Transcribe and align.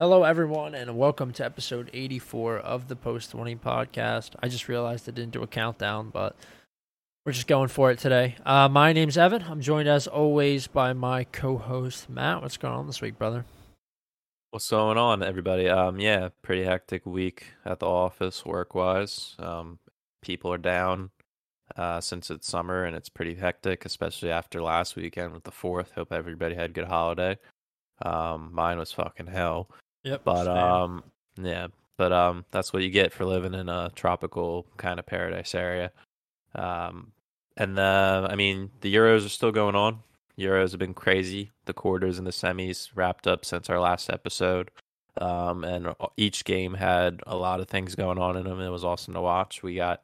Hello, 0.00 0.24
everyone, 0.24 0.74
and 0.74 0.98
welcome 0.98 1.32
to 1.34 1.44
episode 1.44 1.88
84 1.92 2.58
of 2.58 2.88
the 2.88 2.96
Post 2.96 3.30
20 3.30 3.54
podcast. 3.54 4.30
I 4.42 4.48
just 4.48 4.66
realized 4.66 5.08
I 5.08 5.12
didn't 5.12 5.30
do 5.30 5.44
a 5.44 5.46
countdown, 5.46 6.10
but 6.10 6.34
we're 7.24 7.30
just 7.30 7.46
going 7.46 7.68
for 7.68 7.92
it 7.92 8.00
today. 8.00 8.34
Uh, 8.44 8.68
my 8.68 8.92
name's 8.92 9.16
Evan. 9.16 9.44
I'm 9.44 9.60
joined, 9.60 9.86
as 9.88 10.08
always, 10.08 10.66
by 10.66 10.94
my 10.94 11.22
co 11.22 11.58
host, 11.58 12.10
Matt. 12.10 12.42
What's 12.42 12.56
going 12.56 12.74
on 12.74 12.88
this 12.88 13.00
week, 13.00 13.16
brother? 13.20 13.44
What's 14.50 14.68
going 14.68 14.98
on, 14.98 15.22
everybody? 15.22 15.68
Um, 15.68 16.00
yeah, 16.00 16.30
pretty 16.42 16.64
hectic 16.64 17.06
week 17.06 17.52
at 17.64 17.78
the 17.78 17.86
office, 17.86 18.44
work 18.44 18.74
wise. 18.74 19.36
Um, 19.38 19.78
people 20.22 20.52
are 20.52 20.58
down 20.58 21.10
uh, 21.76 22.00
since 22.00 22.32
it's 22.32 22.48
summer, 22.48 22.82
and 22.82 22.96
it's 22.96 23.08
pretty 23.08 23.36
hectic, 23.36 23.84
especially 23.84 24.32
after 24.32 24.60
last 24.60 24.96
weekend 24.96 25.34
with 25.34 25.44
the 25.44 25.52
fourth. 25.52 25.92
Hope 25.92 26.12
everybody 26.12 26.56
had 26.56 26.70
a 26.70 26.72
good 26.72 26.88
holiday. 26.88 27.38
Um, 28.02 28.50
mine 28.52 28.78
was 28.78 28.90
fucking 28.90 29.28
hell. 29.28 29.70
Yep. 30.04 30.22
But 30.24 30.44
same. 30.44 30.56
um, 30.56 31.04
yeah, 31.40 31.66
but 31.96 32.12
um, 32.12 32.44
that's 32.50 32.72
what 32.72 32.82
you 32.82 32.90
get 32.90 33.12
for 33.12 33.24
living 33.24 33.54
in 33.54 33.68
a 33.68 33.90
tropical 33.94 34.66
kind 34.76 34.98
of 34.98 35.06
paradise 35.06 35.54
area. 35.54 35.90
Um, 36.54 37.12
and 37.56 37.76
the, 37.76 38.26
I 38.30 38.34
mean, 38.36 38.70
the 38.80 38.94
Euros 38.94 39.26
are 39.26 39.30
still 39.30 39.52
going 39.52 39.74
on. 39.74 40.00
Euros 40.38 40.72
have 40.72 40.80
been 40.80 40.94
crazy. 40.94 41.52
The 41.66 41.72
quarters 41.72 42.18
and 42.18 42.26
the 42.26 42.32
semis 42.32 42.90
wrapped 42.94 43.26
up 43.26 43.44
since 43.44 43.70
our 43.70 43.80
last 43.80 44.10
episode. 44.10 44.70
Um, 45.16 45.62
and 45.62 45.94
each 46.16 46.44
game 46.44 46.74
had 46.74 47.20
a 47.26 47.36
lot 47.36 47.60
of 47.60 47.68
things 47.68 47.94
going 47.94 48.18
on 48.18 48.36
in 48.36 48.44
them. 48.44 48.60
It 48.60 48.70
was 48.70 48.84
awesome 48.84 49.14
to 49.14 49.20
watch. 49.20 49.62
We 49.62 49.76
got 49.76 50.02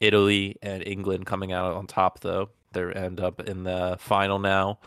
Italy 0.00 0.56
and 0.60 0.86
England 0.86 1.24
coming 1.24 1.52
out 1.52 1.72
on 1.72 1.86
top, 1.86 2.20
though. 2.20 2.50
They 2.72 2.92
end 2.92 3.20
up 3.20 3.40
in 3.40 3.64
the 3.64 3.96
final 3.98 4.38
now 4.38 4.80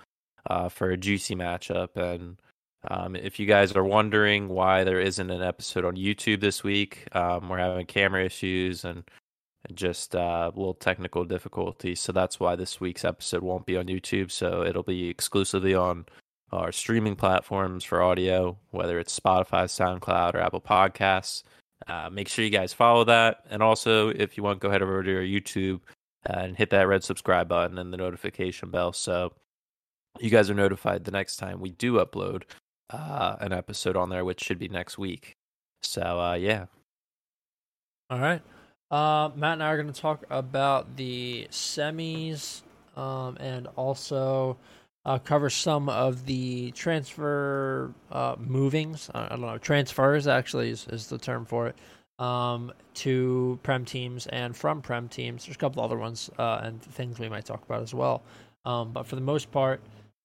uh, 0.47 0.69
for 0.69 0.91
a 0.91 0.97
juicy 0.97 1.35
matchup. 1.35 1.95
And 1.95 2.39
um, 2.87 3.15
if 3.15 3.39
you 3.39 3.45
guys 3.45 3.73
are 3.73 3.83
wondering 3.83 4.47
why 4.47 4.83
there 4.83 5.01
isn't 5.01 5.29
an 5.29 5.41
episode 5.41 5.83
on 5.83 5.95
YouTube 5.95 6.39
this 6.39 6.63
week, 6.63 7.07
um, 7.13 7.49
we're 7.49 7.57
having 7.57 7.85
camera 7.85 8.23
issues 8.23 8.85
and 8.85 9.03
just 9.73 10.15
uh, 10.15 10.51
little 10.55 10.73
technical 10.73 11.25
difficulties. 11.25 11.99
So 11.99 12.13
that's 12.13 12.39
why 12.39 12.55
this 12.55 12.79
week's 12.79 13.03
episode 13.03 13.43
won't 13.43 13.65
be 13.65 13.75
on 13.75 13.87
YouTube. 13.87 14.31
So 14.31 14.63
it'll 14.63 14.83
be 14.83 15.09
exclusively 15.09 15.75
on 15.75 16.05
our 16.51 16.71
streaming 16.71 17.15
platforms 17.15 17.83
for 17.83 18.01
audio, 18.01 18.57
whether 18.71 18.97
it's 18.97 19.17
Spotify, 19.17 19.65
SoundCloud, 19.65 20.35
or 20.35 20.39
Apple 20.39 20.61
Podcasts. 20.61 21.43
Uh, 21.87 22.09
make 22.09 22.27
sure 22.27 22.45
you 22.45 22.51
guys 22.51 22.73
follow 22.73 23.03
that. 23.03 23.43
And 23.49 23.61
also, 23.61 24.09
if 24.09 24.37
you 24.37 24.43
want, 24.43 24.59
go 24.61 24.69
head 24.69 24.81
over 24.81 25.03
to 25.03 25.15
our 25.17 25.21
YouTube 25.21 25.81
and 26.25 26.57
hit 26.57 26.69
that 26.69 26.87
red 26.87 27.03
subscribe 27.03 27.49
button 27.49 27.77
and 27.77 27.91
the 27.91 27.97
notification 27.97 28.69
bell. 28.69 28.93
So 28.93 29.33
you 30.19 30.29
guys 30.29 30.49
are 30.49 30.55
notified 30.55 31.03
the 31.03 31.11
next 31.11 31.37
time 31.37 31.59
we 31.59 31.71
do 31.71 31.93
upload 31.93 32.43
uh, 32.89 33.35
an 33.39 33.53
episode 33.53 33.95
on 33.95 34.09
there, 34.09 34.25
which 34.25 34.43
should 34.43 34.59
be 34.59 34.67
next 34.67 34.97
week. 34.97 35.37
So 35.81 36.01
uh, 36.01 36.33
yeah. 36.33 36.65
All 38.09 38.19
right. 38.19 38.41
Uh, 38.91 39.29
Matt 39.35 39.53
and 39.53 39.63
I 39.63 39.67
are 39.67 39.81
going 39.81 39.93
to 39.93 40.01
talk 40.01 40.25
about 40.29 40.95
the 40.97 41.47
semis 41.51 42.63
um, 42.97 43.37
and 43.39 43.67
also 43.75 44.57
uh, 45.05 45.19
cover 45.19 45.49
some 45.49 45.89
of 45.89 46.25
the 46.25 46.71
transfer 46.71 47.93
uh, 48.11 48.35
movings. 48.39 49.09
I 49.13 49.29
don't 49.29 49.41
know, 49.41 49.57
transfers 49.57 50.27
actually 50.27 50.71
is, 50.71 50.87
is 50.91 51.07
the 51.07 51.17
term 51.17 51.45
for 51.45 51.67
it. 51.67 51.75
Um, 52.17 52.73
to 52.95 53.57
Prem 53.63 53.85
teams 53.85 54.27
and 54.27 54.55
from 54.55 54.81
Prem 54.81 55.07
teams. 55.07 55.45
There's 55.45 55.55
a 55.55 55.59
couple 55.59 55.81
other 55.81 55.97
ones 55.97 56.29
uh, 56.37 56.59
and 56.63 56.81
things 56.81 57.17
we 57.17 57.29
might 57.29 57.45
talk 57.45 57.63
about 57.63 57.81
as 57.81 57.93
well. 57.93 58.23
Um, 58.65 58.91
but 58.91 59.07
for 59.07 59.15
the 59.15 59.21
most 59.21 59.51
part, 59.51 59.81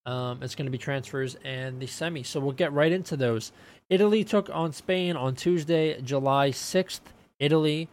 um, 0.06 0.42
it's 0.42 0.54
going 0.54 0.66
to 0.66 0.70
be 0.72 0.78
transfers 0.78 1.36
and 1.44 1.80
the 1.80 1.86
semi. 1.86 2.22
So 2.22 2.40
we'll 2.40 2.52
get 2.52 2.72
right 2.72 2.92
into 2.92 3.16
those. 3.16 3.52
Italy 3.88 4.24
took 4.24 4.50
on 4.50 4.72
Spain 4.72 5.16
on 5.16 5.34
Tuesday, 5.34 6.00
July 6.02 6.50
6th. 6.50 7.00
Italy, 7.38 7.88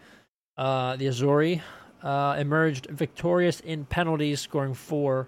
uh, 0.58 0.96
the 0.96 1.08
Azzurri, 1.08 1.62
uh, 2.04 2.36
emerged 2.40 2.88
victorious 2.88 3.60
in 3.60 3.86
penalties, 3.86 4.40
scoring 4.40 4.74
four, 4.74 5.28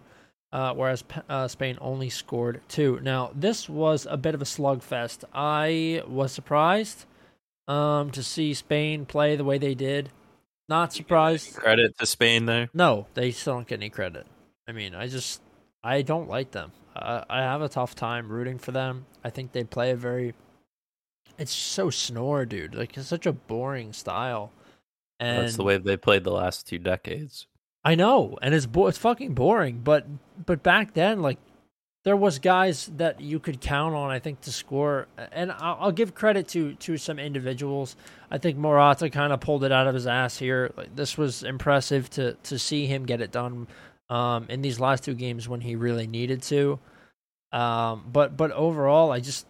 uh, 0.51 0.73
whereas 0.73 1.03
uh, 1.29 1.47
Spain 1.47 1.77
only 1.81 2.09
scored 2.09 2.61
two. 2.67 2.99
Now, 3.01 3.31
this 3.33 3.67
was 3.67 4.07
a 4.09 4.17
bit 4.17 4.35
of 4.35 4.41
a 4.41 4.45
slugfest. 4.45 5.23
I 5.33 6.03
was 6.07 6.31
surprised 6.31 7.05
um, 7.67 8.11
to 8.11 8.23
see 8.23 8.53
Spain 8.53 9.05
play 9.05 9.35
the 9.35 9.43
way 9.43 9.57
they 9.57 9.75
did. 9.75 10.09
Not 10.69 10.93
surprised. 10.93 11.55
Credit 11.55 11.97
to 11.97 12.05
Spain 12.05 12.45
there. 12.45 12.69
No, 12.73 13.07
they 13.15 13.31
still 13.31 13.55
don't 13.55 13.67
get 13.67 13.79
any 13.79 13.89
credit. 13.89 14.25
I 14.67 14.71
mean, 14.71 14.95
I 14.95 15.07
just 15.07 15.41
I 15.83 16.01
don't 16.01 16.29
like 16.29 16.51
them. 16.51 16.71
Uh, 16.95 17.23
I 17.29 17.41
have 17.41 17.61
a 17.61 17.69
tough 17.69 17.95
time 17.95 18.29
rooting 18.29 18.57
for 18.57 18.71
them. 18.71 19.05
I 19.23 19.29
think 19.29 19.51
they 19.51 19.63
play 19.63 19.91
a 19.91 19.95
very. 19.95 20.33
It's 21.37 21.51
so 21.51 21.89
snore, 21.89 22.45
dude. 22.45 22.75
Like 22.75 22.95
it's 22.95 23.07
such 23.07 23.25
a 23.25 23.33
boring 23.33 23.93
style. 23.93 24.51
And 25.19 25.43
that's 25.43 25.57
the 25.57 25.63
way 25.63 25.77
they 25.77 25.97
played 25.97 26.23
the 26.23 26.31
last 26.31 26.67
two 26.67 26.77
decades. 26.77 27.47
I 27.83 27.95
know, 27.95 28.37
and 28.41 28.53
it's 28.53 28.65
bo- 28.65 28.87
it's 28.87 28.97
fucking 28.97 29.33
boring. 29.33 29.81
But 29.83 30.05
but 30.45 30.63
back 30.63 30.93
then, 30.93 31.21
like 31.21 31.39
there 32.03 32.15
was 32.15 32.39
guys 32.39 32.91
that 32.97 33.19
you 33.19 33.39
could 33.39 33.59
count 33.59 33.95
on. 33.95 34.09
I 34.11 34.19
think 34.19 34.41
to 34.41 34.51
score, 34.51 35.07
and 35.31 35.51
I'll, 35.51 35.77
I'll 35.79 35.91
give 35.91 36.13
credit 36.13 36.47
to 36.49 36.75
to 36.75 36.97
some 36.97 37.19
individuals. 37.19 37.95
I 38.29 38.37
think 38.37 38.57
Morata 38.57 39.09
kind 39.09 39.33
of 39.33 39.39
pulled 39.41 39.63
it 39.63 39.71
out 39.71 39.87
of 39.87 39.93
his 39.93 40.07
ass 40.07 40.37
here. 40.37 40.71
Like, 40.77 40.95
this 40.95 41.17
was 41.17 41.43
impressive 41.43 42.09
to 42.11 42.33
to 42.33 42.59
see 42.59 42.85
him 42.85 43.05
get 43.05 43.21
it 43.21 43.31
done 43.31 43.67
um, 44.13 44.45
in 44.47 44.61
these 44.61 44.79
last 44.79 45.03
two 45.03 45.15
games 45.15 45.49
when 45.49 45.61
he 45.61 45.75
really 45.75 46.05
needed 46.05 46.43
to. 46.43 46.79
Um, 47.51 48.05
but 48.11 48.37
but 48.37 48.51
overall, 48.51 49.11
I 49.11 49.19
just 49.19 49.47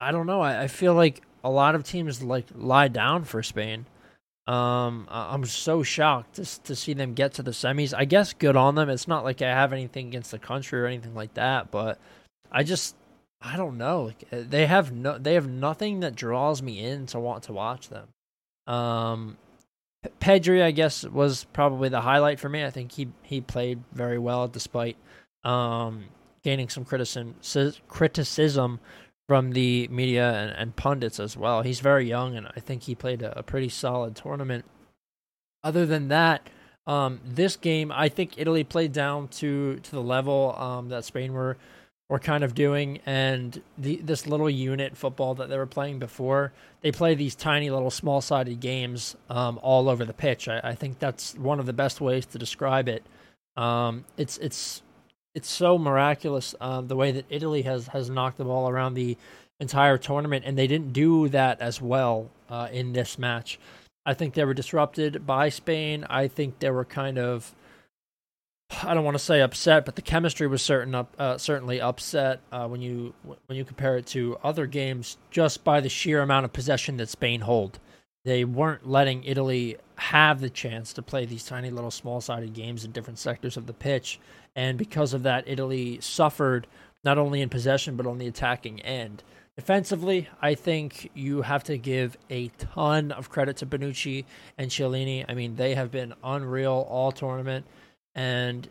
I 0.00 0.10
don't 0.10 0.26
know. 0.26 0.40
I, 0.40 0.62
I 0.62 0.66
feel 0.66 0.94
like 0.94 1.22
a 1.44 1.50
lot 1.50 1.76
of 1.76 1.84
teams 1.84 2.20
like 2.20 2.46
lie 2.52 2.88
down 2.88 3.22
for 3.22 3.42
Spain. 3.44 3.86
Um, 4.48 5.06
I'm 5.08 5.44
so 5.44 5.84
shocked 5.84 6.34
to 6.34 6.62
to 6.62 6.74
see 6.74 6.94
them 6.94 7.14
get 7.14 7.34
to 7.34 7.44
the 7.44 7.52
semis. 7.52 7.94
I 7.96 8.04
guess 8.04 8.32
good 8.32 8.56
on 8.56 8.74
them. 8.74 8.90
It's 8.90 9.06
not 9.06 9.22
like 9.22 9.40
I 9.40 9.50
have 9.50 9.72
anything 9.72 10.08
against 10.08 10.32
the 10.32 10.38
country 10.40 10.80
or 10.80 10.86
anything 10.86 11.14
like 11.14 11.34
that, 11.34 11.70
but 11.70 12.00
I 12.50 12.64
just 12.64 12.96
I 13.40 13.56
don't 13.56 13.78
know. 13.78 14.02
Like 14.02 14.24
uh, 14.32 14.42
they 14.48 14.66
have 14.66 14.90
no 14.90 15.16
they 15.16 15.34
have 15.34 15.48
nothing 15.48 16.00
that 16.00 16.16
draws 16.16 16.60
me 16.60 16.80
in 16.80 17.06
to 17.06 17.20
want 17.20 17.44
to 17.44 17.52
watch 17.52 17.88
them. 17.88 18.08
Um, 18.66 19.36
Pedri, 20.20 20.62
I 20.62 20.72
guess, 20.72 21.04
was 21.04 21.44
probably 21.52 21.88
the 21.88 22.00
highlight 22.00 22.40
for 22.40 22.48
me. 22.48 22.64
I 22.64 22.70
think 22.70 22.92
he 22.92 23.08
he 23.22 23.40
played 23.40 23.82
very 23.92 24.18
well 24.18 24.48
despite 24.48 24.96
um, 25.44 26.06
gaining 26.42 26.68
some 26.68 26.84
criticism 26.84 27.36
criticism 27.88 28.80
from 29.28 29.52
the 29.52 29.88
media 29.88 30.32
and, 30.32 30.50
and, 30.50 30.76
pundits 30.76 31.20
as 31.20 31.36
well. 31.36 31.62
He's 31.62 31.80
very 31.80 32.06
young, 32.06 32.36
and 32.36 32.48
I 32.48 32.60
think 32.60 32.82
he 32.82 32.94
played 32.94 33.22
a, 33.22 33.38
a 33.38 33.42
pretty 33.42 33.68
solid 33.68 34.16
tournament. 34.16 34.64
Other 35.62 35.86
than 35.86 36.08
that, 36.08 36.50
um, 36.86 37.20
this 37.24 37.56
game, 37.56 37.92
I 37.92 38.08
think 38.08 38.34
Italy 38.36 38.64
played 38.64 38.92
down 38.92 39.28
to 39.28 39.76
to 39.76 39.90
the 39.90 40.02
level 40.02 40.56
um, 40.58 40.88
that 40.88 41.04
Spain 41.04 41.32
were 41.32 41.56
were 42.12 42.18
kind 42.18 42.44
of 42.44 42.54
doing, 42.54 43.00
and 43.06 43.62
the 43.78 43.96
this 43.96 44.26
little 44.26 44.50
unit 44.50 44.98
football 44.98 45.34
that 45.34 45.48
they 45.48 45.56
were 45.56 45.64
playing 45.64 45.98
before. 45.98 46.52
They 46.82 46.92
play 46.92 47.14
these 47.14 47.34
tiny 47.34 47.70
little 47.70 47.90
small 47.90 48.20
sided 48.20 48.60
games 48.60 49.16
um, 49.30 49.58
all 49.62 49.88
over 49.88 50.04
the 50.04 50.12
pitch. 50.12 50.46
I, 50.46 50.60
I, 50.62 50.74
think 50.74 50.98
that's 50.98 51.34
one 51.36 51.58
of 51.58 51.64
the 51.64 51.72
best 51.72 52.02
ways 52.02 52.26
to 52.26 52.38
describe 52.38 52.86
it. 52.86 53.02
Um, 53.56 54.04
it's 54.18 54.36
it's 54.36 54.82
it's 55.34 55.48
so 55.48 55.78
miraculous 55.78 56.54
uh, 56.60 56.82
the 56.82 56.96
way 56.96 57.12
that 57.12 57.24
Italy 57.30 57.62
has 57.62 57.86
has 57.86 58.10
knocked 58.10 58.36
the 58.36 58.44
ball 58.44 58.68
around 58.68 58.92
the 58.92 59.16
entire 59.58 59.96
tournament, 59.96 60.44
and 60.46 60.58
they 60.58 60.66
didn't 60.66 60.92
do 60.92 61.30
that 61.30 61.62
as 61.62 61.80
well 61.80 62.28
uh, 62.50 62.68
in 62.70 62.92
this 62.92 63.18
match. 63.18 63.58
I 64.04 64.12
think 64.12 64.34
they 64.34 64.44
were 64.44 64.52
disrupted 64.52 65.24
by 65.26 65.48
Spain. 65.48 66.04
I 66.10 66.28
think 66.28 66.58
they 66.58 66.70
were 66.70 66.84
kind 66.84 67.18
of 67.18 67.54
I 68.82 68.94
don't 68.94 69.04
want 69.04 69.16
to 69.16 69.22
say 69.22 69.40
upset, 69.40 69.84
but 69.84 69.96
the 69.96 70.02
chemistry 70.02 70.46
was 70.46 70.62
certain 70.62 70.94
up, 70.94 71.14
uh, 71.18 71.38
certainly 71.38 71.80
upset 71.80 72.40
uh, 72.50 72.66
when 72.66 72.80
you 72.80 73.14
when 73.46 73.56
you 73.58 73.64
compare 73.64 73.96
it 73.96 74.06
to 74.08 74.38
other 74.42 74.66
games, 74.66 75.18
just 75.30 75.64
by 75.64 75.80
the 75.80 75.88
sheer 75.88 76.20
amount 76.22 76.44
of 76.44 76.52
possession 76.52 76.96
that 76.96 77.08
Spain 77.08 77.42
hold. 77.42 77.78
They 78.24 78.44
weren't 78.44 78.88
letting 78.88 79.24
Italy 79.24 79.76
have 79.96 80.40
the 80.40 80.50
chance 80.50 80.92
to 80.94 81.02
play 81.02 81.26
these 81.26 81.44
tiny 81.44 81.70
little 81.70 81.90
small-sided 81.90 82.54
games 82.54 82.84
in 82.84 82.92
different 82.92 83.18
sectors 83.18 83.56
of 83.56 83.66
the 83.66 83.72
pitch, 83.72 84.20
and 84.54 84.78
because 84.78 85.12
of 85.12 85.24
that, 85.24 85.44
Italy 85.46 85.98
suffered 86.00 86.66
not 87.04 87.18
only 87.18 87.40
in 87.40 87.48
possession 87.48 87.96
but 87.96 88.06
on 88.06 88.18
the 88.18 88.28
attacking 88.28 88.80
end. 88.80 89.22
Defensively, 89.56 90.28
I 90.40 90.54
think 90.54 91.10
you 91.14 91.42
have 91.42 91.62
to 91.64 91.76
give 91.76 92.16
a 92.30 92.48
ton 92.58 93.12
of 93.12 93.28
credit 93.28 93.58
to 93.58 93.66
Bonucci 93.66 94.24
and 94.56 94.70
Chiellini. 94.70 95.26
I 95.28 95.34
mean, 95.34 95.56
they 95.56 95.74
have 95.74 95.90
been 95.90 96.14
unreal 96.24 96.86
all 96.88 97.12
tournament. 97.12 97.66
And 98.14 98.68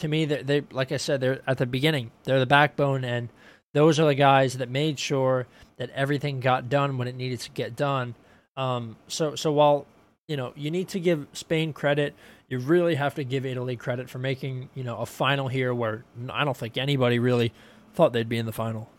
to 0.00 0.08
me, 0.08 0.24
they, 0.24 0.42
they 0.42 0.60
like 0.72 0.92
I 0.92 0.96
said, 0.96 1.20
they're 1.20 1.40
at 1.46 1.58
the 1.58 1.66
beginning. 1.66 2.10
They're 2.24 2.40
the 2.40 2.46
backbone, 2.46 3.04
and 3.04 3.28
those 3.72 4.00
are 4.00 4.06
the 4.06 4.14
guys 4.14 4.58
that 4.58 4.68
made 4.68 4.98
sure 4.98 5.46
that 5.76 5.90
everything 5.90 6.40
got 6.40 6.68
done 6.68 6.98
when 6.98 7.08
it 7.08 7.14
needed 7.14 7.40
to 7.40 7.50
get 7.50 7.76
done. 7.76 8.14
Um, 8.56 8.96
so 9.08 9.34
so 9.36 9.52
while 9.52 9.86
you 10.28 10.36
know 10.36 10.52
you 10.56 10.70
need 10.70 10.88
to 10.88 11.00
give 11.00 11.26
Spain 11.32 11.72
credit, 11.72 12.14
you 12.48 12.58
really 12.58 12.96
have 12.96 13.14
to 13.16 13.24
give 13.24 13.46
Italy 13.46 13.76
credit 13.76 14.10
for 14.10 14.18
making 14.18 14.70
you 14.74 14.82
know 14.84 14.98
a 14.98 15.06
final 15.06 15.48
here 15.48 15.72
where 15.74 16.04
I 16.30 16.44
don't 16.44 16.56
think 16.56 16.76
anybody 16.76 17.18
really 17.18 17.52
thought 17.94 18.12
they'd 18.12 18.28
be 18.28 18.38
in 18.38 18.46
the 18.46 18.52
final. 18.52 18.90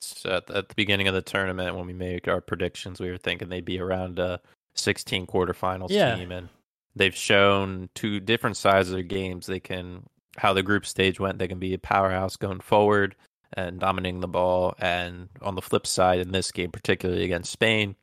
teammates 0.00 0.26
at, 0.26 0.50
at 0.50 0.68
the 0.68 0.74
beginning 0.74 1.08
of 1.08 1.14
the 1.14 1.22
tournament 1.22 1.76
when 1.76 1.86
we 1.86 1.92
made 1.92 2.28
our 2.28 2.40
predictions. 2.40 3.00
We 3.00 3.10
were 3.10 3.18
thinking 3.18 3.48
they'd 3.48 3.64
be 3.64 3.80
around 3.80 4.18
a 4.18 4.40
16 4.74 5.26
quarterfinals 5.26 5.90
Yeah. 5.90 6.16
team, 6.16 6.32
and 6.32 6.48
they've 6.96 7.14
shown 7.14 7.88
two 7.94 8.20
different 8.20 8.56
sides 8.56 8.90
of 8.90 9.08
games. 9.08 9.46
They 9.46 9.60
can 9.60 10.04
how 10.38 10.52
the 10.52 10.62
group 10.62 10.86
stage 10.86 11.20
went. 11.20 11.38
They 11.38 11.48
can 11.48 11.58
be 11.58 11.74
a 11.74 11.78
powerhouse 11.78 12.36
going 12.36 12.60
forward 12.60 13.14
and 13.54 13.78
dominating 13.78 14.20
the 14.20 14.28
ball, 14.28 14.74
and 14.78 15.28
on 15.42 15.54
the 15.54 15.62
flip 15.62 15.86
side, 15.86 16.20
in 16.20 16.32
this 16.32 16.50
game, 16.50 16.70
particularly 16.70 17.24
against 17.24 17.52
Spain, 17.52 17.94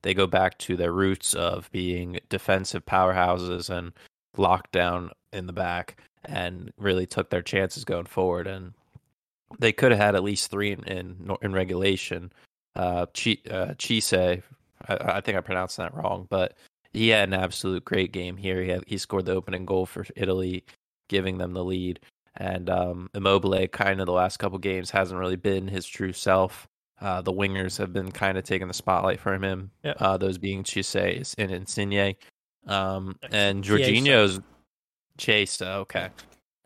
they 0.00 0.14
go 0.14 0.26
back 0.26 0.56
to 0.58 0.74
their 0.74 0.92
roots 0.92 1.34
of 1.34 1.70
being 1.70 2.18
defensive 2.30 2.86
powerhouses 2.86 3.68
and 3.68 3.92
locked 4.38 4.72
down 4.72 5.10
in 5.34 5.46
the 5.46 5.52
back, 5.52 6.00
and 6.24 6.72
really 6.78 7.06
took 7.06 7.28
their 7.28 7.42
chances 7.42 7.84
going 7.84 8.06
forward 8.06 8.46
and 8.46 8.72
they 9.58 9.72
could 9.72 9.92
have 9.92 10.00
had 10.00 10.14
at 10.14 10.24
least 10.24 10.50
three 10.50 10.72
in 10.72 10.82
in, 10.84 11.36
in 11.42 11.52
regulation. 11.52 12.32
Uh, 12.74 13.06
uh, 13.06 13.74
Chise, 13.78 14.42
I, 14.88 14.96
I 15.00 15.20
think 15.20 15.38
I 15.38 15.40
pronounced 15.40 15.76
that 15.78 15.94
wrong, 15.94 16.26
but 16.28 16.56
he 16.96 17.08
had 17.08 17.28
an 17.28 17.34
absolute 17.34 17.84
great 17.84 18.12
game 18.12 18.36
here. 18.36 18.62
He 18.62 18.70
had, 18.70 18.84
he 18.86 18.98
scored 18.98 19.26
the 19.26 19.34
opening 19.34 19.66
goal 19.66 19.86
for 19.86 20.06
Italy, 20.16 20.64
giving 21.08 21.38
them 21.38 21.52
the 21.52 21.64
lead. 21.64 22.00
And 22.36 22.68
um, 22.68 23.08
Immobile, 23.14 23.68
kind 23.68 24.00
of 24.00 24.06
the 24.06 24.12
last 24.12 24.38
couple 24.38 24.58
games, 24.58 24.90
hasn't 24.90 25.18
really 25.18 25.36
been 25.36 25.68
his 25.68 25.86
true 25.86 26.12
self. 26.12 26.68
Uh, 27.00 27.20
the 27.22 27.32
wingers 27.32 27.76
have 27.78 27.92
been 27.92 28.10
kind 28.10 28.38
of 28.38 28.44
taking 28.44 28.68
the 28.68 28.74
spotlight 28.74 29.20
from 29.20 29.42
him. 29.42 29.70
Yeah. 29.82 29.94
Uh, 29.98 30.16
those 30.16 30.38
being 30.38 30.62
Chise 30.64 31.34
and 31.38 31.50
Insigne. 31.50 32.16
Um, 32.66 33.16
and. 33.30 33.62
Jorginho's 33.62 34.40
Chase. 35.18 35.62
Okay 35.62 36.10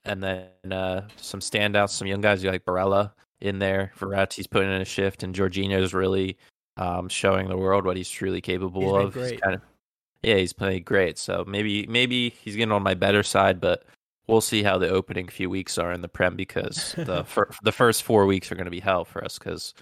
and 0.05 0.23
then 0.23 0.73
uh, 0.73 1.07
some 1.17 1.41
standouts, 1.41 1.91
some 1.91 2.09
young 2.09 2.21
guys 2.21 2.45
like 2.45 2.65
Barella 2.65 3.13
in 3.41 3.59
there. 3.59 3.93
Verratti's 3.99 4.47
putting 4.47 4.71
in 4.71 4.81
a 4.81 4.85
shift, 4.85 5.23
and 5.23 5.35
Jorginho's 5.35 5.95
really 5.95 6.37
um, 6.77 7.09
showing 7.09 7.49
the 7.49 7.57
world 7.57 7.85
what 7.85 7.97
he's 7.97 8.09
truly 8.11 8.41
capable 8.41 8.99
He's 8.99 9.07
of. 9.07 9.13
great. 9.13 9.41
kind 9.41 9.55
of, 9.57 9.63
yeah, 10.23 10.37
he's 10.37 10.53
playing 10.53 10.83
great. 10.83 11.19
So 11.19 11.45
maybe 11.47 11.87
maybe 11.87 12.31
he's 12.31 12.57
getting 12.57 12.73
on 12.73 12.83
my 12.83 12.95
better 12.95 13.23
side, 13.23 13.61
but 13.61 13.85
we'll 14.27 14.41
see 14.41 14.63
how 14.63 14.79
the 14.79 14.89
opening 14.89 15.29
few 15.29 15.51
weeks 15.51 15.79
are 15.79 15.93
in 15.93 16.03
the 16.03 16.09
Prem 16.09 16.37
because 16.37 16.95
the 16.97 17.25
fir- 17.27 17.51
the 17.63 17.73
first 17.73 18.03
four 18.03 18.27
weeks 18.27 18.51
are 18.51 18.55
going 18.55 18.67
to 18.67 18.71
be 18.71 18.81
hell 18.81 19.05
for 19.05 19.25
us 19.25 19.39
because 19.39 19.75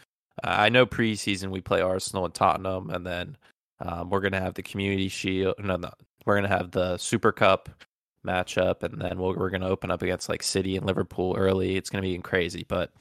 I 0.44 0.69
know 0.69 0.87
preseason 0.87 1.50
we 1.50 1.61
play 1.61 1.81
Arsenal 1.81 2.25
and 2.25 2.35
Tottenham, 2.35 2.90
and 2.90 3.06
then 3.06 3.37
um, 3.81 4.11
we're 4.11 4.20
going 4.20 4.32
to 4.32 4.40
have 4.40 4.55
the 4.55 4.62
Community 4.62 5.08
Shield. 5.08 5.55
No, 5.58 5.76
no, 5.76 5.90
we're 6.25 6.35
going 6.35 6.49
to 6.49 6.56
have 6.56 6.70
the 6.70 6.96
Super 6.99 7.32
Cup 7.32 7.69
matchup, 8.25 8.82
and 8.82 9.00
then 9.00 9.19
we'll, 9.19 9.34
we're 9.34 9.50
going 9.50 9.62
to 9.62 9.69
open 9.69 9.91
up 9.91 10.02
against 10.02 10.29
like 10.29 10.43
City 10.43 10.76
and 10.76 10.87
Liverpool 10.87 11.34
early. 11.37 11.76
It's 11.76 11.91
going 11.91 12.02
to 12.02 12.08
be 12.08 12.19
crazy. 12.19 12.64
But 12.69 12.93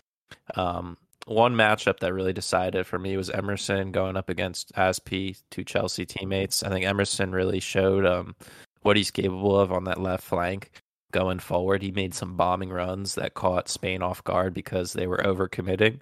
um, 0.56 0.98
one 1.28 1.56
matchup 1.56 2.00
that 2.00 2.14
really 2.14 2.34
decided 2.34 2.88
for 2.88 2.98
me 2.98 3.18
was 3.18 3.30
Emerson 3.30 3.92
going 3.92 4.16
up 4.16 4.30
against 4.30 4.74
Azpi, 4.74 5.42
two 5.52 5.64
Chelsea 5.64 6.06
teammates. 6.06 6.64
I 6.64 6.70
think 6.70 6.86
Emerson 6.86 7.32
really 7.32 7.60
showed 7.60 8.06
um, 8.06 8.36
what 8.82 8.98
he's 8.98 9.12
capable 9.12 9.60
of 9.60 9.72
on 9.72 9.84
that 9.86 10.02
left 10.02 10.24
flank 10.24 10.72
going 11.12 11.40
forward. 11.40 11.82
He 11.82 11.92
made 11.92 12.14
some 12.14 12.36
bombing 12.36 12.70
runs 12.70 13.16
that 13.16 13.34
caught 13.34 13.70
Spain 13.70 14.02
off 14.02 14.24
guard 14.24 14.54
because 14.54 14.94
they 14.94 15.08
were 15.08 15.18
overcommitting, 15.18 16.00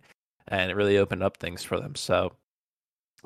and 0.47 0.69
it 0.69 0.75
really 0.75 0.97
opened 0.97 1.23
up 1.23 1.37
things 1.37 1.63
for 1.63 1.79
them. 1.79 1.95
So, 1.95 2.33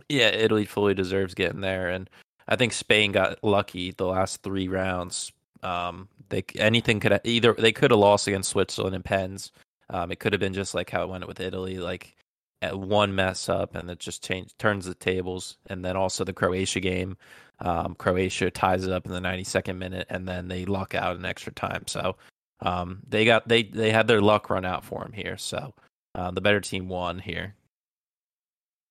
yeah, 0.07 0.29
Italy 0.29 0.65
fully 0.65 0.93
deserves 0.93 1.33
getting 1.33 1.61
there, 1.61 1.89
and 1.89 2.09
I 2.47 2.55
think 2.55 2.73
Spain 2.73 3.11
got 3.11 3.43
lucky 3.43 3.91
the 3.91 4.07
last 4.07 4.41
three 4.41 4.67
rounds. 4.67 5.31
Um, 5.61 6.07
they 6.29 6.43
anything 6.55 7.01
could 7.01 7.19
either 7.25 7.53
they 7.53 7.73
could 7.73 7.91
have 7.91 7.99
lost 7.99 8.27
against 8.27 8.49
Switzerland 8.51 8.95
in 8.95 9.03
Pens. 9.03 9.51
Um, 9.89 10.11
it 10.11 10.19
could 10.19 10.33
have 10.33 10.39
been 10.39 10.53
just 10.53 10.75
like 10.75 10.89
how 10.89 11.03
it 11.03 11.09
went 11.09 11.27
with 11.27 11.39
Italy, 11.39 11.77
like 11.77 12.15
at 12.61 12.77
one 12.77 13.15
mess 13.15 13.47
up 13.47 13.75
and 13.75 13.89
it 13.89 13.99
just 13.99 14.29
turns 14.57 14.85
the 14.85 14.95
tables. 14.95 15.57
And 15.67 15.83
then 15.83 15.95
also 15.95 16.23
the 16.23 16.33
Croatia 16.33 16.79
game, 16.79 17.17
um, 17.59 17.95
Croatia 17.95 18.51
ties 18.51 18.85
it 18.85 18.91
up 18.91 19.05
in 19.05 19.11
the 19.11 19.19
92nd 19.19 19.77
minute, 19.77 20.07
and 20.09 20.27
then 20.27 20.47
they 20.47 20.65
luck 20.65 20.95
out 20.95 21.15
in 21.15 21.25
extra 21.25 21.51
time. 21.53 21.83
So 21.87 22.15
um, 22.61 22.99
they 23.07 23.25
got 23.25 23.47
they 23.47 23.63
they 23.63 23.91
had 23.91 24.07
their 24.07 24.21
luck 24.21 24.49
run 24.49 24.65
out 24.65 24.85
for 24.85 25.03
them 25.03 25.13
here. 25.13 25.37
So 25.37 25.73
uh, 26.15 26.31
the 26.31 26.41
better 26.41 26.61
team 26.61 26.87
won 26.87 27.19
here. 27.19 27.55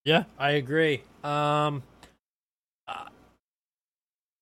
Yeah, 0.05 0.25
I 0.39 0.53
agree. 0.53 1.03
Um, 1.23 1.83
uh, 2.87 3.09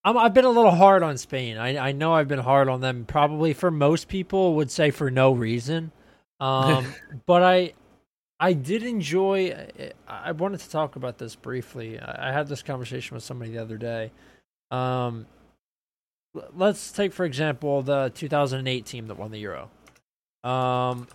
I'm, 0.03 0.17
I've 0.17 0.33
been 0.33 0.45
a 0.45 0.49
little 0.49 0.71
hard 0.71 1.03
on 1.03 1.17
Spain. 1.17 1.57
I, 1.57 1.89
I 1.89 1.91
know 1.91 2.13
I've 2.13 2.29
been 2.29 2.39
hard 2.39 2.69
on 2.69 2.79
them. 2.79 3.05
Probably 3.05 3.53
for 3.53 3.71
most 3.71 4.07
people, 4.07 4.55
would 4.55 4.71
say 4.71 4.91
for 4.91 5.11
no 5.11 5.33
reason. 5.33 5.91
Um, 6.39 6.93
but 7.25 7.43
I, 7.43 7.73
I 8.39 8.53
did 8.53 8.83
enjoy. 8.83 9.51
I, 10.07 10.29
I 10.29 10.31
wanted 10.31 10.59
to 10.61 10.69
talk 10.69 10.95
about 10.95 11.17
this 11.17 11.35
briefly. 11.35 11.99
I, 11.99 12.29
I 12.29 12.31
had 12.31 12.47
this 12.47 12.63
conversation 12.63 13.15
with 13.15 13.23
somebody 13.23 13.51
the 13.51 13.61
other 13.61 13.77
day. 13.77 14.11
Um, 14.71 15.25
let's 16.55 16.91
take 16.91 17.13
for 17.13 17.25
example 17.25 17.81
the 17.81 18.11
2008 18.15 18.85
team 18.85 19.07
that 19.07 19.17
won 19.17 19.31
the 19.31 19.39
Euro. 19.39 19.69
Um, 20.43 21.07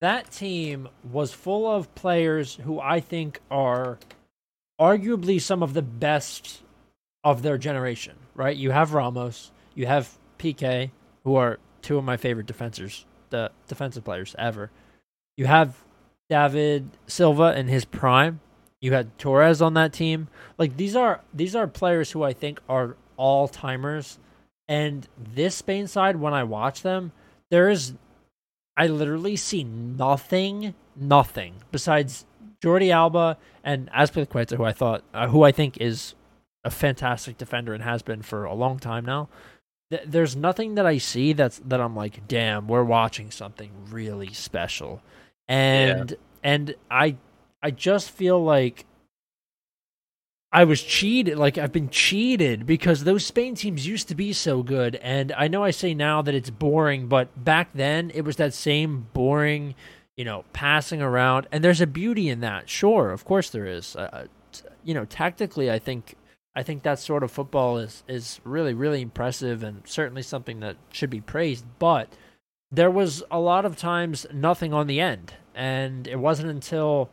that 0.00 0.30
team 0.30 0.88
was 1.10 1.32
full 1.32 1.70
of 1.70 1.94
players 1.94 2.54
who 2.54 2.80
I 2.80 3.00
think 3.00 3.40
are 3.50 3.98
arguably 4.80 5.40
some 5.40 5.62
of 5.62 5.74
the 5.74 5.82
best 5.82 6.62
of 7.22 7.42
their 7.42 7.58
generation, 7.58 8.16
right? 8.34 8.56
You 8.56 8.70
have 8.70 8.94
Ramos, 8.94 9.50
you 9.74 9.86
have 9.86 10.16
Piqué, 10.38 10.90
who 11.24 11.36
are 11.36 11.58
two 11.82 11.98
of 11.98 12.04
my 12.04 12.16
favorite 12.16 12.46
defenders, 12.46 13.04
the 13.30 13.50
defensive 13.68 14.04
players 14.04 14.34
ever. 14.38 14.70
You 15.36 15.46
have 15.46 15.84
David 16.28 16.90
Silva 17.06 17.58
in 17.58 17.68
his 17.68 17.84
prime. 17.84 18.40
You 18.80 18.92
had 18.92 19.18
Torres 19.18 19.60
on 19.60 19.74
that 19.74 19.92
team. 19.92 20.28
Like 20.58 20.76
these 20.76 20.96
are 20.96 21.20
these 21.34 21.54
are 21.54 21.66
players 21.66 22.12
who 22.12 22.22
I 22.22 22.32
think 22.32 22.60
are 22.68 22.96
all 23.16 23.48
timers. 23.48 24.18
And 24.68 25.08
this 25.18 25.56
Spain 25.56 25.86
side, 25.86 26.16
when 26.16 26.32
I 26.32 26.44
watch 26.44 26.82
them, 26.82 27.12
there 27.50 27.68
is 27.68 27.94
I 28.76 28.86
literally 28.86 29.36
see 29.36 29.64
nothing, 29.64 30.74
nothing 30.96 31.56
besides 31.70 32.24
Jordi 32.62 32.90
Alba 32.90 33.36
and 33.64 33.90
Azpilicueta, 33.90 34.56
who 34.56 34.64
I 34.64 34.72
thought, 34.72 35.04
uh, 35.12 35.28
who 35.28 35.42
I 35.42 35.52
think 35.52 35.76
is 35.78 36.14
a 36.64 36.70
fantastic 36.70 37.36
defender 37.38 37.74
and 37.74 37.82
has 37.82 38.02
been 38.02 38.22
for 38.22 38.44
a 38.44 38.54
long 38.54 38.78
time 38.78 39.04
now. 39.04 39.28
Th- 39.90 40.02
there's 40.06 40.36
nothing 40.36 40.76
that 40.76 40.86
I 40.86 40.98
see 40.98 41.32
that's 41.32 41.60
that 41.66 41.80
I'm 41.80 41.96
like, 41.96 42.26
damn, 42.28 42.68
we're 42.68 42.84
watching 42.84 43.30
something 43.30 43.70
really 43.90 44.32
special, 44.32 45.02
and 45.48 46.14
and 46.42 46.74
I 46.90 47.16
I 47.62 47.70
just 47.70 48.10
feel 48.10 48.42
like 48.42 48.86
I 50.52 50.64
was 50.64 50.82
cheated. 50.82 51.38
Like 51.38 51.58
I've 51.58 51.72
been 51.72 51.90
cheated 51.90 52.66
because 52.66 53.04
those 53.04 53.24
Spain 53.24 53.54
teams 53.54 53.86
used 53.86 54.08
to 54.08 54.14
be 54.14 54.32
so 54.32 54.62
good. 54.62 54.96
And 54.96 55.32
I 55.32 55.48
know 55.48 55.62
I 55.62 55.70
say 55.70 55.94
now 55.94 56.22
that 56.22 56.34
it's 56.34 56.50
boring, 56.50 57.06
but 57.06 57.44
back 57.44 57.70
then 57.72 58.10
it 58.14 58.22
was 58.22 58.36
that 58.36 58.52
same 58.52 59.08
boring, 59.12 59.74
you 60.16 60.24
know, 60.24 60.44
passing 60.52 61.00
around. 61.00 61.46
And 61.52 61.62
there's 61.62 61.80
a 61.80 61.86
beauty 61.86 62.28
in 62.28 62.40
that. 62.40 62.68
Sure, 62.68 63.10
of 63.10 63.24
course 63.24 63.50
there 63.50 63.66
is. 63.66 63.94
Uh, 63.94 64.26
you 64.84 64.94
know, 64.94 65.04
tactically, 65.04 65.70
I 65.70 65.78
think 65.78 66.16
I 66.54 66.62
think 66.62 66.82
that 66.82 66.98
sort 66.98 67.22
of 67.22 67.30
football 67.30 67.78
is 67.78 68.02
is 68.08 68.40
really 68.44 68.74
really 68.74 69.02
impressive 69.02 69.62
and 69.62 69.82
certainly 69.84 70.22
something 70.22 70.60
that 70.60 70.76
should 70.90 71.10
be 71.10 71.20
praised. 71.20 71.64
But 71.78 72.08
there 72.70 72.90
was 72.90 73.22
a 73.30 73.40
lot 73.40 73.64
of 73.64 73.76
times 73.76 74.26
nothing 74.32 74.72
on 74.72 74.86
the 74.86 75.00
end, 75.00 75.34
and 75.54 76.06
it 76.06 76.18
wasn't 76.18 76.50
until 76.50 77.10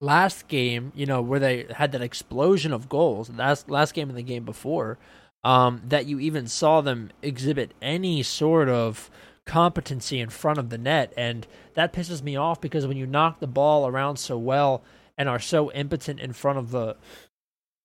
last 0.00 0.48
game, 0.48 0.92
you 0.94 1.06
know, 1.06 1.22
where 1.22 1.40
they 1.40 1.66
had 1.76 1.92
that 1.92 2.02
explosion 2.02 2.72
of 2.72 2.88
goals, 2.88 3.30
last 3.30 3.70
last 3.70 3.94
game 3.94 4.08
and 4.08 4.18
the 4.18 4.22
game 4.22 4.44
before, 4.44 4.98
um, 5.44 5.80
that 5.86 6.06
you 6.06 6.20
even 6.20 6.46
saw 6.46 6.80
them 6.80 7.10
exhibit 7.22 7.72
any 7.80 8.22
sort 8.22 8.68
of 8.68 9.10
competency 9.46 10.20
in 10.20 10.28
front 10.28 10.58
of 10.58 10.70
the 10.70 10.78
net, 10.78 11.12
and 11.16 11.46
that 11.74 11.92
pisses 11.92 12.22
me 12.22 12.36
off 12.36 12.60
because 12.60 12.86
when 12.86 12.96
you 12.96 13.06
knock 13.06 13.40
the 13.40 13.46
ball 13.46 13.86
around 13.86 14.16
so 14.16 14.36
well 14.36 14.82
and 15.16 15.28
are 15.28 15.40
so 15.40 15.70
impotent 15.72 16.20
in 16.20 16.32
front 16.32 16.58
of 16.58 16.70
the 16.70 16.96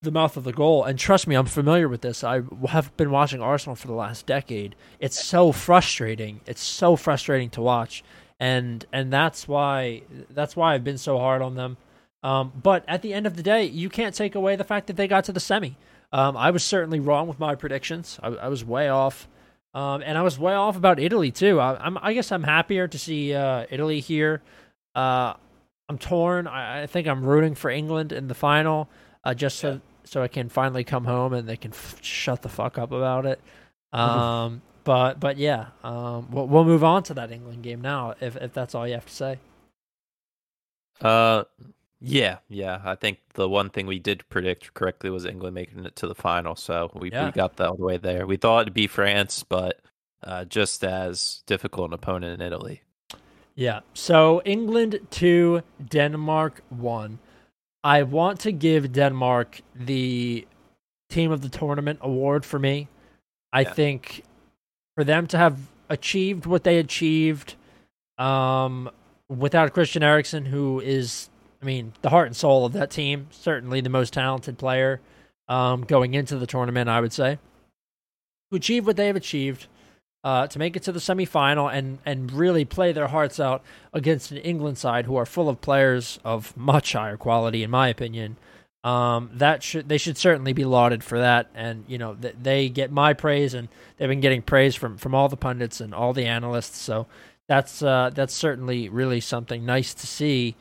the 0.02 0.10
mouth 0.12 0.36
of 0.36 0.44
the 0.44 0.52
goal, 0.52 0.84
and 0.84 0.98
trust 0.98 1.26
me, 1.26 1.34
I'm 1.34 1.46
familiar 1.46 1.88
with 1.88 2.02
this. 2.02 2.22
I 2.22 2.42
have 2.68 2.96
been 2.96 3.10
watching 3.10 3.42
Arsenal 3.42 3.74
for 3.74 3.88
the 3.88 3.94
last 3.94 4.26
decade. 4.26 4.76
It's 5.00 5.22
so 5.22 5.50
frustrating. 5.50 6.40
It's 6.46 6.62
so 6.62 6.94
frustrating 6.94 7.50
to 7.50 7.62
watch, 7.62 8.04
and 8.38 8.86
and 8.92 9.12
that's 9.12 9.48
why 9.48 10.02
that's 10.30 10.54
why 10.54 10.74
I've 10.74 10.84
been 10.84 10.98
so 10.98 11.18
hard 11.18 11.42
on 11.42 11.56
them. 11.56 11.76
Um, 12.22 12.52
but 12.62 12.84
at 12.86 13.02
the 13.02 13.12
end 13.12 13.26
of 13.26 13.36
the 13.36 13.42
day, 13.42 13.64
you 13.64 13.88
can't 13.88 14.14
take 14.14 14.34
away 14.34 14.54
the 14.56 14.64
fact 14.64 14.86
that 14.86 14.96
they 14.96 15.08
got 15.08 15.24
to 15.24 15.32
the 15.32 15.40
semi. 15.40 15.76
Um, 16.12 16.36
I 16.36 16.50
was 16.52 16.64
certainly 16.64 17.00
wrong 17.00 17.28
with 17.28 17.38
my 17.38 17.54
predictions. 17.54 18.18
I, 18.22 18.28
I 18.28 18.48
was 18.48 18.64
way 18.64 18.88
off, 18.88 19.28
um, 19.74 20.02
and 20.04 20.16
I 20.16 20.22
was 20.22 20.38
way 20.38 20.54
off 20.54 20.76
about 20.76 21.00
Italy 21.00 21.32
too. 21.32 21.58
I, 21.58 21.76
I'm, 21.84 21.98
I 22.00 22.12
guess 22.12 22.30
I'm 22.30 22.44
happier 22.44 22.86
to 22.86 22.98
see 22.98 23.34
uh, 23.34 23.66
Italy 23.68 23.98
here. 23.98 24.42
Uh, 24.94 25.34
I'm 25.88 25.98
torn. 25.98 26.46
I, 26.46 26.82
I 26.82 26.86
think 26.86 27.08
I'm 27.08 27.24
rooting 27.24 27.56
for 27.56 27.68
England 27.68 28.12
in 28.12 28.28
the 28.28 28.34
final, 28.34 28.88
uh, 29.24 29.34
just 29.34 29.58
so 29.58 29.80
so 30.08 30.22
I 30.22 30.28
can 30.28 30.48
finally 30.48 30.84
come 30.84 31.04
home 31.04 31.32
and 31.34 31.48
they 31.48 31.56
can 31.56 31.72
f- 31.72 31.98
shut 32.02 32.42
the 32.42 32.48
fuck 32.48 32.78
up 32.78 32.92
about 32.92 33.26
it. 33.26 33.40
Um, 33.92 34.60
but 34.84 35.18
but 35.18 35.38
yeah, 35.38 35.68
um, 35.82 36.30
we'll, 36.30 36.46
we'll 36.46 36.64
move 36.64 36.84
on 36.84 37.02
to 37.04 37.14
that 37.14 37.32
England 37.32 37.62
game 37.62 37.80
now 37.80 38.14
if 38.20 38.36
if 38.36 38.52
that's 38.52 38.74
all 38.74 38.86
you 38.86 38.94
have 38.94 39.06
to 39.06 39.14
say. 39.14 39.38
Uh, 41.00 41.44
Yeah, 42.00 42.38
yeah. 42.48 42.80
I 42.84 42.94
think 42.94 43.18
the 43.34 43.48
one 43.48 43.70
thing 43.70 43.86
we 43.86 43.98
did 43.98 44.28
predict 44.28 44.74
correctly 44.74 45.10
was 45.10 45.24
England 45.24 45.54
making 45.54 45.84
it 45.86 45.96
to 45.96 46.06
the 46.06 46.14
final, 46.14 46.54
so 46.56 46.90
we, 46.94 47.10
Yeah. 47.10 47.26
we 47.26 47.32
got 47.32 47.56
that 47.56 47.68
all 47.70 47.76
the 47.76 47.84
way 47.84 47.96
there. 47.98 48.26
We 48.26 48.36
thought 48.36 48.62
it'd 48.62 48.74
be 48.74 48.86
France, 48.86 49.42
but 49.44 49.80
uh, 50.22 50.44
just 50.44 50.84
as 50.84 51.42
difficult 51.46 51.90
an 51.90 51.94
opponent 51.94 52.40
in 52.40 52.46
Italy. 52.46 52.82
Yeah. 53.56 53.80
So 53.94 54.42
England 54.44 55.00
2, 55.10 55.62
Denmark 55.88 56.62
1. 56.70 57.18
I 57.84 58.02
want 58.02 58.40
to 58.40 58.52
give 58.52 58.92
Denmark 58.92 59.60
the 59.74 60.46
team 61.08 61.30
of 61.30 61.40
the 61.42 61.48
tournament 61.48 61.98
award 62.02 62.44
for 62.44 62.58
me. 62.58 62.88
I 63.52 63.62
Yeah. 63.62 63.72
think 63.72 64.24
for 64.94 65.04
them 65.04 65.26
to 65.28 65.38
have 65.38 65.58
achieved 65.88 66.44
what 66.44 66.64
they 66.64 66.78
achieved 66.78 67.54
um, 68.18 68.90
without 69.28 69.72
Christian 69.72 70.02
Eriksen, 70.02 70.44
who 70.46 70.80
is, 70.80 71.30
I 71.62 71.64
mean, 71.64 71.92
the 72.02 72.10
heart 72.10 72.26
and 72.26 72.36
soul 72.36 72.66
of 72.66 72.72
that 72.72 72.90
team, 72.90 73.28
certainly 73.30 73.80
the 73.80 73.88
most 73.88 74.12
talented 74.12 74.58
player 74.58 75.00
um, 75.48 75.82
going 75.82 76.14
into 76.14 76.36
the 76.36 76.46
tournament, 76.46 76.90
I 76.90 77.00
would 77.00 77.12
say, 77.12 77.38
to 78.50 78.56
achieve 78.56 78.86
what 78.86 78.96
they 78.96 79.06
have 79.06 79.16
achieved 79.16 79.66
uh, 80.24 80.46
to 80.48 80.58
make 80.58 80.76
it 80.76 80.82
to 80.84 80.92
the 80.92 80.98
semifinal 80.98 81.72
and 81.72 81.98
and 82.04 82.32
really 82.32 82.64
play 82.64 82.92
their 82.92 83.08
hearts 83.08 83.38
out 83.38 83.62
against 83.92 84.30
an 84.30 84.38
England 84.38 84.78
side 84.78 85.06
who 85.06 85.16
are 85.16 85.26
full 85.26 85.48
of 85.48 85.60
players 85.60 86.18
of 86.24 86.56
much 86.56 86.92
higher 86.92 87.16
quality, 87.16 87.62
in 87.62 87.70
my 87.70 87.88
opinion. 87.88 88.36
Um, 88.84 89.30
that 89.34 89.62
should 89.62 89.88
they 89.88 89.98
should 89.98 90.16
certainly 90.16 90.52
be 90.52 90.64
lauded 90.64 91.02
for 91.02 91.18
that, 91.18 91.48
and 91.54 91.84
you 91.88 91.98
know 91.98 92.14
th- 92.14 92.36
they 92.40 92.68
get 92.68 92.90
my 92.92 93.12
praise, 93.12 93.54
and 93.54 93.68
they've 93.96 94.08
been 94.08 94.20
getting 94.20 94.42
praise 94.42 94.74
from 94.74 94.96
from 94.98 95.14
all 95.14 95.28
the 95.28 95.36
pundits 95.36 95.80
and 95.80 95.94
all 95.94 96.12
the 96.12 96.26
analysts. 96.26 96.78
So 96.78 97.06
that's 97.48 97.82
uh, 97.82 98.10
that's 98.14 98.34
certainly 98.34 98.88
really 98.88 99.20
something 99.20 99.64
nice 99.66 99.94
to 99.94 100.06
see. 100.06 100.54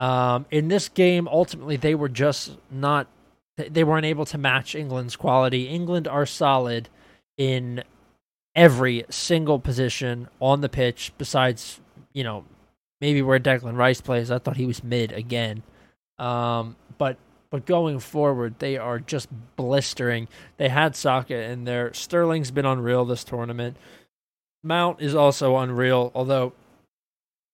Um, 0.00 0.46
in 0.52 0.68
this 0.68 0.88
game, 0.88 1.26
ultimately, 1.26 1.76
they 1.76 1.94
were 1.96 2.08
just 2.08 2.56
not 2.70 3.08
they- 3.56 3.68
they 3.68 3.84
weren't 3.84 4.06
able 4.06 4.24
to 4.26 4.38
match 4.38 4.74
England's 4.76 5.16
quality. 5.16 5.66
England 5.66 6.06
are 6.06 6.26
solid 6.26 6.88
in 7.36 7.82
every 8.54 9.04
single 9.10 9.58
position 9.58 10.28
on 10.40 10.60
the 10.60 10.68
pitch 10.68 11.12
besides, 11.18 11.80
you 12.12 12.24
know, 12.24 12.44
maybe 13.00 13.22
where 13.22 13.38
Declan 13.38 13.76
Rice 13.76 14.00
plays. 14.00 14.30
I 14.30 14.38
thought 14.38 14.56
he 14.56 14.66
was 14.66 14.82
mid 14.82 15.12
again. 15.12 15.62
Um, 16.18 16.76
but 16.98 17.16
but 17.50 17.64
going 17.64 17.98
forward, 17.98 18.56
they 18.58 18.76
are 18.76 18.98
just 18.98 19.28
blistering. 19.56 20.28
They 20.58 20.68
had 20.68 20.94
Saka 20.94 21.34
in 21.34 21.64
there. 21.64 21.92
Sterling's 21.94 22.50
been 22.50 22.66
unreal 22.66 23.06
this 23.06 23.24
tournament. 23.24 23.76
Mount 24.62 25.00
is 25.00 25.14
also 25.14 25.56
unreal, 25.56 26.12
although 26.14 26.52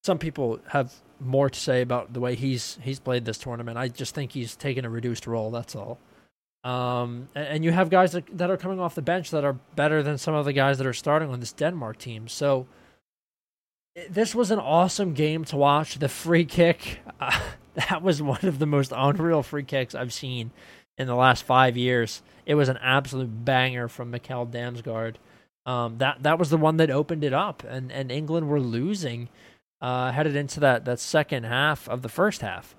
some 0.02 0.18
people 0.18 0.58
have 0.68 0.92
more 1.20 1.48
to 1.48 1.58
say 1.58 1.80
about 1.80 2.12
the 2.12 2.20
way 2.20 2.34
he's 2.34 2.78
he's 2.82 2.98
played 2.98 3.24
this 3.24 3.38
tournament. 3.38 3.78
I 3.78 3.88
just 3.88 4.14
think 4.14 4.32
he's 4.32 4.56
taken 4.56 4.84
a 4.84 4.90
reduced 4.90 5.26
role. 5.26 5.50
That's 5.50 5.76
all. 5.76 5.98
Um, 6.64 7.28
and 7.34 7.62
you 7.62 7.72
have 7.72 7.90
guys 7.90 8.12
that, 8.12 8.24
that 8.38 8.50
are 8.50 8.56
coming 8.56 8.80
off 8.80 8.94
the 8.94 9.02
bench 9.02 9.30
that 9.30 9.44
are 9.44 9.52
better 9.52 10.02
than 10.02 10.16
some 10.16 10.34
of 10.34 10.46
the 10.46 10.52
guys 10.54 10.78
that 10.78 10.86
are 10.86 10.94
starting 10.94 11.30
on 11.30 11.38
this 11.38 11.52
Denmark 11.52 11.98
team. 11.98 12.26
So 12.26 12.66
this 14.08 14.34
was 14.34 14.50
an 14.50 14.58
awesome 14.58 15.12
game 15.12 15.44
to 15.44 15.56
watch. 15.56 15.98
The 15.98 16.08
free 16.08 16.46
kick, 16.46 17.00
uh, 17.20 17.38
that 17.74 18.02
was 18.02 18.22
one 18.22 18.44
of 18.44 18.58
the 18.58 18.66
most 18.66 18.92
unreal 18.96 19.42
free 19.42 19.62
kicks 19.62 19.94
I've 19.94 20.12
seen 20.12 20.50
in 20.96 21.06
the 21.06 21.14
last 21.14 21.44
five 21.44 21.76
years. 21.76 22.22
It 22.46 22.54
was 22.54 22.68
an 22.68 22.78
absolute 22.78 23.44
banger 23.44 23.88
from 23.88 24.10
Mikkel 24.10 24.50
Damsgaard. 24.50 25.16
Um, 25.66 25.98
that 25.98 26.22
that 26.22 26.38
was 26.38 26.50
the 26.50 26.58
one 26.58 26.76
that 26.76 26.90
opened 26.90 27.24
it 27.24 27.32
up, 27.32 27.64
and, 27.64 27.90
and 27.90 28.12
England 28.12 28.48
were 28.48 28.60
losing, 28.60 29.30
uh, 29.80 30.12
headed 30.12 30.36
into 30.36 30.60
that, 30.60 30.84
that 30.84 31.00
second 31.00 31.44
half 31.44 31.88
of 31.88 32.02
the 32.02 32.10
first 32.10 32.42
half. 32.42 32.74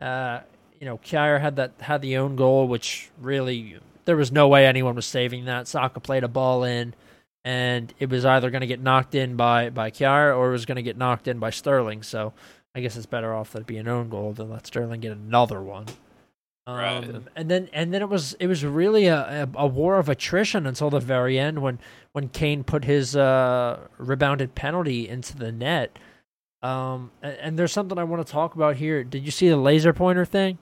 Uh, 0.00 0.40
you 0.84 0.90
know, 0.90 0.98
Kjaer 0.98 1.40
had 1.40 1.56
that 1.56 1.72
had 1.80 2.02
the 2.02 2.18
own 2.18 2.36
goal, 2.36 2.68
which 2.68 3.08
really 3.18 3.78
there 4.04 4.18
was 4.18 4.30
no 4.30 4.48
way 4.48 4.66
anyone 4.66 4.94
was 4.94 5.06
saving 5.06 5.46
that. 5.46 5.66
Saka 5.66 5.98
played 5.98 6.24
a 6.24 6.28
ball 6.28 6.62
in, 6.62 6.92
and 7.42 7.94
it 7.98 8.10
was 8.10 8.26
either 8.26 8.50
going 8.50 8.60
to 8.60 8.66
get 8.66 8.82
knocked 8.82 9.14
in 9.14 9.34
by 9.34 9.70
by 9.70 9.90
Kjaer 9.90 10.36
or 10.36 10.50
it 10.50 10.52
was 10.52 10.66
going 10.66 10.76
to 10.76 10.82
get 10.82 10.98
knocked 10.98 11.26
in 11.26 11.38
by 11.38 11.48
Sterling. 11.48 12.02
So 12.02 12.34
I 12.74 12.82
guess 12.82 12.98
it's 12.98 13.06
better 13.06 13.32
off 13.32 13.52
that 13.52 13.60
it 13.60 13.66
be 13.66 13.78
an 13.78 13.88
own 13.88 14.10
goal 14.10 14.34
than 14.34 14.50
let 14.50 14.66
Sterling 14.66 15.00
get 15.00 15.12
another 15.12 15.62
one. 15.62 15.86
Um, 16.66 16.76
Right. 16.76 17.22
And 17.34 17.50
then 17.50 17.70
and 17.72 17.94
then 17.94 18.02
it 18.02 18.10
was 18.10 18.34
it 18.34 18.46
was 18.46 18.62
really 18.62 19.06
a, 19.06 19.48
a, 19.54 19.60
a 19.60 19.66
war 19.66 19.98
of 19.98 20.10
attrition 20.10 20.66
until 20.66 20.90
the 20.90 21.00
very 21.00 21.38
end 21.38 21.62
when 21.62 21.78
when 22.12 22.28
Kane 22.28 22.62
put 22.62 22.84
his 22.84 23.16
uh, 23.16 23.88
rebounded 23.96 24.54
penalty 24.54 25.08
into 25.08 25.34
the 25.34 25.50
net. 25.50 25.98
Um, 26.62 27.10
and, 27.22 27.36
and 27.40 27.58
there's 27.58 27.72
something 27.72 27.96
I 27.96 28.04
want 28.04 28.26
to 28.26 28.30
talk 28.30 28.54
about 28.54 28.76
here. 28.76 29.02
Did 29.02 29.24
you 29.24 29.30
see 29.30 29.48
the 29.48 29.56
laser 29.56 29.94
pointer 29.94 30.26
thing? 30.26 30.58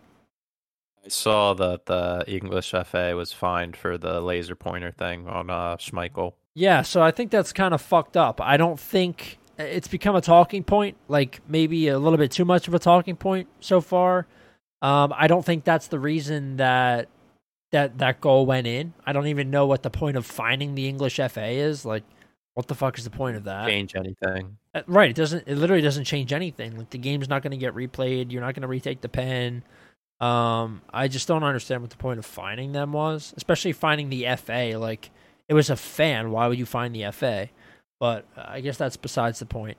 I 1.05 1.09
saw 1.09 1.55
that 1.55 1.87
the 1.87 2.25
English 2.29 2.71
FA 2.71 3.15
was 3.17 3.33
fined 3.33 3.77
for 3.77 3.99
the 3.99 4.21
laser 4.21 4.55
pointer 4.55 4.93
thing 4.93 5.27
on 5.27 5.51
uh, 5.51 5.77
Schmeichel. 5.77 6.35
Yeah, 6.55 6.83
so 6.83 7.03
I 7.03 7.11
think 7.11 7.31
that's 7.31 7.53
kind 7.53 7.75
of 7.75 7.81
fucked 7.81 8.17
up. 8.17 8.41
I 8.41 8.57
don't 8.57 8.79
think 8.79 9.39
it's 9.59 9.89
become 9.89 10.15
a 10.15 10.21
talking 10.21 10.65
point, 10.65 10.97
like 11.09 11.41
maybe 11.49 11.89
a 11.89 11.99
little 11.99 12.19
bit 12.19 12.31
too 12.31 12.45
much 12.45 12.69
of 12.69 12.75
a 12.75 12.79
talking 12.79 13.17
point 13.17 13.49
so 13.61 13.81
far. 13.81 14.27
Um, 14.81 15.13
I 15.17 15.27
don't 15.29 15.45
think 15.45 15.65
that's 15.65 15.89
the 15.89 15.99
reason 15.99 16.57
that 16.57 17.09
that 17.71 17.99
that 17.99 18.21
goal 18.21 18.47
went 18.47 18.67
in. 18.67 18.93
I 19.07 19.13
don't 19.13 19.29
even 19.29 19.51
know 19.51 19.67
what 19.67 19.83
the 19.83 19.91
point 19.91 20.17
of 20.17 20.27
finding 20.27 20.75
the 20.75 20.89
English 20.89 21.17
FA 21.17 21.47
is. 21.47 21.85
Like, 21.85 22.05
what 22.55 22.69
the 22.69 22.75
fuck 22.75 22.99
is 22.99 23.05
the 23.05 23.11
point 23.11 23.37
of 23.37 23.45
that? 23.45 23.67
Change 23.67 23.97
anything? 23.97 24.59
Uh, 24.75 24.83
Right. 24.87 25.11
It 25.11 25.17
doesn't. 25.17 25.49
It 25.49 25.57
literally 25.57 25.83
doesn't 25.83 26.05
change 26.05 26.33
anything. 26.33 26.77
Like 26.77 26.91
the 26.91 26.99
game's 26.99 27.29
not 27.29 27.43
going 27.43 27.53
to 27.53 27.57
get 27.57 27.75
replayed. 27.75 28.31
You're 28.31 28.43
not 28.43 28.55
going 28.55 28.63
to 28.63 28.69
retake 28.69 29.01
the 29.01 29.09
pen. 29.09 29.63
Um, 30.23 30.83
I 30.88 31.09
just 31.09 31.26
don't 31.26 31.43
understand 31.43 31.83
what 31.83 31.91
the 31.91 31.97
point 31.97 32.21
of 32.21 32.25
finding 32.25 32.71
them 32.71 32.93
was, 32.93 33.35
especially 33.37 33.73
finding 33.73 34.09
the 34.09 34.26
FA. 34.37 34.75
Like 34.76 35.11
it 35.49 35.55
was 35.55 35.69
a 35.69 35.76
fan. 35.76 36.31
Why 36.31 36.47
would 36.47 36.59
you 36.59 36.67
find 36.67 36.95
the 36.95 37.11
FA? 37.11 37.49
But 37.99 38.25
uh, 38.37 38.45
I 38.47 38.61
guess 38.61 38.76
that's 38.76 38.97
besides 38.97 39.41
the 39.41 39.47
point. 39.47 39.79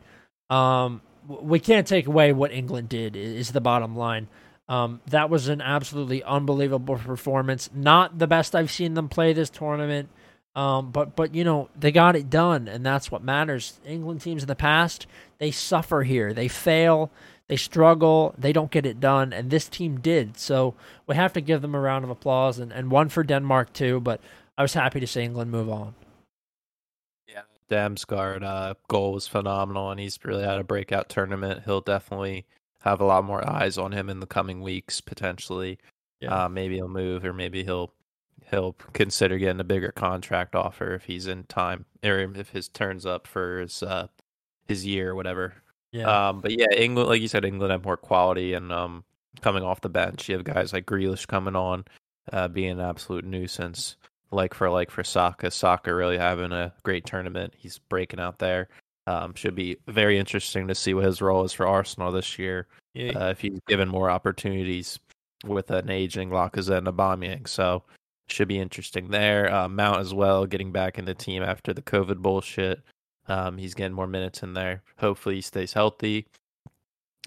Um, 0.50 1.02
we 1.28 1.60
can't 1.60 1.88
take 1.88 2.08
away 2.08 2.34
what 2.34 2.52
England 2.52 2.90
did. 2.90 3.16
Is 3.16 3.54
the 3.54 3.62
bottom 3.62 3.96
line. 3.96 4.28
Um, 4.68 5.00
that 5.08 5.30
was 5.30 5.48
an 5.48 5.62
absolutely 5.62 6.22
unbelievable 6.24 6.98
performance. 6.98 7.70
Not 7.74 8.20
the 8.20 8.28
best 8.28 8.54
I've 8.54 8.72
seen 8.72 8.96
them 8.96 9.08
play 9.08 9.32
this 9.32 9.50
tournament. 9.50 10.10
Um, 10.56 10.92
but 10.92 11.16
but 11.16 11.34
you 11.34 11.44
know 11.44 11.70
they 11.80 11.92
got 11.92 12.16
it 12.16 12.30
done, 12.30 12.68
and 12.68 12.86
that's 12.86 13.10
what 13.10 13.24
matters. 13.24 13.80
England 13.86 14.22
teams 14.22 14.44
in 14.44 14.48
the 14.48 14.56
past 14.56 15.08
they 15.40 15.52
suffer 15.52 16.04
here, 16.04 16.34
they 16.34 16.48
fail, 16.48 17.12
they 17.50 17.58
struggle, 17.58 18.34
they 18.38 18.54
don't 18.54 18.72
get 18.72 18.86
it 18.86 19.00
done, 19.00 19.34
and 19.34 19.50
this 19.50 19.68
team 19.68 20.00
did. 20.00 20.38
So 20.38 20.76
we 21.08 21.16
have 21.16 21.34
to 21.34 21.42
give 21.42 21.62
them 21.62 21.76
a 21.76 21.80
round 21.80 22.06
of 22.06 22.10
applause, 22.10 22.60
and, 22.60 22.72
and 22.72 22.90
one 22.90 23.10
for 23.10 23.24
Denmark 23.24 23.74
too. 23.74 24.00
But 24.00 24.22
I 24.58 24.62
was 24.62 24.74
happy 24.74 25.00
to 25.00 25.08
see 25.08 25.22
England 25.22 25.52
move 25.52 25.70
on. 25.70 25.96
Yeah, 27.28 27.42
Damsgaard 27.70 28.44
uh, 28.44 28.76
goal 28.88 29.14
was 29.14 29.28
phenomenal, 29.28 29.92
and 29.92 30.00
he's 30.00 30.18
really 30.24 30.44
had 30.44 30.60
a 30.60 30.64
breakout 30.64 31.10
tournament. 31.10 31.64
He'll 31.66 31.82
definitely 31.82 32.46
have 32.82 33.02
a 33.02 33.06
lot 33.06 33.24
more 33.24 33.48
eyes 33.48 33.78
on 33.78 33.92
him 33.92 34.10
in 34.10 34.20
the 34.20 34.28
coming 34.28 34.62
weeks, 34.62 35.02
potentially. 35.02 35.80
Yeah. 36.20 36.46
Uh, 36.46 36.50
maybe 36.50 36.76
he'll 36.76 36.88
move, 36.88 37.26
or 37.26 37.34
maybe 37.34 37.64
he'll 37.64 37.94
he'll 38.50 38.74
consider 38.94 39.38
getting 39.38 39.60
a 39.60 39.66
bigger 39.66 39.92
contract 39.92 40.56
offer 40.56 40.94
if 40.94 41.06
he's 41.06 41.28
in 41.28 41.44
time, 41.44 41.86
or 42.04 42.20
if 42.20 42.50
his 42.50 42.70
turns 42.70 43.06
up 43.06 43.28
for 43.28 43.60
his 43.60 43.84
uh, 43.84 44.08
his 44.66 44.86
year 44.86 45.12
or 45.12 45.16
whatever. 45.16 45.56
Yeah, 45.94 46.30
Um, 46.30 46.42
but 46.42 46.52
yeah, 46.58 46.66
England, 46.76 47.08
like 47.08 47.22
you 47.22 47.28
said, 47.28 47.46
England 47.46 47.72
have 47.72 47.86
more 47.86 47.98
quality, 47.98 48.54
and 48.54 48.72
um, 48.72 49.04
coming 49.42 49.64
off 49.64 49.82
the 49.82 49.90
bench, 49.90 50.28
you 50.28 50.36
have 50.36 50.44
guys 50.44 50.74
like 50.74 50.86
Grealish 50.88 51.28
coming 51.28 51.56
on, 51.56 51.86
uh, 52.32 52.48
being 52.48 52.72
an 52.72 52.80
absolute 52.82 53.24
nuisance. 53.24 53.96
Like 54.32 54.56
for 54.56 54.70
like 54.72 54.90
for 54.90 55.04
Saka, 55.04 55.52
Saka 55.52 55.94
really 55.94 56.18
having 56.18 56.52
a 56.52 56.74
great 56.82 57.06
tournament. 57.06 57.54
He's 57.56 57.78
breaking 57.78 58.20
out 58.20 58.40
there. 58.40 58.68
Um, 59.06 59.36
should 59.36 59.54
be 59.54 59.78
very 59.88 60.18
interesting 60.18 60.68
to 60.70 60.76
see 60.76 60.96
what 60.96 61.06
his 61.06 61.22
role 61.22 61.44
is 61.44 61.54
for 61.54 61.68
Arsenal 61.68 62.12
this 62.12 62.40
year. 62.40 62.68
yeah, 62.96 63.12
Uh, 63.12 63.30
if 63.30 63.42
he's 63.42 63.60
given 63.68 63.88
more 63.90 64.10
opportunities 64.10 64.98
with 65.46 65.70
an 65.70 65.92
aging 65.92 66.30
Lacazette 66.32 66.78
and 66.80 66.88
Aubameyang, 66.88 67.48
so 67.48 67.84
should 68.30 68.48
be 68.48 68.58
interesting 68.60 69.10
there. 69.10 69.54
Uh, 69.54 69.68
Mount 69.68 70.00
as 70.00 70.14
well, 70.14 70.46
getting 70.48 70.72
back 70.72 70.98
in 70.98 71.06
the 71.06 71.14
team 71.14 71.44
after 71.44 71.74
the 71.74 71.82
COVID 71.82 72.18
bullshit. 72.18 72.82
Um, 73.28 73.58
he's 73.58 73.74
getting 73.74 73.96
more 73.96 74.08
minutes 74.08 74.44
in 74.44 74.54
there. 74.54 74.84
Hopefully, 74.98 75.36
he 75.36 75.42
stays 75.42 75.74
healthy. 75.74 76.28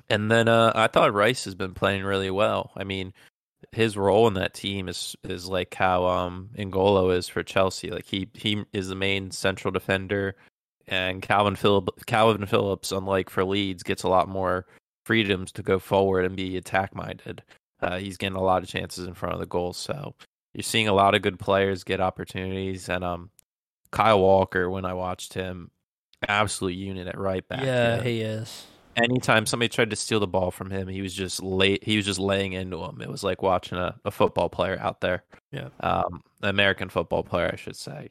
And 0.09 0.31
then 0.31 0.49
uh, 0.49 0.73
I 0.75 0.89
thought 0.89 1.15
Rice 1.15 1.45
has 1.47 1.55
been 1.55 1.75
playing 1.75 2.05
really 2.05 2.31
well. 2.31 2.71
I 2.77 2.85
mean, 2.85 3.13
his 3.73 3.97
role 3.97 4.29
in 4.29 4.35
that 4.35 4.55
team 4.55 4.89
is 4.89 5.17
is 5.25 5.49
like 5.49 5.75
how 5.75 6.07
um 6.07 6.51
Ngolo 6.57 7.17
is 7.17 7.29
for 7.29 7.43
Chelsea. 7.43 7.91
Like 7.91 8.07
he 8.07 8.29
he 8.35 8.65
is 8.73 8.89
the 8.89 8.95
main 8.95 9.31
central 9.31 9.73
defender, 9.73 10.37
and 10.87 11.23
Kalvin 11.23 11.57
Phillip 11.57 11.89
Kalvin 12.07 12.49
Phillips, 12.49 12.93
unlike 12.93 13.31
for 13.31 13.45
Leeds, 13.45 13.83
gets 13.83 14.03
a 14.03 14.09
lot 14.09 14.29
more 14.29 14.67
freedoms 15.05 15.53
to 15.53 15.63
go 15.63 15.79
forward 15.79 16.25
and 16.25 16.37
be 16.37 16.57
attack 16.57 16.95
minded. 16.95 17.43
Uh, 17.81 17.99
he's 17.99 18.17
getting 18.17 18.37
a 18.37 18.43
lot 18.43 18.63
of 18.63 18.69
chances 18.69 19.07
in 19.07 19.15
front 19.15 19.35
of 19.35 19.41
the 19.41 19.47
goal, 19.47 19.73
so 19.73 20.15
you're 20.55 20.63
seeing 20.63 20.89
a 20.89 20.95
lot 20.95 21.15
of 21.15 21.23
good 21.23 21.39
players 21.39 21.85
get 21.85 22.01
opportunities. 22.01 22.89
And 22.89 23.05
um, 23.05 23.31
Kyle 23.91 24.21
Walker, 24.21 24.71
when 24.71 24.85
I 24.87 24.95
watched 24.95 25.35
him, 25.35 25.71
absolute 26.29 26.75
unit 26.77 27.07
at 27.09 27.19
right 27.19 27.47
back. 27.49 27.63
yeah, 27.65 27.97
know? 27.97 28.03
he 28.03 28.21
is. 28.23 28.67
anytime 28.97 29.47
somebody 29.47 29.69
tried 29.69 29.91
to 29.91 29.97
steal 29.97 30.21
the 30.21 30.27
ball 30.27 30.51
from 30.51 30.71
him, 30.71 30.89
he 30.89 31.03
was 31.03 31.13
just 31.15 31.43
late. 31.43 31.85
He 31.85 31.97
was 31.97 32.07
just 32.07 32.19
laying 32.19 32.53
into 32.55 32.83
him. 32.83 33.01
It 33.03 33.09
was 33.09 33.23
like 33.25 33.43
watching 33.43 33.79
a, 33.79 33.95
a 34.05 34.11
football 34.11 34.49
player 34.49 34.79
out 34.81 35.01
there. 35.01 35.25
Yeah. 35.53 35.69
Um, 35.81 36.23
American 36.43 36.89
football 36.89 37.23
player, 37.23 37.51
I 37.53 37.57
should 37.57 37.77
say. 37.77 38.11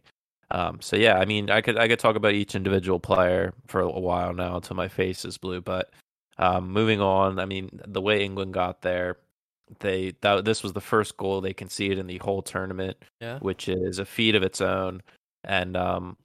Um, 0.52 0.80
so 0.82 0.96
yeah, 0.96 1.18
I 1.18 1.26
mean, 1.26 1.50
I 1.50 1.62
could 1.62 1.78
I 1.78 1.88
could 1.88 2.00
talk 2.00 2.16
about 2.16 2.34
each 2.34 2.54
individual 2.56 3.00
player 3.00 3.54
for 3.68 3.82
a 3.82 3.90
while 4.00 4.34
now 4.34 4.56
until 4.58 4.76
my 4.76 4.88
face 4.88 5.26
is 5.26 5.38
blue. 5.40 5.60
But 5.62 5.90
um, 6.38 6.70
moving 6.72 7.02
on, 7.02 7.40
I 7.40 7.46
mean, 7.46 7.82
the 7.88 8.02
way 8.02 8.24
England 8.24 8.54
got 8.54 8.82
there, 8.84 9.18
they 9.80 10.14
that 10.22 10.46
this 10.46 10.62
was 10.62 10.74
the 10.74 10.82
first 10.82 11.18
goal 11.18 11.42
they 11.42 11.54
conceded 11.54 11.98
in 11.98 12.06
the 12.06 12.20
whole 12.20 12.44
tournament, 12.44 12.98
Yeah. 13.20 13.40
which 13.40 13.68
is 13.68 13.98
a 13.98 14.06
feat 14.06 14.36
of 14.36 14.44
its 14.44 14.62
own. 14.62 15.02
And 15.44 15.76
um, 15.76 16.16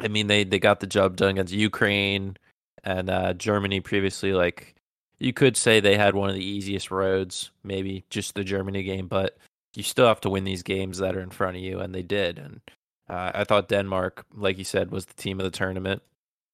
I 0.00 0.08
mean, 0.08 0.26
they 0.26 0.44
they 0.44 0.58
got 0.58 0.80
the 0.80 0.86
job 0.86 1.16
done 1.16 1.30
against 1.30 1.52
Ukraine 1.52 2.36
and 2.84 3.10
uh, 3.10 3.34
Germany 3.34 3.80
previously. 3.80 4.32
Like 4.32 4.74
you 5.18 5.32
could 5.32 5.56
say 5.56 5.80
they 5.80 5.96
had 5.96 6.14
one 6.14 6.30
of 6.30 6.34
the 6.34 6.44
easiest 6.44 6.90
roads, 6.90 7.50
maybe 7.62 8.04
just 8.10 8.34
the 8.34 8.44
Germany 8.44 8.82
game, 8.82 9.06
but 9.06 9.36
you 9.74 9.82
still 9.82 10.06
have 10.06 10.20
to 10.22 10.30
win 10.30 10.44
these 10.44 10.62
games 10.62 10.98
that 10.98 11.14
are 11.14 11.20
in 11.20 11.30
front 11.30 11.56
of 11.56 11.62
you, 11.62 11.80
and 11.80 11.94
they 11.94 12.02
did. 12.02 12.38
And 12.38 12.60
uh, 13.08 13.32
I 13.34 13.44
thought 13.44 13.68
Denmark, 13.68 14.24
like 14.34 14.58
you 14.58 14.64
said, 14.64 14.90
was 14.90 15.06
the 15.06 15.14
team 15.14 15.38
of 15.38 15.44
the 15.44 15.50
tournament 15.50 16.02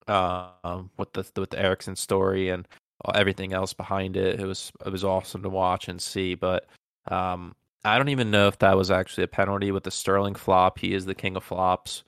um, 0.08 0.90
with 0.98 1.12
the 1.12 1.24
with 1.40 1.50
the 1.50 1.60
Eriksen 1.60 1.96
story 1.96 2.48
and 2.48 2.66
everything 3.14 3.52
else 3.52 3.72
behind 3.72 4.16
it. 4.16 4.40
It 4.40 4.46
was 4.46 4.72
it 4.84 4.90
was 4.90 5.04
awesome 5.04 5.42
to 5.42 5.48
watch 5.48 5.88
and 5.88 6.00
see. 6.00 6.34
But 6.34 6.66
um, 7.08 7.54
I 7.84 7.98
don't 7.98 8.08
even 8.08 8.30
know 8.30 8.48
if 8.48 8.58
that 8.58 8.76
was 8.76 8.90
actually 8.90 9.24
a 9.24 9.28
penalty 9.28 9.70
with 9.70 9.84
the 9.84 9.90
Sterling 9.90 10.34
flop. 10.34 10.78
He 10.78 10.92
is 10.92 11.06
the 11.06 11.14
king 11.14 11.36
of 11.36 11.44
flops 11.44 12.02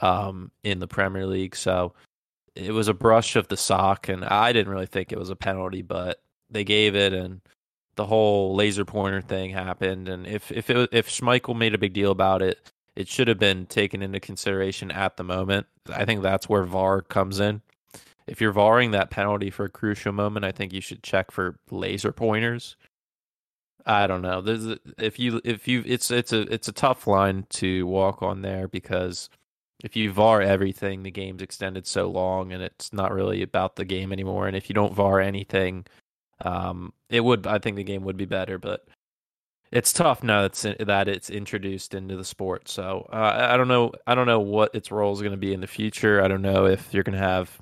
um, 0.00 0.50
in 0.62 0.78
the 0.78 0.88
Premier 0.88 1.26
League, 1.26 1.56
so 1.56 1.94
it 2.54 2.72
was 2.72 2.88
a 2.88 2.94
brush 2.94 3.36
of 3.36 3.48
the 3.48 3.56
sock, 3.56 4.08
and 4.08 4.24
I 4.24 4.52
didn't 4.52 4.72
really 4.72 4.86
think 4.86 5.12
it 5.12 5.18
was 5.18 5.30
a 5.30 5.36
penalty, 5.36 5.82
but 5.82 6.20
they 6.50 6.64
gave 6.64 6.94
it, 6.94 7.12
and 7.12 7.40
the 7.96 8.06
whole 8.06 8.54
laser 8.54 8.84
pointer 8.84 9.20
thing 9.20 9.50
happened. 9.50 10.08
And 10.08 10.26
if 10.26 10.50
if 10.52 10.70
it, 10.70 10.88
if 10.92 11.08
Schmeichel 11.08 11.56
made 11.56 11.74
a 11.74 11.78
big 11.78 11.92
deal 11.92 12.10
about 12.10 12.42
it, 12.42 12.70
it 12.96 13.08
should 13.08 13.28
have 13.28 13.38
been 13.38 13.66
taken 13.66 14.02
into 14.02 14.20
consideration 14.20 14.90
at 14.90 15.16
the 15.16 15.24
moment. 15.24 15.66
I 15.88 16.04
think 16.04 16.22
that's 16.22 16.48
where 16.48 16.64
VAR 16.64 17.02
comes 17.02 17.40
in. 17.40 17.62
If 18.26 18.40
you're 18.40 18.52
VARing 18.52 18.92
that 18.92 19.10
penalty 19.10 19.50
for 19.50 19.64
a 19.64 19.70
crucial 19.70 20.12
moment, 20.12 20.44
I 20.44 20.52
think 20.52 20.72
you 20.72 20.80
should 20.80 21.02
check 21.02 21.30
for 21.30 21.58
laser 21.70 22.12
pointers. 22.12 22.76
I 23.84 24.06
don't 24.06 24.22
know. 24.22 24.40
There's 24.40 24.78
if 24.98 25.18
you 25.18 25.40
if 25.44 25.66
you 25.66 25.82
it's 25.84 26.10
it's 26.10 26.32
a 26.32 26.42
it's 26.42 26.68
a 26.68 26.72
tough 26.72 27.06
line 27.06 27.46
to 27.50 27.86
walk 27.86 28.22
on 28.22 28.42
there 28.42 28.68
because 28.68 29.28
if 29.82 29.96
you 29.96 30.12
VAR 30.12 30.40
everything, 30.40 31.02
the 31.02 31.10
game's 31.10 31.42
extended 31.42 31.86
so 31.86 32.08
long 32.08 32.52
and 32.52 32.62
it's 32.62 32.92
not 32.92 33.12
really 33.12 33.42
about 33.42 33.76
the 33.76 33.84
game 33.84 34.12
anymore. 34.12 34.46
And 34.46 34.56
if 34.56 34.68
you 34.68 34.74
don't 34.74 34.94
VAR 34.94 35.20
anything, 35.20 35.86
um, 36.40 36.92
it 37.08 37.20
would 37.20 37.46
I 37.46 37.58
think 37.58 37.76
the 37.76 37.84
game 37.84 38.04
would 38.04 38.16
be 38.16 38.24
better, 38.24 38.58
but 38.58 38.86
it's 39.72 39.92
tough 39.92 40.22
now 40.22 40.42
that's 40.42 40.62
that 40.62 41.08
it's 41.08 41.30
introduced 41.30 41.94
into 41.94 42.16
the 42.16 42.24
sport. 42.24 42.68
So 42.68 43.08
uh, 43.12 43.48
I 43.50 43.56
don't 43.56 43.68
know. 43.68 43.92
I 44.06 44.14
don't 44.14 44.26
know 44.26 44.40
what 44.40 44.74
its 44.74 44.92
role 44.92 45.12
is 45.12 45.20
going 45.20 45.32
to 45.32 45.38
be 45.38 45.54
in 45.54 45.60
the 45.60 45.66
future. 45.66 46.22
I 46.22 46.28
don't 46.28 46.42
know 46.42 46.66
if 46.66 46.92
you're 46.92 47.02
going 47.02 47.18
to 47.18 47.26
have 47.26 47.58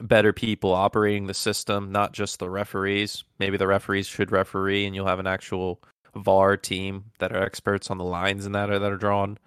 better 0.00 0.32
people 0.32 0.72
operating 0.72 1.26
the 1.26 1.34
system, 1.34 1.92
not 1.92 2.12
just 2.12 2.40
the 2.40 2.50
referees. 2.50 3.22
Maybe 3.38 3.56
the 3.56 3.68
referees 3.68 4.08
should 4.08 4.32
referee, 4.32 4.86
and 4.86 4.94
you'll 4.94 5.06
have 5.06 5.20
an 5.20 5.26
actual 5.28 5.80
VAR 6.16 6.56
team 6.56 7.04
that 7.18 7.32
are 7.32 7.42
experts 7.42 7.90
on 7.90 7.98
the 7.98 8.04
lines 8.04 8.44
and 8.44 8.54
that 8.54 8.70
are 8.70 8.78
that 8.78 8.92
are 8.92 8.96
drawn. 8.96 9.38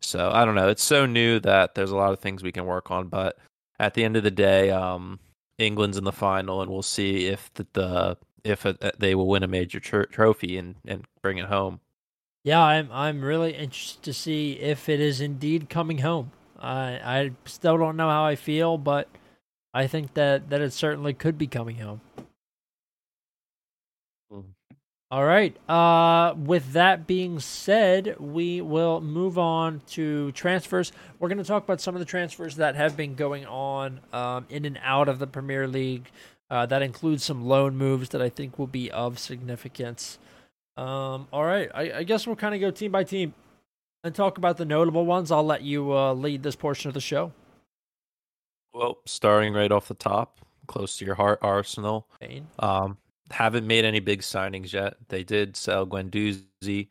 So 0.00 0.30
I 0.30 0.44
don't 0.44 0.54
know. 0.54 0.68
It's 0.68 0.84
so 0.84 1.06
new 1.06 1.40
that 1.40 1.74
there's 1.74 1.90
a 1.90 1.96
lot 1.96 2.12
of 2.12 2.20
things 2.20 2.42
we 2.42 2.52
can 2.52 2.66
work 2.66 2.90
on, 2.90 3.08
but 3.08 3.38
at 3.78 3.94
the 3.94 4.04
end 4.04 4.16
of 4.16 4.22
the 4.22 4.30
day, 4.30 4.70
um, 4.70 5.18
England's 5.58 5.96
in 5.96 6.04
the 6.04 6.12
final, 6.12 6.62
and 6.62 6.70
we'll 6.70 6.82
see 6.82 7.26
if 7.26 7.52
the, 7.54 7.66
the 7.72 8.18
if 8.44 8.64
a, 8.64 8.76
they 8.98 9.14
will 9.14 9.26
win 9.26 9.42
a 9.42 9.48
major 9.48 9.80
tr- 9.80 10.02
trophy 10.02 10.56
and, 10.56 10.76
and 10.86 11.04
bring 11.22 11.38
it 11.38 11.46
home. 11.46 11.80
Yeah, 12.44 12.62
I'm 12.62 12.88
I'm 12.92 13.22
really 13.22 13.54
interested 13.54 14.02
to 14.04 14.12
see 14.12 14.52
if 14.52 14.88
it 14.88 15.00
is 15.00 15.20
indeed 15.20 15.68
coming 15.68 15.98
home. 15.98 16.30
I 16.58 17.00
I 17.02 17.30
still 17.44 17.76
don't 17.76 17.96
know 17.96 18.08
how 18.08 18.24
I 18.24 18.36
feel, 18.36 18.78
but 18.78 19.08
I 19.74 19.86
think 19.86 20.14
that 20.14 20.50
that 20.50 20.60
it 20.60 20.72
certainly 20.72 21.12
could 21.12 21.38
be 21.38 21.46
coming 21.46 21.78
home. 21.78 22.00
All 25.16 25.24
right. 25.24 25.56
Uh, 25.66 26.34
with 26.36 26.74
that 26.74 27.06
being 27.06 27.40
said, 27.40 28.16
we 28.20 28.60
will 28.60 29.00
move 29.00 29.38
on 29.38 29.80
to 29.92 30.30
transfers. 30.32 30.92
We're 31.18 31.30
going 31.30 31.38
to 31.38 31.44
talk 31.44 31.64
about 31.64 31.80
some 31.80 31.94
of 31.94 32.00
the 32.00 32.04
transfers 32.04 32.56
that 32.56 32.76
have 32.76 32.98
been 32.98 33.14
going 33.14 33.46
on 33.46 34.00
um, 34.12 34.44
in 34.50 34.66
and 34.66 34.78
out 34.82 35.08
of 35.08 35.18
the 35.18 35.26
Premier 35.26 35.66
League. 35.66 36.10
Uh, 36.50 36.66
that 36.66 36.82
includes 36.82 37.24
some 37.24 37.46
loan 37.46 37.78
moves 37.78 38.10
that 38.10 38.20
I 38.20 38.28
think 38.28 38.58
will 38.58 38.66
be 38.66 38.90
of 38.90 39.18
significance. 39.18 40.18
Um, 40.76 41.28
all 41.32 41.46
right. 41.46 41.70
I, 41.72 41.92
I 41.92 42.02
guess 42.02 42.26
we'll 42.26 42.36
kind 42.36 42.54
of 42.54 42.60
go 42.60 42.70
team 42.70 42.92
by 42.92 43.02
team 43.02 43.32
and 44.04 44.14
talk 44.14 44.36
about 44.36 44.58
the 44.58 44.66
notable 44.66 45.06
ones. 45.06 45.30
I'll 45.30 45.46
let 45.46 45.62
you 45.62 45.94
uh, 45.94 46.12
lead 46.12 46.42
this 46.42 46.56
portion 46.56 46.88
of 46.88 46.94
the 46.94 47.00
show. 47.00 47.32
Well, 48.74 48.98
starting 49.06 49.54
right 49.54 49.72
off 49.72 49.88
the 49.88 49.94
top, 49.94 50.40
close 50.66 50.98
to 50.98 51.06
your 51.06 51.14
heart, 51.14 51.38
Arsenal. 51.40 52.06
Um, 52.58 52.98
haven't 53.30 53.66
made 53.66 53.84
any 53.84 54.00
big 54.00 54.20
signings 54.22 54.72
yet. 54.72 54.94
They 55.08 55.24
did 55.24 55.56
sell 55.56 55.86
Guendouzi. 55.86 56.88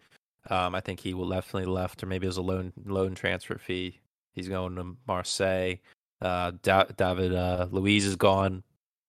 Um, 0.50 0.76
I 0.76 0.80
think 0.82 1.00
he 1.00 1.14
will 1.14 1.30
definitely 1.30 1.72
left, 1.72 2.04
or 2.04 2.06
maybe 2.06 2.28
as 2.28 2.38
a 2.38 2.42
loan 2.42 2.74
loan 2.86 3.16
transfer 3.16 3.58
fee. 3.58 4.00
He's 4.34 4.48
going 4.48 4.76
to 4.76 4.96
Marseille. 5.08 5.76
Uh, 6.22 6.52
da- 6.62 6.86
David 6.96 7.34
uh, 7.34 7.68
Luiz 7.72 8.06
is 8.06 8.16
gone. 8.16 8.64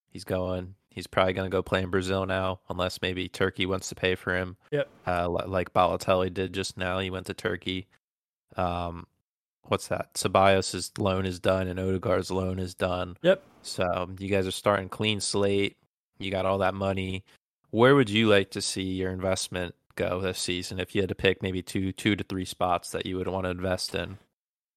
He's 0.09 0.25
going. 0.25 0.75
He's 0.91 1.07
probably 1.07 1.35
going 1.35 1.51
to 1.51 1.55
go 1.55 1.63
play 1.63 1.83
in 1.83 1.91
Brazil 1.91 2.25
now, 2.25 2.61
unless 2.71 3.03
maybe 3.03 3.29
Turkey 3.29 3.67
wants 3.67 3.91
to 3.91 3.95
pay 3.95 4.15
for 4.15 4.35
him. 4.35 4.57
Yep. 4.71 4.89
Uh, 5.07 5.29
like 5.29 5.75
Balotelli 5.75 6.33
did 6.33 6.55
just 6.55 6.79
now. 6.79 6.99
He 7.01 7.11
went 7.11 7.27
to 7.27 7.35
Turkey. 7.35 7.87
Um, 8.57 9.07
what's 9.65 9.89
that? 9.89 10.15
Ceballos' 10.15 10.99
loan 10.99 11.27
is 11.27 11.39
done, 11.39 11.69
and 11.69 11.79
Odegaard's 11.79 12.31
loan 12.31 12.59
is 12.59 12.75
done. 12.75 13.19
Yep. 13.21 13.43
So 13.61 14.09
you 14.19 14.29
guys 14.29 14.47
are 14.47 14.53
starting 14.53 14.89
clean 14.89 15.21
slate. 15.21 15.77
You 16.19 16.31
got 16.31 16.47
all 16.47 16.59
that 16.59 16.75
money. 16.75 17.25
Where 17.71 17.95
would 17.95 18.11
you 18.11 18.29
like 18.29 18.51
to 18.53 18.61
see 18.61 18.83
your 18.83 19.11
investment 19.11 19.75
go 19.97 20.21
this 20.21 20.39
season 20.39 20.79
if 20.79 20.95
you 20.95 21.01
had 21.01 21.09
to 21.09 21.15
pick 21.15 21.43
maybe 21.43 21.63
two 21.63 21.93
two 21.93 22.17
to 22.17 22.25
three 22.25 22.45
spots 22.45 22.91
that 22.91 23.07
you 23.07 23.17
would 23.17 23.29
want 23.29 23.45
to 23.45 23.51
invest 23.51 23.95
in? 23.95 24.19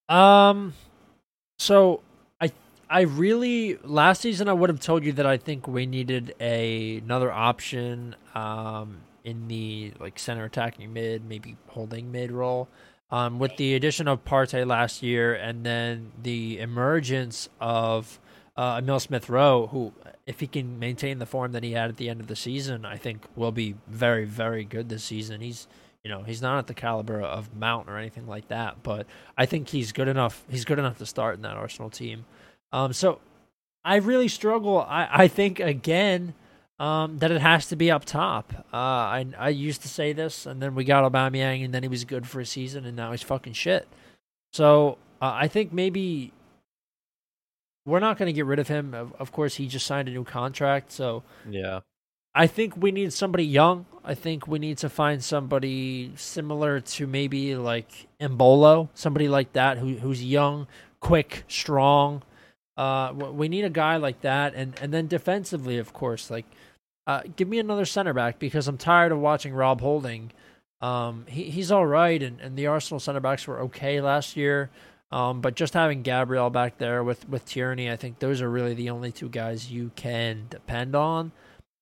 Um, 0.08 0.74
so 1.58 2.02
I 2.42 2.52
I 2.90 3.02
really 3.02 3.78
last 3.84 4.22
season 4.22 4.50
I 4.50 4.54
would 4.54 4.70
have 4.70 4.80
told 4.80 5.04
you 5.04 5.14
that 5.14 5.26
I 5.26 5.38
think 5.38 5.68
we 5.68 5.86
needed 5.86 6.34
a 6.40 6.98
another 6.98 7.32
option 7.32 8.16
um 8.34 9.02
in 9.24 9.48
the 9.48 9.94
like 10.00 10.18
center 10.18 10.46
attacking 10.46 10.92
mid, 10.94 11.26
maybe 11.28 11.56
holding 11.68 12.12
mid 12.12 12.32
role. 12.32 12.68
Um, 13.12 13.40
with 13.40 13.58
the 13.58 13.74
addition 13.74 14.08
of 14.08 14.24
Partey 14.24 14.68
last 14.68 15.02
year 15.02 15.34
and 15.34 15.66
then 15.66 16.12
the 16.22 16.60
emergence 16.60 17.50
of 17.60 18.20
uh, 18.60 18.76
Emile 18.78 19.00
Smith 19.00 19.30
Rowe, 19.30 19.68
who, 19.68 19.94
if 20.28 20.42
he 20.42 20.48
can 20.48 20.80
maintain 20.80 21.20
the 21.20 21.26
form 21.26 21.54
that 21.54 21.64
he 21.64 21.72
had 21.72 21.90
at 21.90 21.96
the 21.96 22.10
end 22.10 22.20
of 22.20 22.28
the 22.28 22.36
season, 22.36 22.84
I 22.84 22.98
think 22.98 23.24
will 23.38 23.54
be 23.54 23.76
very, 23.88 24.26
very 24.26 24.66
good 24.66 24.90
this 24.90 25.06
season. 25.06 25.40
He's, 25.40 25.66
you 26.04 26.12
know, 26.12 26.24
he's 26.24 26.42
not 26.42 26.58
at 26.58 26.68
the 26.68 26.74
caliber 26.74 27.22
of 27.22 27.56
Mount 27.56 27.90
or 27.90 27.98
anything 27.98 28.28
like 28.28 28.50
that, 28.50 28.84
but 28.84 29.08
I 29.38 29.46
think 29.46 29.70
he's 29.70 29.94
good 29.94 30.10
enough. 30.10 30.44
He's 30.50 30.66
good 30.66 30.78
enough 30.78 30.98
to 30.98 31.06
start 31.06 31.36
in 31.36 31.42
that 31.44 31.56
Arsenal 31.56 31.90
team. 31.90 32.26
Um, 32.74 32.92
so 32.92 33.22
I 33.86 33.96
really 33.96 34.28
struggle. 34.28 34.82
I, 34.82 35.08
I 35.10 35.28
think 35.30 35.62
again 35.62 36.34
um, 36.80 37.20
that 37.20 37.32
it 37.32 37.40
has 37.40 37.68
to 37.68 37.78
be 37.78 37.90
up 37.90 38.04
top. 38.04 38.52
Uh, 38.74 38.76
I 38.76 39.26
I 39.38 39.50
used 39.50 39.84
to 39.84 39.88
say 39.88 40.12
this, 40.12 40.46
and 40.46 40.62
then 40.62 40.76
we 40.76 40.84
got 40.84 41.10
Aubameyang, 41.10 41.64
and 41.64 41.74
then 41.74 41.84
he 41.84 41.90
was 41.90 42.04
good 42.04 42.28
for 42.28 42.42
a 42.42 42.46
season, 42.46 42.86
and 42.86 42.98
now 42.98 43.12
he's 43.12 43.24
fucking 43.24 43.54
shit. 43.54 43.88
So 44.52 44.98
uh, 45.22 45.32
I 45.34 45.48
think 45.48 45.72
maybe 45.72 46.34
we're 47.90 48.00
not 48.00 48.18
going 48.18 48.28
to 48.28 48.34
get 48.34 48.46
rid 48.46 48.60
of 48.60 48.68
him. 48.68 48.94
Of, 48.94 49.14
of 49.20 49.32
course, 49.32 49.56
he 49.56 49.68
just 49.68 49.86
signed 49.86 50.08
a 50.08 50.12
new 50.12 50.24
contract, 50.24 50.92
so 50.92 51.24
Yeah. 51.50 51.82
I 52.36 52.46
think 52.46 52.78
we 52.78 52.92
need 52.92 53.12
somebody 53.12 53.44
young. 53.44 53.86
I 54.06 54.14
think 54.14 54.48
we 54.48 54.60
need 54.60 54.78
to 54.80 54.90
find 54.90 55.24
somebody 55.24 56.12
similar 56.16 56.80
to 56.80 57.08
maybe 57.08 57.56
like 57.56 58.08
Embolo, 58.22 58.90
somebody 58.94 59.28
like 59.28 59.54
that 59.54 59.80
who 59.80 59.96
who's 59.96 60.24
young, 60.24 60.68
quick, 61.00 61.44
strong. 61.48 62.22
Uh, 62.78 63.12
we 63.14 63.50
need 63.50 63.66
a 63.66 63.70
guy 63.70 63.98
like 63.98 64.22
that, 64.22 64.54
and 64.54 64.80
and 64.80 64.94
then 64.94 65.08
defensively, 65.08 65.80
of 65.80 65.92
course, 65.92 66.30
like 66.30 66.46
uh, 67.08 67.24
give 67.36 67.48
me 67.48 67.58
another 67.58 67.86
center 67.86 68.14
back 68.14 68.38
because 68.38 68.68
I'm 68.68 68.78
tired 68.78 69.12
of 69.12 69.20
watching 69.20 69.54
Rob 69.54 69.82
Holding. 69.82 70.32
Um, 70.82 71.26
he 71.28 71.46
he's 71.50 71.72
all 71.72 71.88
right, 71.88 72.22
and, 72.22 72.40
and 72.40 72.56
the 72.56 72.68
Arsenal 72.68 73.00
center 73.00 73.20
backs 73.20 73.48
were 73.48 73.60
okay 73.62 74.00
last 74.00 74.38
year. 74.38 74.70
Um, 75.12 75.42
but 75.42 75.56
just 75.56 75.74
having 75.74 76.04
Gabriel 76.04 76.50
back 76.50 76.78
there 76.78 77.04
with 77.04 77.28
with 77.28 77.46
Tierney, 77.46 77.90
I 77.90 77.96
think 77.96 78.20
those 78.20 78.42
are 78.42 78.50
really 78.50 78.74
the 78.76 78.92
only 78.92 79.12
two 79.12 79.30
guys 79.30 79.72
you 79.72 79.92
can 79.96 80.46
depend 80.50 80.96
on. 80.96 81.32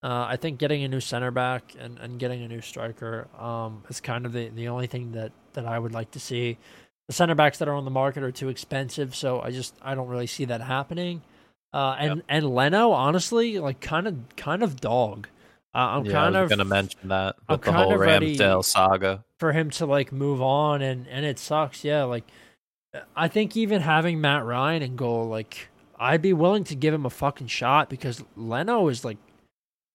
Uh, 0.03 0.25
I 0.29 0.37
think 0.37 0.59
getting 0.59 0.83
a 0.83 0.87
new 0.87 0.99
center 0.99 1.31
back 1.31 1.73
and, 1.79 1.97
and 1.97 2.19
getting 2.19 2.43
a 2.43 2.47
new 2.47 2.61
striker 2.61 3.27
um, 3.37 3.83
is 3.89 3.99
kind 3.99 4.25
of 4.25 4.31
the, 4.31 4.49
the 4.49 4.67
only 4.67 4.85
thing 4.85 5.13
that, 5.13 5.31
that 5.53 5.65
I 5.65 5.79
would 5.79 5.91
like 5.91 6.11
to 6.11 6.19
see. 6.19 6.57
The 7.07 7.13
center 7.13 7.33
backs 7.33 7.57
that 7.57 7.67
are 7.67 7.73
on 7.73 7.83
the 7.83 7.91
market 7.91 8.21
are 8.21 8.31
too 8.31 8.49
expensive, 8.49 9.15
so 9.15 9.41
I 9.41 9.51
just 9.51 9.75
I 9.81 9.95
don't 9.95 10.07
really 10.07 10.27
see 10.27 10.45
that 10.45 10.61
happening. 10.61 11.21
Uh, 11.73 11.95
and 11.99 12.15
yep. 12.17 12.25
and 12.29 12.49
Leno, 12.49 12.91
honestly, 12.91 13.59
like 13.59 13.79
kind 13.79 14.07
of 14.07 14.17
kind 14.35 14.61
of 14.61 14.79
dog. 14.79 15.27
Uh, 15.73 15.77
I'm 15.77 16.05
yeah, 16.05 16.11
kind 16.11 16.35
of 16.35 16.49
gonna 16.49 16.65
mention 16.65 17.09
that 17.09 17.35
with 17.49 17.67
I'm 17.67 17.73
the 17.73 17.79
whole 17.79 17.93
Ramsdale 17.93 18.63
saga 18.63 19.23
for 19.39 19.51
him 19.51 19.69
to 19.71 19.85
like 19.85 20.11
move 20.11 20.41
on, 20.41 20.81
and 20.81 21.07
and 21.07 21.25
it 21.25 21.39
sucks. 21.39 21.83
Yeah, 21.83 22.03
like 22.03 22.25
I 23.15 23.27
think 23.27 23.57
even 23.57 23.81
having 23.81 24.21
Mat 24.21 24.45
Ryan 24.45 24.81
in 24.81 24.95
goal, 24.95 25.27
like 25.27 25.69
I'd 25.99 26.21
be 26.21 26.33
willing 26.33 26.63
to 26.65 26.75
give 26.75 26.93
him 26.93 27.05
a 27.05 27.09
fucking 27.09 27.47
shot 27.47 27.89
because 27.89 28.23
Leno 28.35 28.87
is 28.87 29.03
like 29.03 29.17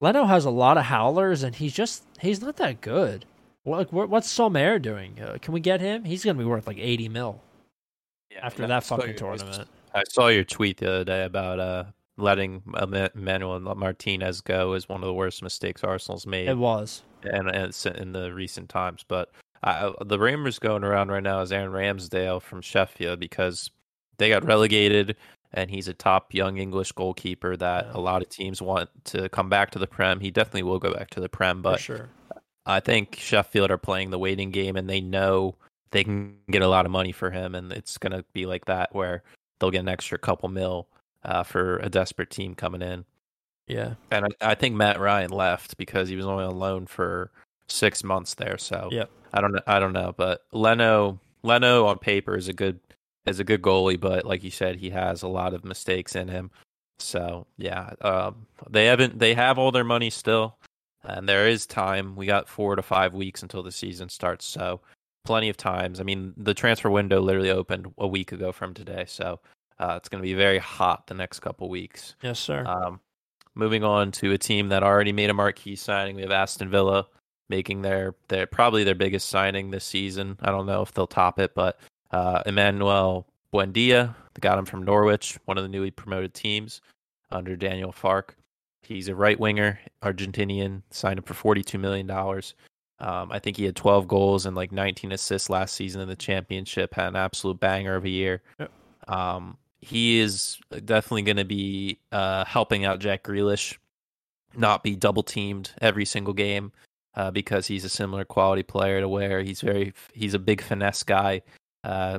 Leno 0.01 0.25
has 0.25 0.45
a 0.45 0.51
lot 0.51 0.79
of 0.79 0.85
howlers, 0.85 1.43
and 1.43 1.55
he's 1.55 1.73
just 1.73 2.05
he's 2.21 2.41
not 2.41 2.57
that 2.57 2.81
good. 2.81 3.25
Like, 3.65 3.93
what's 3.93 4.29
Sommer 4.29 4.81
doing? 4.81 5.21
Uh, 5.21 5.39
can 5.41 5.55
we 5.55 5.61
get 5.61 5.81
him? 5.81 6.05
He's 6.05 6.25
gonna 6.25 6.39
be 6.39 6.45
worth 6.45 6.67
like 6.67 6.79
eighty 6.79 7.09
mil 7.09 7.41
yeah, 8.31 8.45
after 8.45 8.67
that 8.67 8.83
fucking 8.83 9.17
tournament. 9.17 9.69
I 9.95 10.03
saw 10.09 10.29
your 10.29 10.45
tweet 10.45 10.79
the 10.79 10.89
other 10.91 11.05
day 11.05 11.25
about 11.25 11.61
uh, 11.61 11.85
letting 12.17 12.63
Manuel 13.15 13.61
Martinez 13.61 14.41
go 14.41 14.73
is 14.75 14.89
one 14.89 15.03
of 15.03 15.07
the 15.07 15.15
worst 15.15 15.43
mistakes 15.43 15.85
Arsenal's 15.85 16.27
made. 16.27 16.49
It 16.49 16.59
was, 16.59 17.03
and, 17.23 17.49
and 17.49 17.87
in 17.97 18.13
the 18.13 18.33
recent 18.33 18.69
times. 18.69 19.05
But 19.07 19.31
I, 19.63 19.93
the 20.05 20.19
rumors 20.19 20.59
going 20.59 20.85
around 20.85 21.11
right 21.11 21.23
now 21.23 21.41
is 21.41 21.53
Aaron 21.53 21.71
Ramsdale 21.71 22.43
from 22.43 22.63
Sheffield 22.63 23.21
because 23.21 23.71
they 24.19 24.29
got 24.29 24.45
relegated, 24.45 25.17
and 25.53 25.71
he's 25.71 25.89
a 25.89 25.95
top 25.95 26.35
young 26.35 26.59
English 26.59 26.93
goalkeeper 26.93 27.57
that 27.57 27.87
yeah. 27.87 27.93
a 27.95 28.01
lot 28.01 28.23
of 28.23 28.29
teams 28.29 28.61
want 28.61 28.91
to 29.05 29.29
come 29.29 29.49
back 29.49 29.71
to 29.73 29.79
the 29.79 29.87
Prem. 29.87 30.21
He 30.21 30.31
definitely 30.31 30.65
will 30.65 30.79
go 30.79 30.93
back 30.93 31.11
to 31.11 31.21
the 31.21 31.29
Prem, 31.29 31.63
but 31.63 31.77
For 31.77 31.83
sure. 31.83 32.09
I 32.67 32.81
think 32.81 33.17
Sheffield 33.17 33.71
are 33.71 33.79
playing 33.79 34.11
the 34.11 34.19
waiting 34.19 34.51
game, 34.51 34.77
and 34.77 34.89
they 34.89 35.01
know 35.01 35.57
they 35.91 36.05
can 36.05 36.37
get 36.51 36.63
a 36.63 36.69
lot 36.69 36.87
of 36.87 36.93
money 36.93 37.13
for 37.13 37.31
him, 37.31 37.55
and 37.55 37.73
it's 37.73 37.99
going 37.99 38.13
to 38.13 38.25
be 38.33 38.47
like 38.47 38.65
that 38.65 38.95
where 38.95 39.23
they'll 39.59 39.71
get 39.71 39.81
an 39.81 39.89
extra 39.89 40.19
couple 40.19 40.49
mil 40.49 40.89
uh, 41.25 41.43
for 41.43 41.79
a 41.79 41.89
desperate 41.89 42.31
team 42.31 42.55
coming 42.55 42.83
in. 42.83 43.05
Yeah, 43.69 43.95
and 44.11 44.27
I, 44.27 44.51
I, 44.51 44.55
think 44.55 44.75
Mat 44.75 44.99
Ryan 44.99 45.31
left 45.31 45.77
because 45.77 46.09
he 46.09 46.17
was 46.17 46.27
only 46.27 46.45
on 46.45 46.59
loan 46.59 46.87
for 46.87 47.31
six 47.69 48.05
months 48.05 48.35
there. 48.35 48.59
So 48.59 48.89
yeah, 48.91 49.05
I 49.33 49.41
don't 49.41 49.53
know. 49.53 49.63
I 49.67 49.79
don't 49.79 49.93
know, 49.93 50.15
but 50.17 50.45
Leno 50.53 51.21
Leno 51.43 51.87
on 51.87 51.99
paper 51.99 52.37
is 52.37 52.49
a 52.49 52.53
good 52.53 52.81
is 53.27 53.41
a 53.41 53.45
good 53.45 53.63
goalie, 53.63 54.01
but 54.01 54.25
like 54.25 54.43
you 54.43 54.51
said, 54.51 54.77
he 54.77 54.91
has 54.91 55.23
a 55.23 55.29
lot 55.29 55.55
of 55.55 55.65
mistakes 55.65 56.15
in 56.15 56.29
him. 56.29 56.51
So 56.99 57.47
yeah, 57.57 57.95
um, 58.01 58.47
they 58.71 58.87
haven't 58.87 59.19
they 59.19 59.35
have 59.35 59.59
all 59.59 59.73
their 59.73 59.85
money 59.85 60.11
still, 60.11 60.57
and 61.03 61.29
there 61.29 61.49
is 61.49 61.67
time. 61.67 62.17
We 62.17 62.27
got 62.27 62.49
four 62.49 62.77
to 62.77 62.83
five 62.83 63.15
weeks 63.15 63.43
until 63.43 63.63
the 63.63 63.73
season 63.73 64.09
starts, 64.09 64.45
so 64.45 64.81
plenty 65.25 65.49
of 65.49 65.57
times. 65.57 66.01
I 66.01 66.05
mean, 66.05 66.35
the 66.37 66.55
transfer 66.55 66.91
window 66.91 67.21
literally 67.21 67.51
opened 67.51 67.93
a 67.99 68.07
week 68.07 68.33
ago 68.33 68.53
from 68.53 68.75
today, 68.75 69.05
so 69.07 69.41
uh, 69.79 69.95
it's 69.97 70.09
going 70.09 70.23
to 70.23 70.27
be 70.27 70.35
very 70.35 70.59
hot 70.59 71.07
the 71.07 71.15
next 71.15 71.41
couple 71.41 71.69
weeks. 71.69 72.15
Yes, 72.23 72.39
sir. 72.39 72.65
Um, 72.65 73.01
moving 73.55 73.85
on 73.85 74.13
to 74.13 74.33
a 74.33 74.39
team 74.39 74.69
that 74.69 74.83
already 74.83 75.13
made 75.13 75.31
a 75.31 75.35
marquee 75.35 75.77
signing, 75.77 76.17
we 76.17 76.23
have 76.23 76.31
Aston 76.31 76.71
Villa 76.71 77.07
making 77.53 77.83
their 77.83 78.15
their 78.29 78.47
probably 78.47 78.83
their 78.83 78.95
biggest 78.95 79.29
signing 79.29 79.71
this 79.71 79.85
season. 79.85 80.39
I 80.41 80.51
don't 80.51 80.65
know 80.65 80.81
if 80.81 80.93
they'll 80.95 81.07
top 81.07 81.39
it, 81.39 81.55
but 81.55 81.79
uh, 82.11 82.43
Emmanuel 82.47 83.27
Buendia, 83.53 84.15
they 84.33 84.41
got 84.41 84.59
him 84.59 84.65
from 84.65 84.83
Norwich, 84.83 85.39
one 85.45 85.59
of 85.59 85.63
the 85.63 85.69
newly 85.69 85.91
promoted 85.91 86.33
teams 86.33 86.81
under 87.31 87.55
Daniel 87.55 87.93
Farke. 87.93 88.31
He's 88.83 89.09
a 89.09 89.15
right 89.15 89.39
winger, 89.39 89.79
Argentinian, 90.03 90.81
signed 90.91 91.19
up 91.19 91.27
for 91.29 91.35
$42 91.35 91.79
million. 91.79 92.11
Um, 92.11 93.31
I 93.31 93.39
think 93.39 93.59
he 93.59 93.65
had 93.65 93.77
12 93.77 94.09
goals 94.09 94.47
and 94.47 94.57
like 94.57 94.73
19 94.73 95.13
assists 95.13 95.51
last 95.51 95.75
season 95.75 96.01
in 96.01 96.09
the 96.09 96.17
championship. 96.17 96.95
Had 96.95 97.09
an 97.09 97.17
absolute 97.17 97.61
banger 97.61 97.97
of 97.97 98.07
a 98.07 98.09
year. 98.09 98.41
Yep. 98.59 98.71
Um, 99.09 99.59
he 99.83 100.21
is 100.21 100.59
definitely 100.87 101.23
going 101.23 101.37
to 101.37 101.45
be 101.45 101.99
uh, 102.13 102.47
helping 102.47 102.87
out 102.87 102.99
Jack 102.99 103.25
Grealish, 103.25 103.77
not 104.57 104.83
be 104.83 104.97
double 104.97 105.23
teamed 105.23 105.73
every 105.83 106.07
single 106.07 106.33
game 106.33 106.73
uh, 107.15 107.31
because 107.31 107.67
he's 107.67 107.85
a 107.85 107.89
similar 107.89 108.25
quality 108.25 108.63
player 108.63 109.01
to 109.01 109.09
where 109.09 109.43
he's 109.43 109.61
very 109.61 109.93
he's 110.15 110.35
a 110.35 110.39
big 110.39 110.61
finesse 110.63 111.03
guy, 111.03 111.43
uh, 111.85 112.19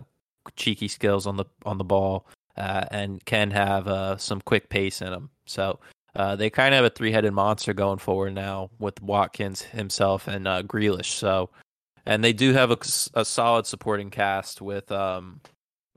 cheeky 0.56 0.88
skills 0.88 1.28
on 1.28 1.38
the 1.38 1.46
on 1.66 1.78
the 1.78 1.84
ball, 1.84 2.28
uh, 2.58 2.86
and 2.92 3.24
can 3.26 3.52
have 3.52 3.88
uh, 3.88 4.18
some 4.18 4.42
quick 4.42 4.70
pace 4.70 5.02
in 5.02 5.14
him. 5.14 5.30
So 5.46 5.80
uh, 6.16 6.36
they 6.36 6.50
kind 6.50 6.74
of 6.74 6.78
have 6.78 6.92
a 6.92 6.96
three-headed 6.96 7.34
monster 7.34 7.74
going 7.74 8.00
forward 8.00 8.36
now 8.36 8.70
with 8.80 9.02
Watkins 9.02 9.62
himself 9.62 10.28
and 10.28 10.48
uh, 10.48 10.62
Grealish. 10.64 11.12
So, 11.18 11.50
and 12.06 12.24
they 12.24 12.34
do 12.34 12.54
have 12.54 12.72
a, 12.72 12.78
a 13.16 13.26
solid 13.26 13.66
supporting 13.66 14.12
cast 14.12 14.62
with 14.62 14.92
um, 14.92 15.42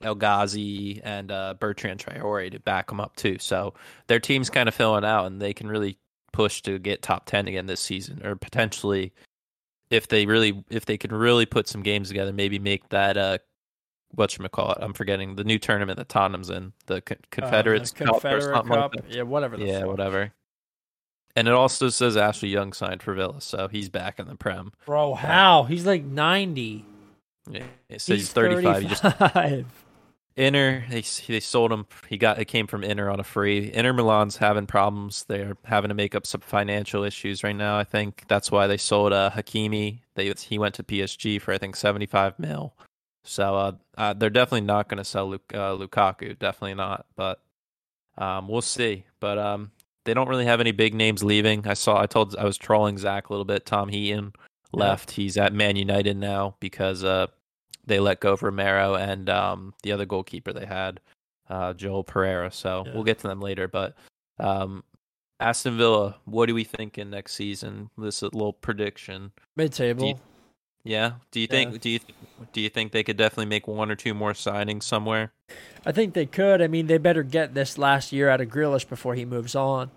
El 0.02 0.14
Ghazi 0.14 1.00
and 1.04 1.30
uh, 1.30 1.54
Bertrand 1.58 2.00
Traore 2.00 2.50
to 2.50 2.60
back 2.60 2.88
them 2.88 3.00
up 3.00 3.14
too. 3.16 3.36
So 3.38 3.74
their 4.06 4.20
team's 4.20 4.48
kind 4.48 4.68
of 4.68 4.74
filling 4.74 5.04
out, 5.04 5.26
and 5.26 5.40
they 5.40 5.52
can 5.52 5.68
really 5.68 5.98
push 6.36 6.60
to 6.62 6.78
get 6.78 7.02
top 7.02 7.24
ten 7.24 7.48
again 7.48 7.66
this 7.66 7.80
season, 7.80 8.24
or 8.24 8.36
potentially, 8.36 9.12
if 9.90 10.08
they 10.08 10.26
really, 10.26 10.62
if 10.70 10.84
they 10.84 10.98
can 10.98 11.12
really 11.12 11.46
put 11.46 11.66
some 11.66 11.82
games 11.82 12.08
together, 12.08 12.32
maybe 12.32 12.58
make 12.58 12.88
that 12.90 13.16
uh, 13.16 13.38
what 14.10 14.36
you 14.36 14.48
call 14.48 14.72
it? 14.72 14.78
I'm 14.80 14.92
forgetting 14.92 15.36
the 15.36 15.44
new 15.44 15.58
tournament 15.58 15.98
that 15.98 16.08
Tottenham's 16.08 16.50
in, 16.50 16.72
the 16.86 17.00
Confederates 17.30 17.92
uh, 17.92 18.04
Confederate 18.04 18.52
Cup, 18.52 18.66
Cup. 18.66 18.94
Like 18.94 19.04
yeah, 19.08 19.22
whatever. 19.22 19.56
yeah, 19.56 19.80
fuck. 19.80 19.88
whatever. 19.88 20.32
And 21.34 21.48
it 21.48 21.54
also 21.54 21.90
says 21.90 22.16
Ashley 22.16 22.48
Young 22.48 22.72
signed 22.72 23.02
for 23.02 23.14
Villa, 23.14 23.40
so 23.40 23.68
he's 23.68 23.88
back 23.88 24.18
in 24.18 24.26
the 24.26 24.36
Prem. 24.36 24.72
Bro, 24.86 25.14
how? 25.14 25.64
He's 25.64 25.84
like 25.84 26.02
90. 26.02 26.84
Yeah, 27.50 27.64
it 27.88 28.00
says 28.00 28.06
he's, 28.06 28.26
he's 28.26 28.32
35. 28.32 28.88
35. 28.88 28.88
Just... 28.88 29.85
Inter, 30.36 30.84
they 30.90 31.02
they 31.28 31.40
sold 31.40 31.72
him. 31.72 31.86
He 32.08 32.18
got 32.18 32.38
it 32.38 32.44
came 32.44 32.66
from 32.66 32.84
Inter 32.84 33.08
on 33.08 33.20
a 33.20 33.24
free. 33.24 33.72
Inter 33.72 33.94
Milan's 33.94 34.36
having 34.36 34.66
problems. 34.66 35.24
They're 35.24 35.56
having 35.64 35.88
to 35.88 35.94
make 35.94 36.14
up 36.14 36.26
some 36.26 36.42
financial 36.42 37.04
issues 37.04 37.42
right 37.42 37.56
now. 37.56 37.78
I 37.78 37.84
think 37.84 38.24
that's 38.28 38.50
why 38.52 38.66
they 38.66 38.76
sold 38.76 39.14
uh, 39.14 39.30
Hakimi. 39.34 40.00
They 40.14 40.30
he 40.32 40.58
went 40.58 40.74
to 40.74 40.82
PSG 40.82 41.40
for 41.40 41.54
I 41.54 41.58
think 41.58 41.74
75 41.74 42.38
mil. 42.38 42.74
So 43.24 43.56
uh, 43.56 43.72
uh, 43.96 44.12
they're 44.12 44.28
definitely 44.28 44.66
not 44.66 44.88
going 44.88 44.98
to 44.98 45.04
sell 45.04 45.30
Luk- 45.30 45.54
uh, 45.54 45.74
Lukaku. 45.74 46.38
Definitely 46.38 46.74
not. 46.74 47.06
But 47.16 47.40
um, 48.18 48.46
we'll 48.46 48.60
see. 48.60 49.04
But 49.20 49.38
um, 49.38 49.72
they 50.04 50.12
don't 50.12 50.28
really 50.28 50.44
have 50.44 50.60
any 50.60 50.72
big 50.72 50.92
names 50.92 51.24
leaving. 51.24 51.66
I 51.66 51.74
saw. 51.74 51.98
I 51.98 52.06
told. 52.06 52.36
I 52.36 52.44
was 52.44 52.58
trolling 52.58 52.98
Zach 52.98 53.30
a 53.30 53.32
little 53.32 53.46
bit. 53.46 53.64
Tom 53.64 53.88
Heaton 53.88 54.34
left. 54.72 55.12
He's 55.12 55.38
at 55.38 55.54
Man 55.54 55.76
United 55.76 56.18
now 56.18 56.56
because 56.60 57.04
uh, 57.04 57.28
they 57.86 58.00
let 58.00 58.20
go 58.20 58.32
of 58.32 58.42
Romero 58.42 58.94
and 58.94 59.28
um, 59.30 59.74
the 59.82 59.92
other 59.92 60.06
goalkeeper 60.06 60.52
they 60.52 60.66
had, 60.66 61.00
uh, 61.48 61.72
Joel 61.72 62.04
Pereira. 62.04 62.50
So 62.52 62.84
yeah. 62.86 62.94
we'll 62.94 63.04
get 63.04 63.18
to 63.20 63.28
them 63.28 63.40
later. 63.40 63.68
But 63.68 63.94
um, 64.38 64.84
Aston 65.40 65.76
Villa, 65.76 66.16
what 66.24 66.46
do 66.46 66.54
we 66.54 66.64
think 66.64 66.98
in 66.98 67.10
next 67.10 67.34
season? 67.34 67.90
This 67.96 68.22
little 68.22 68.52
prediction. 68.52 69.32
Mid 69.56 69.72
table. 69.72 70.20
Yeah. 70.84 71.12
Do 71.32 71.40
you 71.40 71.46
think? 71.48 71.72
Yeah. 71.72 71.78
Do 71.78 71.90
you 71.90 72.00
do 72.52 72.60
you 72.60 72.68
think 72.68 72.92
they 72.92 73.02
could 73.02 73.16
definitely 73.16 73.46
make 73.46 73.66
one 73.66 73.90
or 73.90 73.96
two 73.96 74.14
more 74.14 74.32
signings 74.32 74.84
somewhere? 74.84 75.32
I 75.84 75.92
think 75.92 76.14
they 76.14 76.26
could. 76.26 76.62
I 76.62 76.68
mean, 76.68 76.86
they 76.86 76.98
better 76.98 77.22
get 77.22 77.54
this 77.54 77.76
last 77.76 78.12
year 78.12 78.28
out 78.28 78.40
of 78.40 78.48
Grealish 78.48 78.88
before 78.88 79.14
he 79.14 79.24
moves 79.24 79.54
on. 79.54 79.90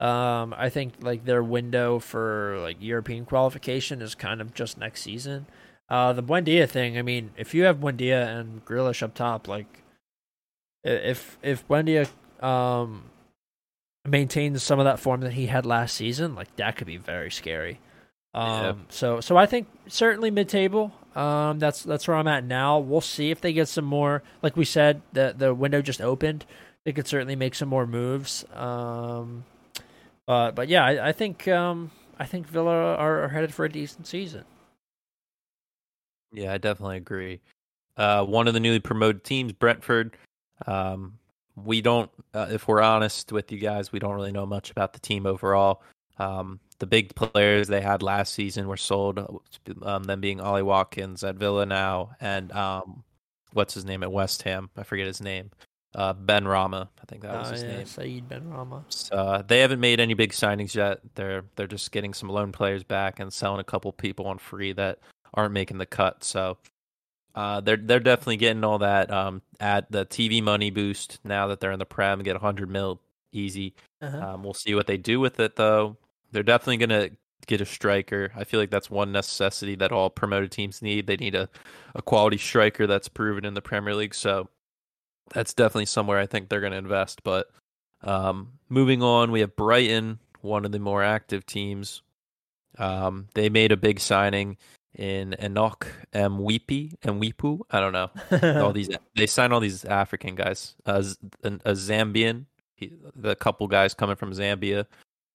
Um, 0.00 0.54
I 0.56 0.70
think 0.70 0.94
like 1.00 1.24
their 1.24 1.42
window 1.42 2.00
for 2.00 2.58
like 2.60 2.76
European 2.80 3.24
qualification 3.24 4.02
is 4.02 4.14
kind 4.14 4.40
of 4.40 4.52
just 4.54 4.76
next 4.76 5.02
season. 5.02 5.46
Uh, 5.94 6.12
the 6.12 6.24
Buendia 6.24 6.68
thing. 6.68 6.98
I 6.98 7.02
mean, 7.02 7.30
if 7.36 7.54
you 7.54 7.62
have 7.62 7.78
Buendia 7.78 8.26
and 8.26 8.64
Grealish 8.64 9.00
up 9.00 9.14
top, 9.14 9.46
like 9.46 9.84
if 10.82 11.38
if 11.40 11.66
Buendia 11.68 12.08
um 12.42 13.04
maintains 14.04 14.60
some 14.64 14.80
of 14.80 14.86
that 14.86 14.98
form 14.98 15.20
that 15.20 15.34
he 15.34 15.46
had 15.46 15.64
last 15.64 15.94
season, 15.94 16.34
like 16.34 16.56
that 16.56 16.74
could 16.74 16.88
be 16.88 16.96
very 16.96 17.30
scary. 17.30 17.78
Um, 18.34 18.86
so 18.88 19.20
so 19.20 19.36
I 19.36 19.46
think 19.46 19.68
certainly 19.86 20.32
mid 20.32 20.48
table. 20.48 20.90
Um, 21.14 21.60
that's 21.60 21.84
that's 21.84 22.08
where 22.08 22.16
I'm 22.16 22.26
at 22.26 22.42
now. 22.42 22.80
We'll 22.80 23.00
see 23.00 23.30
if 23.30 23.40
they 23.40 23.52
get 23.52 23.68
some 23.68 23.84
more. 23.84 24.24
Like 24.42 24.56
we 24.56 24.64
said, 24.64 25.00
the 25.12 25.32
the 25.38 25.54
window 25.54 25.80
just 25.80 26.00
opened. 26.00 26.44
They 26.84 26.92
could 26.92 27.06
certainly 27.06 27.36
make 27.36 27.54
some 27.54 27.68
more 27.68 27.86
moves. 27.86 28.44
Um, 28.52 29.44
uh, 30.26 30.50
but 30.50 30.66
yeah, 30.66 30.84
I, 30.84 31.10
I 31.10 31.12
think 31.12 31.46
um, 31.46 31.92
I 32.18 32.26
think 32.26 32.48
Villa 32.48 32.96
are, 32.96 33.22
are, 33.22 33.28
headed 33.28 33.54
for 33.54 33.64
a 33.64 33.70
decent 33.70 34.08
season. 34.08 34.42
Yeah, 36.34 36.52
I 36.52 36.58
definitely 36.58 36.98
agree. 36.98 37.40
Uh, 37.96 38.24
one 38.24 38.48
of 38.48 38.54
the 38.54 38.60
newly 38.60 38.80
promoted 38.80 39.24
teams, 39.24 39.52
Brentford. 39.52 40.16
Um, 40.66 41.18
we 41.56 41.80
don't, 41.80 42.10
uh, 42.34 42.48
if 42.50 42.66
we're 42.66 42.82
honest 42.82 43.30
with 43.30 43.52
you 43.52 43.58
guys, 43.58 43.92
we 43.92 44.00
don't 44.00 44.14
really 44.14 44.32
know 44.32 44.46
much 44.46 44.70
about 44.70 44.92
the 44.92 45.00
team 45.00 45.26
overall. 45.26 45.82
Um, 46.18 46.60
the 46.78 46.86
big 46.86 47.14
players 47.14 47.68
they 47.68 47.80
had 47.80 48.02
last 48.02 48.34
season 48.34 48.66
were 48.66 48.76
sold. 48.76 49.18
Um, 49.82 50.04
them 50.04 50.20
being 50.20 50.40
Ollie 50.40 50.62
Watkins 50.62 51.22
at 51.22 51.36
Villa 51.36 51.66
now, 51.66 52.10
and 52.20 52.50
um, 52.52 53.04
what's 53.52 53.74
his 53.74 53.84
name 53.84 54.02
at 54.02 54.12
West 54.12 54.42
Ham? 54.42 54.70
I 54.76 54.82
forget 54.82 55.06
his 55.06 55.20
name. 55.20 55.50
Uh, 55.94 56.12
Benrahma, 56.12 56.88
I 57.00 57.04
think 57.06 57.22
that 57.22 57.38
was 57.38 57.48
oh, 57.48 57.52
his 57.52 57.62
yeah, 57.62 57.76
name. 57.76 57.86
Said 57.86 58.28
Benrahma. 58.28 58.82
So, 58.88 59.14
uh, 59.14 59.42
they 59.42 59.60
haven't 59.60 59.78
made 59.78 60.00
any 60.00 60.14
big 60.14 60.32
signings 60.32 60.74
yet. 60.74 60.98
They're 61.14 61.44
they're 61.54 61.68
just 61.68 61.92
getting 61.92 62.12
some 62.12 62.28
loan 62.28 62.50
players 62.50 62.82
back 62.82 63.20
and 63.20 63.32
selling 63.32 63.60
a 63.60 63.64
couple 63.64 63.92
people 63.92 64.26
on 64.26 64.38
free 64.38 64.72
that 64.72 64.98
aren't 65.34 65.52
making 65.54 65.78
the 65.78 65.86
cut. 65.86 66.24
So 66.24 66.58
Uh, 67.34 67.60
they're 67.60 67.76
they're 67.76 68.00
definitely 68.00 68.36
getting 68.36 68.62
all 68.64 68.78
that 68.78 69.10
um 69.10 69.42
at 69.60 69.90
the 69.90 70.06
TV 70.06 70.42
money 70.42 70.70
boost 70.70 71.18
now 71.24 71.48
that 71.48 71.60
they're 71.60 71.72
in 71.72 71.78
the 71.80 71.86
prem 71.86 72.22
get 72.22 72.34
100 72.34 72.70
mil 72.70 73.00
easy. 73.32 73.74
Uh-huh. 74.00 74.34
Um, 74.34 74.44
we'll 74.44 74.54
see 74.54 74.74
what 74.74 74.86
they 74.86 74.96
do 74.96 75.18
with 75.20 75.40
it 75.40 75.56
though. 75.56 75.96
They're 76.32 76.42
definitely 76.44 76.78
gonna 76.78 77.10
get 77.46 77.60
a 77.60 77.66
striker. 77.66 78.32
I 78.36 78.44
feel 78.44 78.60
like 78.60 78.70
that's 78.70 78.90
one 78.90 79.12
necessity 79.12 79.74
that 79.76 79.92
all 79.92 80.10
promoted 80.10 80.50
teams 80.52 80.80
need. 80.82 81.06
They 81.06 81.16
need 81.16 81.34
a, 81.34 81.48
a 81.94 82.02
quality 82.02 82.38
striker 82.38 82.86
that's 82.86 83.08
proven 83.08 83.44
in 83.44 83.54
the 83.54 83.62
Premier 83.62 83.94
League. 83.94 84.14
So 84.14 84.48
that's 85.32 85.54
definitely 85.54 85.86
somewhere 85.86 86.18
I 86.20 86.26
think 86.26 86.48
they're 86.48 86.60
gonna 86.60 86.76
invest. 86.76 87.22
But 87.24 87.50
um, 88.02 88.52
moving 88.68 89.02
on, 89.02 89.30
we 89.32 89.40
have 89.40 89.56
Brighton, 89.56 90.20
one 90.40 90.64
of 90.64 90.72
the 90.72 90.78
more 90.78 91.02
active 91.02 91.44
teams. 91.46 92.02
Um, 92.78 93.28
they 93.34 93.48
made 93.48 93.72
a 93.72 93.76
big 93.76 94.00
signing 94.00 94.56
in 94.94 95.34
Enoch 95.42 95.86
Mwepu, 96.12 96.96
Mwepu. 97.00 97.60
I 97.70 97.80
don't 97.80 97.92
know. 97.92 98.10
all 98.62 98.72
these 98.72 98.90
they 99.16 99.26
sign 99.26 99.52
all 99.52 99.60
these 99.60 99.84
African 99.84 100.34
guys. 100.34 100.74
Uh, 100.86 101.02
a, 101.42 101.48
a 101.48 101.72
Zambian, 101.72 102.46
he, 102.74 102.92
the 103.14 103.34
couple 103.36 103.66
guys 103.68 103.94
coming 103.94 104.16
from 104.16 104.32
Zambia. 104.32 104.86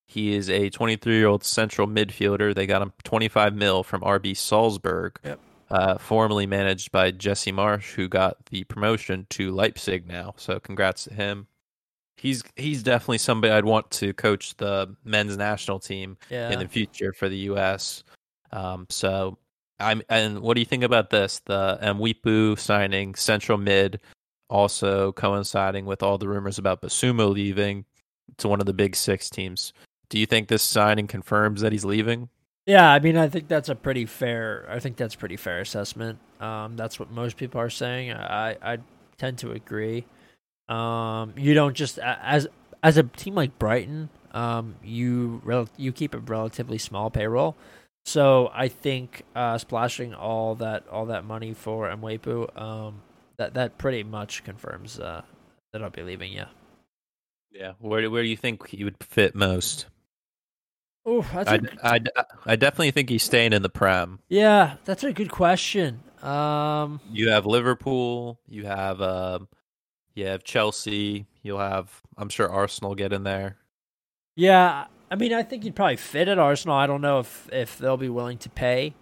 He 0.07 0.33
is 0.35 0.49
a 0.49 0.69
23 0.69 1.17
year 1.17 1.27
old 1.27 1.43
central 1.43 1.87
midfielder. 1.87 2.55
They 2.55 2.65
got 2.65 2.81
him 2.81 2.93
25 3.03 3.55
mil 3.55 3.83
from 3.83 4.01
RB 4.01 4.35
Salzburg, 4.35 5.19
Yep. 5.23 5.39
uh, 5.69 5.97
formerly 5.99 6.47
managed 6.47 6.91
by 6.91 7.11
Jesse 7.11 7.51
Marsch, 7.51 7.93
who 7.93 8.07
got 8.07 8.43
the 8.47 8.63
promotion 8.63 9.27
to 9.31 9.51
Leipzig 9.51 10.07
now. 10.07 10.33
So 10.37 10.59
congrats 10.59 11.03
to 11.03 11.13
him. 11.13 11.47
He's 12.17 12.43
he's 12.55 12.83
definitely 12.83 13.19
somebody 13.19 13.53
I'd 13.53 13.65
want 13.65 13.91
to 13.91 14.13
coach 14.13 14.57
the 14.57 14.95
men's 15.05 15.37
national 15.37 15.79
team 15.79 16.17
yeah. 16.29 16.49
in 16.49 16.59
the 16.59 16.67
future 16.67 17.13
for 17.13 17.29
the 17.29 17.37
U.S. 17.37 18.03
Um, 18.51 18.87
so 18.89 19.37
I'm 19.79 20.01
and 20.09 20.39
what 20.41 20.55
do 20.55 20.61
you 20.61 20.65
think 20.65 20.83
about 20.83 21.09
this? 21.09 21.39
The 21.45 21.79
Mwepu 21.81 22.59
signing 22.59 23.15
central 23.15 23.57
mid, 23.57 23.99
also 24.49 25.11
coinciding 25.13 25.85
with 25.85 26.03
all 26.03 26.17
the 26.17 26.27
rumors 26.27 26.57
about 26.57 26.81
Bissouma 26.81 27.31
leaving 27.31 27.85
to 28.37 28.47
one 28.47 28.59
of 28.59 28.65
the 28.65 28.73
big 28.73 28.95
six 28.95 29.29
teams. 29.29 29.73
Do 30.09 30.19
you 30.19 30.25
think 30.25 30.47
this 30.47 30.63
signing 30.63 31.07
confirms 31.07 31.61
that 31.61 31.71
he's 31.71 31.85
leaving? 31.85 32.29
Yeah, 32.65 32.91
I 32.91 32.99
mean, 32.99 33.17
I 33.17 33.29
think 33.29 33.47
that's 33.47 33.69
a 33.69 33.75
pretty 33.75 34.05
fair. 34.05 34.65
I 34.69 34.79
think 34.79 34.97
that's 34.97 35.15
pretty 35.15 35.37
fair 35.37 35.59
assessment. 35.59 36.19
Um, 36.39 36.75
that's 36.75 36.99
what 36.99 37.11
most 37.11 37.37
people 37.37 37.59
are 37.61 37.69
saying. 37.69 38.11
I 38.11 38.57
I 38.61 38.77
tend 39.17 39.39
to 39.39 39.51
agree. 39.51 40.05
Um, 40.67 41.33
you 41.35 41.53
don't 41.53 41.75
just 41.75 41.97
as 41.99 42.47
as 42.83 42.97
a 42.97 43.03
team 43.03 43.35
like 43.35 43.57
Brighton, 43.59 44.09
um, 44.31 44.75
you 44.83 45.41
you 45.77 45.91
keep 45.91 46.13
a 46.13 46.19
relatively 46.19 46.77
small 46.77 47.09
payroll. 47.09 47.55
So 48.05 48.49
I 48.53 48.67
think 48.69 49.23
uh, 49.35 49.57
splashing 49.57 50.13
all 50.13 50.55
that 50.55 50.87
all 50.89 51.05
that 51.07 51.25
money 51.25 51.53
for 51.53 51.87
Mwepu, 51.89 52.59
um, 52.59 53.01
that 53.37 53.53
that 53.53 53.77
pretty 53.77 54.03
much 54.03 54.43
confirms 54.43 54.99
uh, 54.99 55.21
that 55.73 55.83
I'll 55.83 55.89
be 55.89 56.03
leaving. 56.03 56.33
Yeah. 56.33 56.47
Yeah. 57.51 57.73
Where 57.79 58.09
where 58.09 58.23
do 58.23 58.29
you 58.29 58.37
think 58.37 58.67
he 58.67 58.83
would 58.83 58.97
fit 59.03 59.35
most? 59.35 59.85
Oh, 61.05 61.21
that's 61.33 61.49
I, 61.49 61.55
a, 61.55 61.61
I, 61.83 62.23
I 62.45 62.55
definitely 62.55 62.91
think 62.91 63.09
he's 63.09 63.23
staying 63.23 63.53
in 63.53 63.61
the 63.61 63.69
Prem. 63.69 64.19
yeah, 64.27 64.75
that's 64.85 65.03
a 65.03 65.13
good 65.13 65.31
question. 65.31 66.01
Um, 66.21 66.99
You 67.11 67.29
have 67.29 67.45
Liverpool. 67.45 68.39
You 68.47 68.65
have 68.65 69.01
um, 69.01 69.47
you 70.13 70.25
have 70.25 70.43
Chelsea. 70.43 71.25
You'll 71.41 71.59
have 71.59 72.01
I'm 72.17 72.29
sure 72.29 72.49
Arsenal 72.49 72.95
get 72.95 73.13
in 73.13 73.23
there. 73.23 73.57
Yeah, 74.35 74.85
I 75.11 75.15
mean, 75.15 75.33
I 75.33 75.43
think 75.43 75.63
he'd 75.63 75.75
probably 75.75 75.95
fit 75.97 76.27
at 76.27 76.37
Arsenal. 76.37 76.75
I 76.75 76.87
don't 76.87 77.01
know 77.01 77.19
if 77.19 77.49
if 77.51 77.77
they'll 77.77 77.97
be 77.97 78.09
willing 78.09 78.37
to 78.39 78.49
pay. 78.49 78.93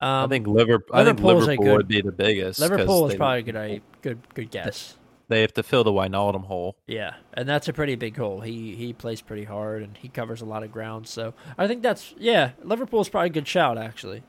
Um, 0.00 0.24
I 0.24 0.28
think 0.28 0.46
Liverpool. 0.48 0.96
I 0.96 1.04
think 1.04 1.20
Liverpool 1.20 1.64
good- 1.64 1.76
would 1.76 1.88
be 1.88 2.00
the 2.00 2.12
biggest. 2.12 2.58
Liverpool 2.58 3.06
is 3.06 3.12
they, 3.12 3.18
probably 3.18 3.38
a 3.38 3.42
good, 3.42 3.56
i- 3.56 3.80
good, 4.02 4.18
good 4.34 4.50
guess. 4.50 4.96
They 5.28 5.40
have 5.40 5.54
to 5.54 5.62
fill 5.62 5.84
the 5.84 5.92
Wijnaldum 5.92 6.44
hole. 6.44 6.76
Yeah, 6.86 7.14
and 7.34 7.48
that's 7.48 7.68
a 7.68 7.72
pretty 7.72 7.94
big 7.94 8.16
hole. 8.16 8.40
He 8.40 8.74
he 8.74 8.92
plays 8.92 9.20
pretty 9.20 9.44
hard 9.44 9.82
and 9.82 9.96
he 9.96 10.08
covers 10.08 10.42
a 10.42 10.44
lot 10.44 10.64
of 10.64 10.72
ground. 10.72 11.06
So 11.06 11.34
I 11.56 11.68
think 11.68 11.82
that's 11.82 12.14
yeah. 12.18 12.50
Liverpool's 12.62 13.08
probably 13.08 13.28
a 13.28 13.32
good 13.32 13.46
shout 13.48 13.78
actually. 13.78 14.24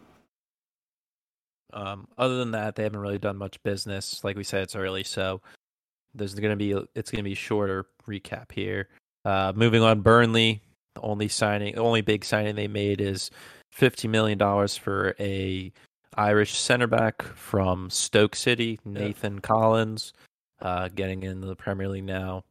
Um, 1.73 2.07
other 2.19 2.37
than 2.37 2.51
that, 2.51 2.75
they 2.75 2.83
haven't 2.83 2.99
really 2.99 3.17
done 3.17 3.37
much 3.37 3.61
business. 3.63 4.23
Like 4.23 4.37
we 4.37 4.43
said, 4.43 4.61
it's 4.61 4.75
early, 4.75 5.03
so 5.03 5.41
there's 6.13 6.35
gonna 6.35 6.55
be 6.55 6.75
it's 6.93 7.09
gonna 7.09 7.23
be 7.23 7.33
shorter 7.33 7.87
recap 8.07 8.51
here. 8.51 8.89
Uh, 9.25 9.51
moving 9.55 9.81
on, 9.81 10.01
Burnley. 10.01 10.61
The 10.95 11.01
only 11.01 11.27
signing, 11.27 11.75
the 11.75 11.81
only 11.81 12.01
big 12.01 12.23
signing 12.25 12.55
they 12.55 12.67
made 12.67 13.01
is 13.01 13.31
fifty 13.71 14.07
million 14.07 14.37
dollars 14.37 14.77
for 14.77 15.15
a 15.19 15.71
Irish 16.15 16.55
center 16.55 16.87
back 16.87 17.23
from 17.23 17.89
Stoke 17.89 18.35
City, 18.35 18.79
Nathan 18.85 19.39
Collins, 19.39 20.13
uh, 20.61 20.89
getting 20.93 21.23
into 21.23 21.47
the 21.47 21.55
Premier 21.55 21.89
League 21.89 22.03
now, 22.03 22.43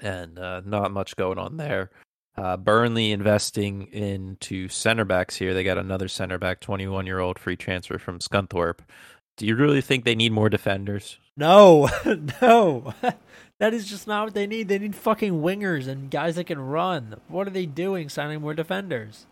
and 0.00 0.38
uh, 0.38 0.62
not 0.64 0.92
much 0.92 1.16
going 1.16 1.38
on 1.38 1.56
there. 1.56 1.90
Uh, 2.36 2.56
Burnley 2.56 3.10
investing 3.10 3.88
into 3.88 4.68
center 4.68 5.04
backs 5.04 5.34
here. 5.34 5.54
They 5.54 5.64
got 5.64 5.76
another 5.76 6.06
center 6.06 6.38
back, 6.38 6.60
21 6.60 7.04
year 7.04 7.18
old 7.18 7.38
free 7.38 7.56
transfer 7.56 7.98
from 7.98 8.20
Scunthorpe. 8.20 8.78
Do 9.36 9.46
you 9.46 9.56
really 9.56 9.80
think 9.80 10.04
they 10.04 10.14
need 10.14 10.32
more 10.32 10.48
defenders? 10.48 11.18
No, 11.36 11.88
no, 12.42 12.94
that 13.58 13.74
is 13.74 13.86
just 13.86 14.06
not 14.06 14.26
what 14.26 14.34
they 14.34 14.46
need. 14.46 14.68
They 14.68 14.78
need 14.78 14.94
fucking 14.94 15.32
wingers 15.32 15.88
and 15.88 16.10
guys 16.10 16.36
that 16.36 16.44
can 16.44 16.60
run. 16.60 17.20
What 17.28 17.46
are 17.46 17.50
they 17.50 17.66
doing 17.66 18.08
signing 18.08 18.40
more 18.40 18.54
defenders? 18.54 19.26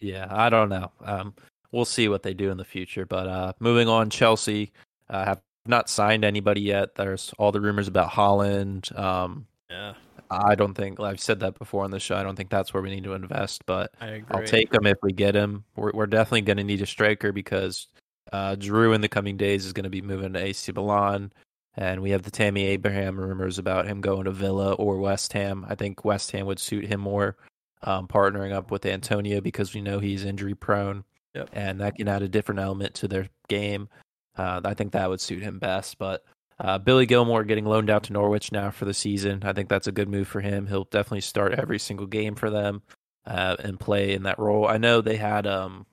Yeah, 0.00 0.26
I 0.30 0.48
don't 0.48 0.68
know. 0.68 0.90
Um, 1.04 1.34
we'll 1.70 1.84
see 1.84 2.08
what 2.08 2.22
they 2.22 2.34
do 2.34 2.50
in 2.50 2.56
the 2.56 2.64
future. 2.64 3.06
But 3.06 3.28
uh, 3.28 3.52
moving 3.60 3.88
on, 3.88 4.10
Chelsea 4.10 4.72
uh, 5.08 5.24
have 5.24 5.40
not 5.66 5.88
signed 5.88 6.24
anybody 6.24 6.60
yet. 6.60 6.94
There's 6.94 7.32
all 7.38 7.52
the 7.52 7.60
rumors 7.60 7.88
about 7.88 8.10
Haaland. 8.10 8.96
Um, 8.98 9.46
Yeah, 9.70 9.94
I 10.30 10.54
don't 10.54 10.74
think 10.74 10.98
I've 11.00 11.20
said 11.20 11.40
that 11.40 11.58
before 11.58 11.84
on 11.84 11.90
the 11.90 12.00
show. 12.00 12.16
I 12.16 12.22
don't 12.22 12.36
think 12.36 12.50
that's 12.50 12.72
where 12.72 12.82
we 12.82 12.90
need 12.90 13.04
to 13.04 13.12
invest, 13.12 13.64
but 13.66 13.92
I 14.00 14.06
agree. 14.06 14.26
I'll 14.30 14.46
take 14.46 14.72
him 14.74 14.86
if 14.86 14.98
we 15.02 15.12
get 15.12 15.34
him. 15.34 15.64
We're, 15.76 15.92
we're 15.92 16.06
definitely 16.06 16.42
going 16.42 16.56
to 16.56 16.64
need 16.64 16.82
a 16.82 16.86
striker 16.86 17.32
because 17.32 17.86
uh, 18.32 18.56
Giroud 18.56 18.94
in 18.94 19.00
the 19.02 19.08
coming 19.08 19.36
days 19.36 19.66
is 19.66 19.72
going 19.72 19.84
to 19.84 19.90
be 19.90 20.02
moving 20.02 20.32
to 20.32 20.40
AC 20.42 20.72
Milan, 20.72 21.32
and 21.76 22.02
we 22.02 22.10
have 22.10 22.22
the 22.22 22.30
Tammy 22.30 22.64
Abraham 22.66 23.18
rumors 23.18 23.58
about 23.58 23.86
him 23.86 24.00
going 24.00 24.24
to 24.24 24.30
Villa 24.30 24.72
or 24.74 24.98
West 24.98 25.32
Ham. 25.32 25.64
I 25.68 25.74
think 25.74 26.04
West 26.04 26.30
Ham 26.32 26.46
would 26.46 26.58
suit 26.58 26.86
him 26.86 27.00
more, 27.00 27.36
um, 27.82 28.06
partnering 28.08 28.52
up 28.52 28.70
with 28.70 28.84
Antonio 28.86 29.40
because 29.40 29.74
we 29.74 29.80
know 29.80 29.98
he's 29.98 30.24
injury 30.24 30.54
prone, 30.54 31.04
Yep. 31.34 31.50
and 31.52 31.80
that 31.80 31.96
can 31.96 32.08
add 32.08 32.22
a 32.22 32.28
different 32.28 32.60
element 32.60 32.94
to 32.94 33.08
their 33.08 33.28
game. 33.48 33.88
Uh, 34.36 34.60
I 34.64 34.74
think 34.74 34.92
that 34.92 35.08
would 35.08 35.20
suit 35.20 35.42
him 35.42 35.58
best, 35.58 35.98
but. 35.98 36.24
Uh, 36.60 36.78
Billy 36.78 37.06
Gilmour 37.06 37.42
getting 37.44 37.64
loaned 37.64 37.90
out 37.90 38.04
to 38.04 38.12
Norwich 38.12 38.52
now 38.52 38.70
for 38.70 38.84
the 38.84 38.94
season. 38.94 39.42
I 39.42 39.52
think 39.52 39.68
that's 39.68 39.88
a 39.88 39.92
good 39.92 40.08
move 40.08 40.28
for 40.28 40.40
him. 40.40 40.68
He'll 40.68 40.84
definitely 40.84 41.22
start 41.22 41.54
every 41.54 41.80
single 41.80 42.06
game 42.06 42.36
for 42.36 42.50
them 42.50 42.82
uh, 43.26 43.56
and 43.58 43.80
play 43.80 44.12
in 44.12 44.22
that 44.24 44.38
role. 44.38 44.68
I 44.68 44.76
know 44.76 45.00
they 45.00 45.16
had, 45.16 45.44
um, 45.44 45.86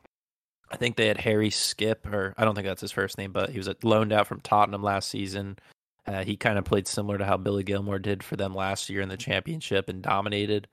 I 0.71 0.77
think 0.77 0.95
they 0.95 1.07
had 1.07 1.17
Harry 1.17 1.49
Skipp, 1.49 2.05
or 2.11 2.33
I 2.37 2.45
don't 2.45 2.55
think 2.55 2.67
that's 2.67 2.81
his 2.81 2.91
first 2.91 3.17
name, 3.17 3.31
but 3.31 3.49
he 3.49 3.57
was 3.57 3.69
loaned 3.83 4.13
out 4.13 4.27
from 4.27 4.41
Tottenham 4.41 4.83
last 4.83 5.09
season. 5.09 5.57
Uh, 6.05 6.23
he 6.23 6.37
kind 6.37 6.57
of 6.57 6.65
played 6.65 6.87
similar 6.87 7.17
to 7.17 7.25
how 7.25 7.37
Billy 7.37 7.63
Gilmour 7.63 7.99
did 7.99 8.23
for 8.23 8.35
them 8.35 8.53
last 8.53 8.89
year 8.89 9.01
in 9.01 9.09
the 9.09 9.17
championship 9.17 9.89
and 9.89 10.01
dominated. 10.01 10.67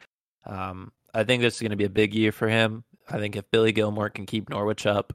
Um, 0.44 0.92
I 1.14 1.24
think 1.24 1.42
this 1.42 1.56
is 1.56 1.60
going 1.60 1.70
to 1.70 1.76
be 1.76 1.84
a 1.84 1.90
big 1.90 2.14
year 2.14 2.32
for 2.32 2.48
him. 2.48 2.84
I 3.08 3.18
think 3.18 3.36
if 3.36 3.50
Billy 3.50 3.72
Gilmour 3.72 4.10
can 4.10 4.26
keep 4.26 4.48
Norwich 4.48 4.86
up, 4.86 5.12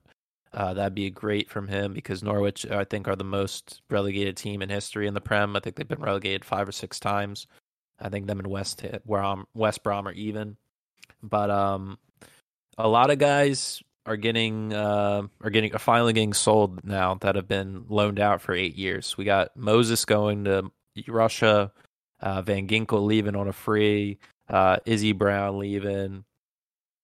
uh, 0.53 0.73
that'd 0.73 0.95
be 0.95 1.09
great 1.09 1.49
from 1.49 1.67
him 1.67 1.93
because 1.93 2.23
Norwich, 2.23 2.65
I 2.69 2.83
think, 2.83 3.07
are 3.07 3.15
the 3.15 3.23
most 3.23 3.81
relegated 3.89 4.35
team 4.35 4.61
in 4.61 4.69
history 4.69 5.07
in 5.07 5.13
the 5.13 5.21
Prem. 5.21 5.55
I 5.55 5.59
think 5.59 5.75
they've 5.75 5.87
been 5.87 6.01
relegated 6.01 6.43
five 6.43 6.67
or 6.67 6.73
six 6.73 6.99
times. 6.99 7.47
I 7.99 8.09
think 8.09 8.27
them 8.27 8.39
and 8.39 8.47
West 8.47 8.83
Brom, 9.05 9.47
West 9.53 9.83
Brom 9.83 10.07
are 10.07 10.13
even. 10.13 10.57
But 11.23 11.49
um, 11.49 11.99
a 12.77 12.87
lot 12.87 13.11
of 13.11 13.19
guys 13.19 13.81
are 14.05 14.17
getting 14.17 14.73
uh, 14.73 15.23
are 15.41 15.49
getting 15.49 15.73
are 15.73 15.79
finally 15.79 16.13
getting 16.13 16.33
sold 16.33 16.83
now 16.83 17.15
that 17.21 17.35
have 17.35 17.47
been 17.47 17.85
loaned 17.89 18.19
out 18.19 18.41
for 18.41 18.53
eight 18.53 18.75
years. 18.75 19.17
We 19.17 19.25
got 19.25 19.55
Moses 19.55 20.05
going 20.05 20.45
to 20.45 20.71
Russia, 21.07 21.71
uh, 22.19 22.41
Van 22.41 22.67
Ginkel 22.67 23.05
leaving 23.05 23.35
on 23.35 23.47
a 23.47 23.53
free, 23.53 24.17
uh, 24.49 24.77
Izzy 24.85 25.11
Brown 25.11 25.59
leaving. 25.59 26.23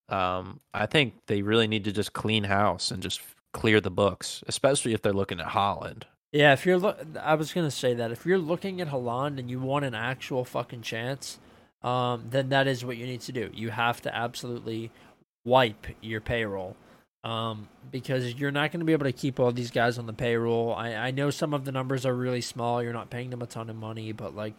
Um, 0.09 0.61
I 0.73 0.85
think 0.85 1.15
they 1.27 1.41
really 1.41 1.67
need 1.67 1.83
to 1.83 1.91
just 1.91 2.13
clean 2.13 2.45
house 2.45 2.91
and 2.91 3.03
just 3.03 3.21
clear 3.53 3.81
the 3.81 3.91
books, 3.91 4.43
especially 4.47 4.93
if 4.93 5.01
they're 5.01 5.13
looking 5.13 5.39
at 5.39 5.47
Haaland. 5.47 6.03
Yeah, 6.31 6.53
if 6.53 6.65
you're, 6.65 6.77
look, 6.77 6.99
I 7.21 7.35
was 7.35 7.53
gonna 7.53 7.71
say 7.71 7.93
that 7.95 8.11
if 8.11 8.25
you're 8.25 8.37
looking 8.37 8.81
at 8.81 8.89
Haaland 8.89 9.39
and 9.39 9.49
you 9.49 9.59
want 9.59 9.85
an 9.85 9.95
actual 9.95 10.45
fucking 10.45 10.81
chance, 10.81 11.39
um, 11.83 12.25
then 12.29 12.49
that 12.49 12.67
is 12.67 12.83
what 12.83 12.97
you 12.97 13.05
need 13.05 13.21
to 13.21 13.31
do. 13.31 13.49
You 13.53 13.69
have 13.69 14.01
to 14.01 14.15
absolutely 14.15 14.91
wipe 15.45 15.87
your 16.01 16.21
payroll, 16.21 16.75
um, 17.27 17.67
because 17.91 18.35
you're 18.35 18.51
not 18.51 18.71
going 18.71 18.79
to 18.79 18.85
be 18.85 18.93
able 18.93 19.05
to 19.05 19.11
keep 19.11 19.39
all 19.39 19.51
these 19.51 19.71
guys 19.71 19.97
on 19.97 20.05
the 20.05 20.13
payroll. 20.13 20.73
I, 20.73 20.93
I 20.93 21.11
know 21.11 21.29
some 21.29 21.53
of 21.53 21.65
the 21.65 21.71
numbers 21.71 22.05
are 22.05 22.15
really 22.15 22.41
small. 22.41 22.81
You're 22.81 22.93
not 22.93 23.09
paying 23.09 23.29
them 23.31 23.41
a 23.41 23.45
ton 23.45 23.69
of 23.69 23.75
money, 23.75 24.13
but 24.13 24.33
like, 24.33 24.53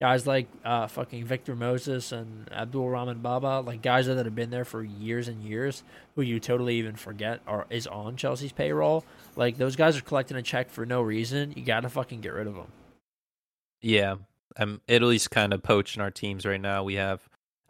guys 0.00 0.26
like 0.26 0.46
uh, 0.64 0.86
fucking 0.86 1.24
Victor 1.24 1.56
Moses 1.56 2.12
and 2.12 2.48
Abdul 2.52 2.88
Rahman 2.88 3.18
Baba, 3.18 3.62
like 3.66 3.82
guys 3.82 4.06
that 4.06 4.24
have 4.24 4.34
been 4.34 4.50
there 4.50 4.64
for 4.64 4.84
years 4.84 5.26
and 5.26 5.42
years, 5.42 5.82
who 6.14 6.22
you 6.22 6.38
totally 6.38 6.76
even 6.76 6.94
forget 6.94 7.40
are 7.46 7.66
is 7.70 7.86
on 7.86 8.16
Chelsea's 8.16 8.52
payroll. 8.52 9.04
Like 9.34 9.58
those 9.58 9.74
guys 9.76 9.96
are 9.96 10.02
collecting 10.02 10.36
a 10.36 10.42
check 10.42 10.70
for 10.70 10.86
no 10.86 11.02
reason. 11.02 11.52
You 11.56 11.64
gotta 11.64 11.88
fucking 11.88 12.20
get 12.20 12.32
rid 12.32 12.46
of 12.46 12.54
them. 12.54 12.68
Yeah, 13.80 14.16
um, 14.56 14.80
Italy's 14.86 15.28
kind 15.28 15.52
of 15.52 15.62
poaching 15.62 16.02
our 16.02 16.10
teams 16.10 16.46
right 16.46 16.60
now. 16.60 16.84
We 16.84 16.94
have 16.94 17.20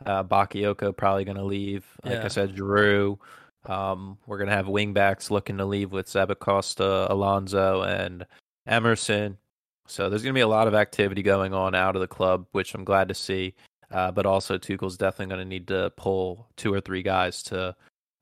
uh, 0.05 0.25
Bakayoko 0.25 0.97
probably 0.97 1.25
going 1.25 1.37
to 1.37 1.45
leave. 1.45 1.87
Like 2.05 2.15
Yeah. 2.15 2.25
I 2.25 2.29
said, 2.29 2.57
Giroud. 2.57 3.19
Um, 3.65 4.19
we're 4.27 4.39
going 4.39 4.51
to 4.51 4.57
have 4.57 4.67
wingbacks 4.67 5.31
looking 5.31 5.59
to 5.59 5.65
leave 5.65 5.93
with 5.93 6.07
Zappacosta, 6.07 7.09
Alonso, 7.09 7.83
and 7.83 8.27
Emerson. 8.67 9.39
So 9.87 10.09
there's 10.09 10.23
going 10.23 10.33
to 10.33 10.39
be 10.39 10.43
a 10.43 10.49
lot 10.49 10.69
of 10.69 10.75
activity 10.75 11.23
going 11.23 11.55
on 11.55 11.75
out 11.75 11.97
of 11.97 12.01
the 12.01 12.09
club, 12.09 12.47
which 12.53 12.75
I'm 12.75 12.85
glad 12.85 13.09
to 13.09 13.15
see. 13.15 13.55
Uh, 13.91 14.11
but 14.11 14.27
also, 14.27 14.59
Tuchel's 14.59 14.97
definitely 14.97 15.35
going 15.35 15.47
to 15.47 15.49
need 15.49 15.69
to 15.69 15.93
pull 15.97 16.49
two 16.57 16.73
or 16.73 16.81
three 16.81 17.03
guys 17.03 17.43
to 17.45 17.77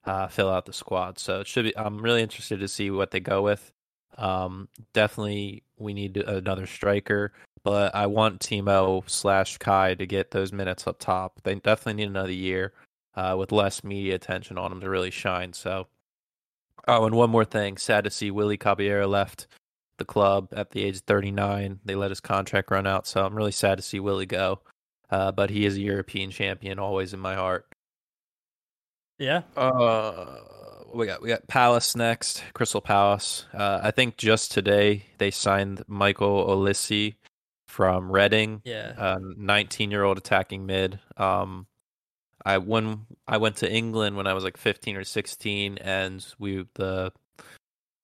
uh, 0.05 0.27
fill 0.29 0.51
out 0.51 0.67
the 0.67 0.73
squad. 0.73 1.19
So 1.19 1.41
it 1.41 1.47
should 1.47 1.65
be. 1.65 1.77
I'm 1.77 2.03
really 2.03 2.23
interested 2.23 2.61
to 2.61 2.69
see 2.69 2.91
what 2.91 3.13
they 3.13 3.21
go 3.21 3.43
with. 3.43 3.71
Um, 4.19 4.69
definitely, 4.93 5.63
we 5.79 5.95
need 5.95 6.17
another 6.17 6.67
striker 6.67 7.33
but 7.63 7.95
I 7.95 8.07
want 8.07 8.41
Timo 8.41 9.09
slash 9.09 9.59
Kai 9.59 9.95
to 9.95 10.07
get 10.07 10.31
those 10.31 10.53
minutes 10.53 10.87
up 10.87 10.99
top. 10.99 11.41
They 11.43 11.55
definitely 11.57 12.03
need 12.03 12.11
another 12.11 12.33
year 12.33 12.73
uh, 13.21 13.37
with 13.37 13.53
less 13.53 13.85
media 13.85 14.15
attention 14.15 14.57
on 14.57 14.73
him 14.73 14.81
to 14.81 14.89
really 14.89 15.11
shine. 15.11 15.53
So, 15.53 15.89
oh, 16.89 17.05
and 17.05 17.15
one 17.15 17.31
more 17.31 17.45
thing: 17.45 17.77
sad 17.77 18.05
to 18.05 18.11
see 18.11 18.31
Willie 18.31 18.57
Caballero 18.57 19.07
left 19.07 19.47
the 19.99 20.05
club 20.07 20.49
at 20.53 20.71
the 20.71 20.83
age 20.83 20.97
of 20.97 21.03
39. 21.03 21.81
They 21.85 21.95
let 21.95 22.11
his 22.11 22.21
contract 22.21 22.71
run 22.71 22.87
out, 22.87 23.07
so 23.07 23.25
I'm 23.25 23.35
really 23.35 23.53
sad 23.53 23.77
to 23.77 23.83
see 23.83 24.01
Willie 24.01 24.25
go. 24.27 24.61
Uh, 25.11 25.33
but 25.33 25.51
he 25.51 25.67
is 25.67 25.77
a 25.77 25.81
European 25.83 26.31
champion, 26.31 26.79
always 26.79 27.13
in 27.13 27.21
my 27.21 27.35
heart. 27.35 27.67
Yeah. 29.19 29.43
Uh, 29.57 30.25
what 30.87 30.97
we 30.97 31.07
got 31.07 31.21
we 31.23 31.29
got 31.29 31.47
Palace 31.47 31.95
next, 31.95 32.43
Crystal 32.55 32.81
Palace. 32.81 33.45
Uh, 33.53 33.81
I 33.83 33.91
think 33.91 34.17
just 34.17 34.51
today 34.53 35.05
they 35.19 35.31
signed 35.31 35.83
Michael 35.87 36.47
Olise 36.47 37.17
from 37.69 38.11
Reading, 38.11 38.63
Yeah. 38.65 38.95
a 38.97 39.19
19 39.21 39.91
year 39.91 40.05
old 40.05 40.17
attacking 40.19 40.65
mid. 40.65 40.99
Um, 41.17 41.67
I 42.45 42.59
when 42.59 43.07
I 43.27 43.37
went 43.37 43.57
to 43.57 43.71
England 43.71 44.17
when 44.17 44.27
I 44.27 44.35
was 44.35 44.45
like 44.45 44.57
15 44.57 44.97
or 44.97 45.05
16, 45.05 45.79
and 45.79 46.27
we 46.39 46.67
the 46.75 47.13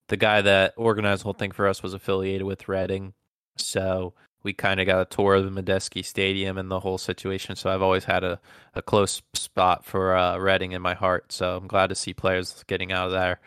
the 0.07 0.17
guy 0.17 0.41
that 0.41 0.73
organized 0.77 1.21
the 1.21 1.25
whole 1.25 1.33
thing 1.33 1.51
for 1.51 1.67
us 1.67 1.83
was 1.83 1.93
affiliated 1.93 2.43
with 2.43 2.67
Reading, 2.67 3.13
so 3.57 4.13
we 4.43 4.53
kind 4.53 4.79
of 4.79 4.85
got 4.85 5.01
a 5.01 5.05
tour 5.05 5.35
of 5.35 5.43
the 5.43 5.61
Madejski 5.61 6.05
Stadium 6.05 6.57
and 6.57 6.71
the 6.71 6.79
whole 6.79 6.97
situation. 6.97 7.55
So 7.55 7.69
I've 7.69 7.81
always 7.81 8.05
had 8.05 8.23
a, 8.23 8.39
a 8.75 8.81
close 8.81 9.21
spot 9.33 9.83
for 9.83 10.15
uh, 10.15 10.37
Reading 10.37 10.71
in 10.71 10.81
my 10.81 10.93
heart. 10.93 11.31
So 11.33 11.57
I'm 11.57 11.67
glad 11.67 11.87
to 11.87 11.95
see 11.95 12.13
players 12.13 12.63
getting 12.67 12.93
out 12.93 13.07
of 13.07 13.11
there. 13.11 13.41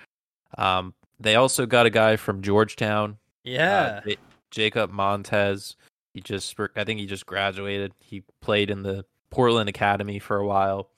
Um, 0.58 0.92
they 1.18 1.36
also 1.36 1.64
got 1.64 1.86
a 1.86 1.90
guy 1.90 2.16
from 2.16 2.42
Georgetown, 2.42 3.16
yeah. 3.44 4.00
uh, 4.04 4.08
J- 4.08 4.16
Jacob 4.50 4.90
Montes. 4.90 5.76
He 6.12 6.20
just, 6.20 6.54
I 6.76 6.84
think 6.84 7.00
he 7.00 7.06
just 7.06 7.24
graduated. 7.24 7.92
He 8.00 8.24
played 8.42 8.68
in 8.68 8.82
the 8.82 9.04
Portland 9.30 9.68
Academy 9.68 10.18
for 10.18 10.36
a 10.36 10.46
while, 10.46 10.88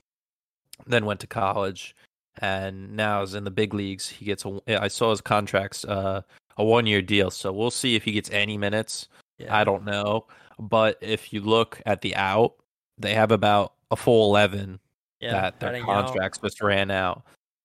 then 0.87 1.05
went 1.05 1.21
to 1.21 1.27
college, 1.27 1.95
and 2.41 2.97
now 2.97 3.23
is 3.23 3.35
in 3.35 3.45
the 3.45 3.51
big 3.51 3.75
leagues. 3.75 4.09
He 4.09 4.25
gets 4.25 4.45
a, 4.45 4.83
I 4.83 4.89
saw 4.89 5.11
his 5.11 5.21
contracts, 5.21 5.85
uh, 5.85 6.23
a 6.57 6.65
one 6.65 6.87
year 6.87 7.03
deal. 7.03 7.31
So 7.31 7.53
we'll 7.53 7.71
see 7.71 7.95
if 7.95 8.05
he 8.05 8.13
gets 8.13 8.31
any 8.31 8.59
minutes. 8.59 9.09
yeah. 9.39 9.55
I 9.55 9.65
don't 9.65 9.85
know, 9.85 10.27
but 10.59 10.99
if 11.01 11.33
you 11.33 11.41
look 11.41 11.81
at 11.87 12.01
the 12.01 12.15
out, 12.17 12.55
they 12.99 13.15
have 13.15 13.33
about 13.33 13.75
a 13.91 13.97
full 13.97 14.29
eleven 14.29 14.81
yeah. 15.21 15.33
that 15.33 15.61
their 15.61 15.71
heading 15.73 15.89
out. 15.89 16.07
contracts 16.07 16.39
just 16.39 16.63
ran 16.63 16.91
out. 16.91 17.25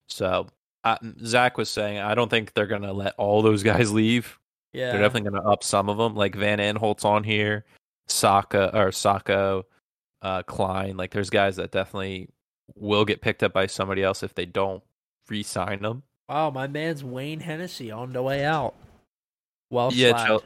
So 0.10 0.47
uh, 0.84 0.97
Zach 1.23 1.58
was 1.58 1.69
saying, 1.69 1.99
I 1.99 2.15
don't 2.15 2.30
think 2.30 2.53
they're 2.53 2.67
gonna 2.67 2.93
let 2.93 3.13
all 3.17 3.41
those 3.41 3.63
guys 3.63 3.91
leave. 3.91 4.38
Yeah. 4.73 4.91
They're 4.91 5.01
definitely 5.01 5.32
gonna 5.32 5.49
up 5.49 5.63
some 5.63 5.89
of 5.89 5.97
them, 5.97 6.15
like 6.15 6.36
Van 6.36 6.60
Aanholt's 6.60 7.06
on 7.06 7.23
here, 7.23 7.65
Saka 8.08 8.75
or 8.77 8.89
Sakho, 8.89 9.63
uh, 10.28 10.44
Klein. 10.44 10.98
Like 10.98 11.12
there's 11.12 11.30
guys 11.30 11.56
that 11.56 11.72
definitely 11.72 12.30
will 12.76 13.06
get 13.06 13.22
picked 13.22 13.44
up 13.44 13.54
by 13.54 13.68
somebody 13.68 14.04
else 14.04 14.24
if 14.24 14.36
they 14.36 14.46
don't 14.46 14.84
re-sign 15.30 15.82
them. 15.82 16.04
Wow, 16.28 16.50
my 16.50 16.68
man's 16.68 17.04
Wayne 17.04 17.40
Hennessy 17.40 17.92
on 17.92 18.12
the 18.12 18.22
way 18.22 18.44
out. 18.44 18.76
Well, 19.70 19.92
yeah. 19.94 20.26
Chel- 20.26 20.44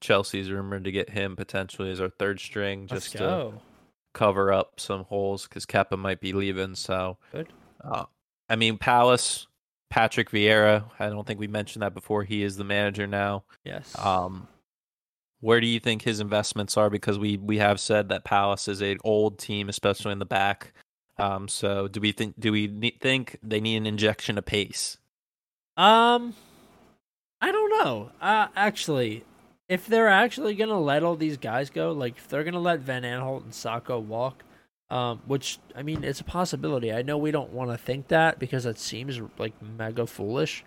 Chelsea's 0.00 0.50
rumored 0.50 0.84
to 0.84 0.92
get 0.92 1.10
him 1.10 1.36
potentially 1.36 1.90
as 1.90 2.00
our 2.00 2.08
third 2.08 2.40
string, 2.40 2.86
just 2.86 3.12
to 3.12 3.52
cover 4.14 4.50
up 4.50 4.80
some 4.80 5.04
holes 5.04 5.46
because 5.46 5.66
Kepa 5.66 5.98
might 5.98 6.20
be 6.20 6.32
leaving. 6.32 6.74
So, 6.74 7.18
Good. 7.32 7.48
uh, 7.84 8.06
I 8.48 8.56
mean, 8.56 8.78
Palace, 8.78 9.46
Patrick 9.90 10.30
Vieira. 10.30 10.84
I 10.98 11.10
don't 11.10 11.26
think 11.26 11.38
we 11.38 11.48
mentioned 11.48 11.82
that 11.82 11.92
before. 11.92 12.24
He 12.24 12.42
is 12.42 12.56
the 12.56 12.64
manager 12.64 13.06
now. 13.06 13.44
Yes. 13.62 13.94
Um, 13.98 14.48
where 15.40 15.60
do 15.60 15.66
you 15.66 15.80
think 15.80 16.02
his 16.02 16.20
investments 16.20 16.76
are? 16.76 16.90
Because 16.90 17.18
we 17.18 17.36
we 17.36 17.58
have 17.58 17.80
said 17.80 18.08
that 18.08 18.24
Palace 18.24 18.68
is 18.68 18.80
an 18.80 18.98
old 19.04 19.38
team, 19.38 19.68
especially 19.68 20.12
in 20.12 20.18
the 20.18 20.26
back. 20.26 20.72
Um, 21.18 21.48
so 21.48 21.88
do 21.88 22.00
we 22.00 22.12
think 22.12 22.38
do 22.38 22.52
we 22.52 22.96
think 23.00 23.38
they 23.42 23.60
need 23.60 23.76
an 23.76 23.86
injection 23.86 24.38
of 24.38 24.46
pace? 24.46 24.98
Um, 25.76 26.34
I 27.40 27.52
don't 27.52 27.70
know. 27.70 28.10
Uh, 28.20 28.48
actually, 28.54 29.24
if 29.68 29.86
they're 29.86 30.08
actually 30.08 30.54
gonna 30.54 30.80
let 30.80 31.02
all 31.02 31.16
these 31.16 31.36
guys 31.36 31.70
go, 31.70 31.92
like 31.92 32.16
if 32.16 32.28
they're 32.28 32.44
gonna 32.44 32.60
let 32.60 32.80
Van 32.80 33.02
Aanholt 33.02 33.44
and 33.44 33.52
Sakho 33.52 34.02
walk, 34.02 34.44
um, 34.90 35.22
which 35.26 35.58
I 35.74 35.82
mean, 35.82 36.04
it's 36.04 36.20
a 36.20 36.24
possibility. 36.24 36.92
I 36.92 37.02
know 37.02 37.16
we 37.16 37.30
don't 37.30 37.52
want 37.52 37.70
to 37.70 37.78
think 37.78 38.08
that 38.08 38.38
because 38.38 38.66
it 38.66 38.78
seems 38.78 39.20
like 39.38 39.54
mega 39.62 40.06
foolish. 40.06 40.64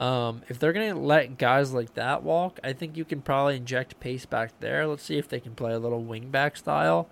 Um, 0.00 0.42
if 0.48 0.58
they're 0.58 0.72
gonna 0.72 0.94
let 0.98 1.38
guys 1.38 1.72
like 1.72 1.94
that 1.94 2.22
walk, 2.22 2.58
I 2.64 2.72
think 2.72 2.96
you 2.96 3.04
can 3.04 3.22
probably 3.22 3.56
inject 3.56 4.00
pace 4.00 4.26
back 4.26 4.58
there. 4.60 4.86
Let's 4.86 5.04
see 5.04 5.18
if 5.18 5.28
they 5.28 5.40
can 5.40 5.54
play 5.54 5.72
a 5.72 5.78
little 5.78 6.02
wingback 6.02 6.56
style. 6.56 7.08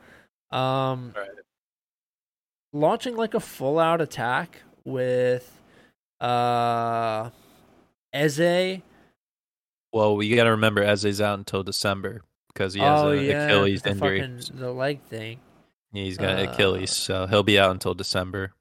Um, 0.50 1.12
Right. 1.16 1.28
launching 2.72 3.16
like 3.16 3.34
a 3.34 3.40
full 3.40 3.78
out 3.78 4.00
attack 4.00 4.62
with 4.84 5.60
uh 6.20 7.30
Eze. 8.12 8.80
Well, 9.92 10.16
we 10.16 10.34
got 10.34 10.44
to 10.44 10.50
remember 10.50 10.82
Eze's 10.82 11.20
out 11.20 11.38
until 11.38 11.62
December 11.62 12.22
because 12.52 12.74
he 12.74 12.80
has 12.80 13.02
oh 13.02 13.10
an 13.10 13.24
yeah, 13.24 13.44
Achilles 13.46 13.82
the 13.82 13.90
injury. 13.90 14.20
fucking 14.20 14.58
the 14.58 14.72
leg 14.72 15.00
thing. 15.02 15.38
He's 15.92 16.16
got 16.16 16.38
uh, 16.38 16.50
Achilles, 16.50 16.90
so 16.90 17.26
he'll 17.26 17.42
be 17.42 17.58
out 17.58 17.70
until 17.70 17.92
December. 17.94 18.54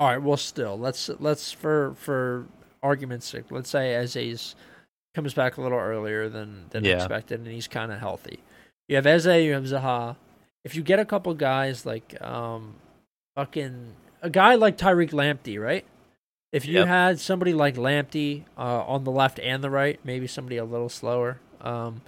All 0.00 0.08
right, 0.08 0.20
well, 0.20 0.36
still, 0.36 0.76
let's 0.76 1.08
let's 1.20 1.52
for 1.52 1.94
for 1.96 2.46
argument's 2.84 3.26
sake, 3.26 3.46
let's 3.50 3.70
say 3.70 3.94
Eze's 3.94 4.54
comes 5.14 5.32
back 5.34 5.56
a 5.56 5.60
little 5.62 5.78
earlier 5.78 6.28
than 6.28 6.66
than 6.70 6.84
Yeah. 6.84 6.96
expected, 6.96 7.40
and 7.40 7.48
he's 7.48 7.66
kind 7.66 7.90
of 7.90 7.98
healthy. 7.98 8.38
You 8.88 8.96
have 8.96 9.06
Eze, 9.06 9.26
you 9.26 9.54
have 9.54 9.64
Zaha. 9.64 10.16
If 10.64 10.74
you 10.76 10.82
get 10.82 10.98
a 11.00 11.04
couple 11.04 11.32
guys 11.34 11.84
like 11.86 12.20
um, 12.22 12.74
fucking 13.36 13.94
a 14.22 14.30
guy 14.30 14.54
like 14.54 14.76
Tariq 14.78 15.10
Lamptey, 15.10 15.60
right? 15.60 15.84
If 16.52 16.66
you 16.66 16.74
Yep. 16.80 16.86
had 16.88 17.20
somebody 17.20 17.52
like 17.52 17.74
Lamptey 17.76 18.44
uh, 18.56 18.84
on 18.84 19.04
the 19.04 19.10
left 19.10 19.40
and 19.40 19.62
the 19.64 19.70
right, 19.70 19.98
maybe 20.04 20.26
somebody 20.26 20.56
a 20.56 20.64
little 20.64 20.88
slower, 20.88 21.38
um, 21.60 22.02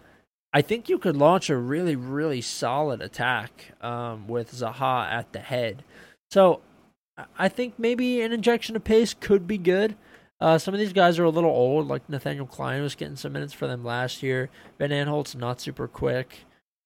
I 0.52 0.62
think 0.62 0.88
you 0.88 0.98
could 0.98 1.16
launch 1.16 1.50
a 1.50 1.56
really, 1.56 1.96
really 1.96 2.40
solid 2.40 3.02
attack 3.02 3.72
um, 3.82 4.28
with 4.28 4.52
Zaha 4.52 5.10
at 5.10 5.32
the 5.32 5.40
head. 5.40 5.82
So 6.30 6.60
I 7.38 7.48
think 7.48 7.74
maybe 7.78 8.20
an 8.20 8.32
injection 8.32 8.76
of 8.76 8.84
pace 8.84 9.14
could 9.14 9.46
be 9.46 9.58
good. 9.58 9.96
Uh, 10.40 10.58
some 10.58 10.74
of 10.74 10.80
these 10.80 10.92
guys 10.92 11.18
are 11.18 11.24
a 11.24 11.30
little 11.30 11.50
old, 11.50 11.88
like 11.88 12.08
Nathaniel 12.08 12.46
Klein 12.46 12.82
was 12.82 12.94
getting 12.94 13.16
some 13.16 13.32
minutes 13.32 13.52
for 13.54 13.66
them 13.66 13.84
last 13.84 14.22
year. 14.22 14.50
Van 14.78 14.90
Aanholt's 14.90 15.34
not 15.34 15.60
super 15.60 15.88
quick, 15.88 16.40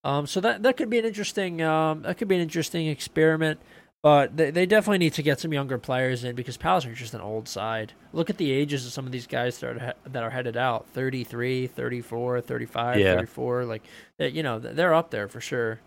um, 0.04 0.26
so 0.26 0.40
that 0.40 0.62
that 0.62 0.76
could 0.76 0.88
be 0.90 0.98
an 0.98 1.04
interesting 1.04 1.60
um, 1.60 2.02
that 2.02 2.16
could 2.16 2.28
be 2.28 2.36
an 2.36 2.40
interesting 2.42 2.86
experiment. 2.86 3.58
But 4.02 4.34
they, 4.34 4.50
they 4.50 4.64
definitely 4.64 4.96
need 4.96 5.12
to 5.14 5.22
get 5.22 5.40
some 5.40 5.52
younger 5.52 5.76
players 5.76 6.24
in 6.24 6.34
because 6.34 6.56
Palace 6.56 6.86
are 6.86 6.94
just 6.94 7.12
an 7.12 7.20
old 7.20 7.46
side. 7.48 7.92
Look 8.14 8.30
at 8.30 8.38
the 8.38 8.50
ages 8.50 8.86
of 8.86 8.92
some 8.92 9.04
of 9.04 9.12
these 9.12 9.26
guys 9.26 9.58
that 9.58 9.76
are, 9.76 9.94
that 10.06 10.22
are 10.22 10.30
headed 10.30 10.56
out 10.56 10.86
33, 10.94 11.66
34, 11.66 12.40
35, 12.40 12.98
Yeah. 12.98 13.16
34. 13.16 13.66
Like, 13.66 13.82
they- 14.16 14.30
you 14.30 14.42
know, 14.42 14.58
they're 14.58 14.94
up 14.94 15.11
there 15.11 15.28
for 15.28 15.42
sure. 15.42 15.80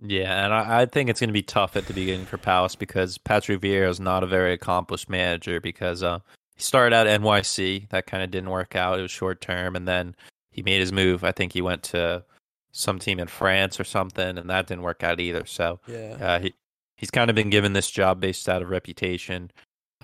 Yeah, 0.00 0.42
and 0.44 0.54
I, 0.54 0.80
I 0.82 0.86
think 0.86 1.10
it's 1.10 1.20
going 1.20 1.28
to 1.28 1.34
be 1.34 1.42
tough 1.42 1.76
at 1.76 1.86
the 1.86 1.92
beginning 1.92 2.24
for 2.24 2.38
Palace 2.38 2.74
because 2.76 3.18
Patrick 3.18 3.60
Vieira 3.60 3.90
is 3.90 4.00
not 4.00 4.24
a 4.24 4.26
very 4.26 4.54
accomplished 4.54 5.10
manager 5.10 5.60
because 5.60 6.02
uh, 6.02 6.20
he 6.54 6.62
started 6.62 6.94
out 6.94 7.06
at 7.06 7.20
NYC. 7.20 7.88
That 7.90 8.06
kind 8.06 8.22
of 8.22 8.30
didn't 8.30 8.50
work 8.50 8.76
out. 8.76 8.98
It 8.98 9.02
was 9.02 9.10
short 9.10 9.40
term. 9.40 9.74
And 9.76 9.86
then 9.88 10.14
he 10.50 10.62
made 10.62 10.80
his 10.80 10.92
move. 10.92 11.24
I 11.24 11.32
think 11.32 11.52
he 11.52 11.62
went 11.62 11.82
to 11.84 12.24
some 12.72 12.98
team 12.98 13.18
in 13.18 13.28
France 13.28 13.78
or 13.80 13.84
something, 13.84 14.38
and 14.38 14.48
that 14.50 14.66
didn't 14.66 14.82
work 14.82 15.02
out 15.02 15.20
either. 15.20 15.44
So 15.46 15.80
Yeah. 15.86 16.16
uh, 16.20 16.38
he, 16.40 16.54
he's 16.96 17.10
kind 17.10 17.28
of 17.30 17.36
been 17.36 17.50
given 17.50 17.72
this 17.72 17.90
job 17.90 18.20
based 18.20 18.48
out 18.48 18.62
of 18.62 18.68
reputation 18.70 19.50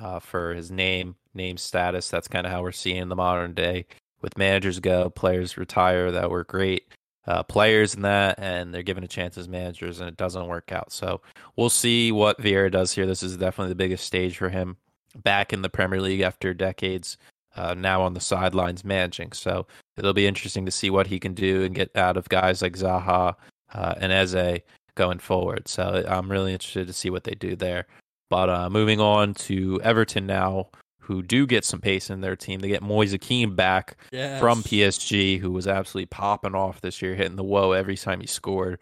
uh, 0.01 0.19
for 0.21 0.55
his 0.55 0.71
name, 0.71 1.17
name 1.35 1.57
status. 1.57 2.09
That's 2.11 2.29
kind 2.29 2.47
of 2.47 2.53
how 2.53 2.63
we're 2.63 2.73
seeing 2.73 2.99
in 3.03 3.09
the 3.09 3.17
modern 3.17 3.55
day. 3.55 3.87
With 4.21 4.37
managers 4.39 4.81
go, 4.81 5.11
players 5.11 5.57
retire 5.57 6.11
that 6.11 6.31
were 6.31 6.45
great. 6.45 6.85
uh, 7.27 7.43
players 7.43 7.95
in 7.95 8.01
that, 8.03 8.39
and 8.39 8.73
they're 8.73 8.83
given 8.83 9.05
a 9.05 9.09
chance 9.09 9.37
as 9.37 9.47
managers, 9.49 10.01
and 10.01 10.09
it 10.09 10.17
doesn't 10.17 10.47
work 10.47 10.73
out. 10.73 10.91
So 10.91 11.21
we'll 11.57 11.69
see 11.69 12.11
what 12.11 12.41
Vieira 12.41 12.71
does 12.73 12.93
here. 12.95 13.05
This 13.05 13.23
is 13.23 13.37
definitely 13.37 13.69
the 13.73 13.75
biggest 13.77 14.07
stage 14.07 14.39
for 14.39 14.49
him 14.49 14.79
back 15.23 15.53
in 15.53 15.63
the 15.63 15.69
Premier 15.69 16.01
League 16.01 16.21
after 16.21 16.55
decades. 16.55 17.17
Uh, 17.57 17.75
now 17.75 18.03
on 18.03 18.15
the 18.15 18.21
sidelines 18.21 18.85
managing, 18.85 19.33
so 19.33 19.67
it'll 19.97 20.13
be 20.13 20.29
interesting 20.29 20.65
to 20.65 20.71
see 20.71 20.91
what 20.91 21.09
he 21.09 21.19
can 21.19 21.35
do 21.35 21.65
and 21.65 21.75
get 21.75 21.91
out 21.97 22.17
of 22.17 22.29
guys 22.29 22.63
like 22.63 22.75
Zaha 22.75 23.35
uh, 23.75 23.95
and 24.01 24.13
Eze 24.13 24.61
going 24.95 25.19
forward. 25.19 25.67
So 25.67 26.05
I'm 26.07 26.31
really 26.31 26.53
interested 26.53 26.87
to 26.87 26.93
see 26.93 27.11
what 27.11 27.25
they 27.25 27.35
do 27.35 27.57
there. 27.57 27.87
But 28.31 28.51
uh, 28.51 28.71
moving 28.71 29.01
on 29.01 29.35
to 29.35 29.81
Everton 29.83 30.27
now, 30.27 30.69
who 31.01 31.23
do 31.23 31.47
get 31.47 31.65
some 31.65 31.81
pace 31.81 32.11
in 32.11 32.21
their 32.21 32.37
team. 32.37 32.61
They 32.61 32.69
get 32.69 32.83
Moise 32.83 33.17
Kean 33.19 33.55
back 33.55 33.97
yes. 34.13 34.39
from 34.39 34.63
PSG, 34.63 35.41
who 35.41 35.51
was 35.51 35.67
absolutely 35.67 36.07
popping 36.07 36.55
off 36.55 36.83
this 36.83 37.01
year, 37.01 37.15
hitting 37.15 37.37
the 37.37 37.43
whoa 37.43 37.73
every 37.73 37.97
time 37.97 38.21
he 38.21 38.27
scored. 38.27 38.79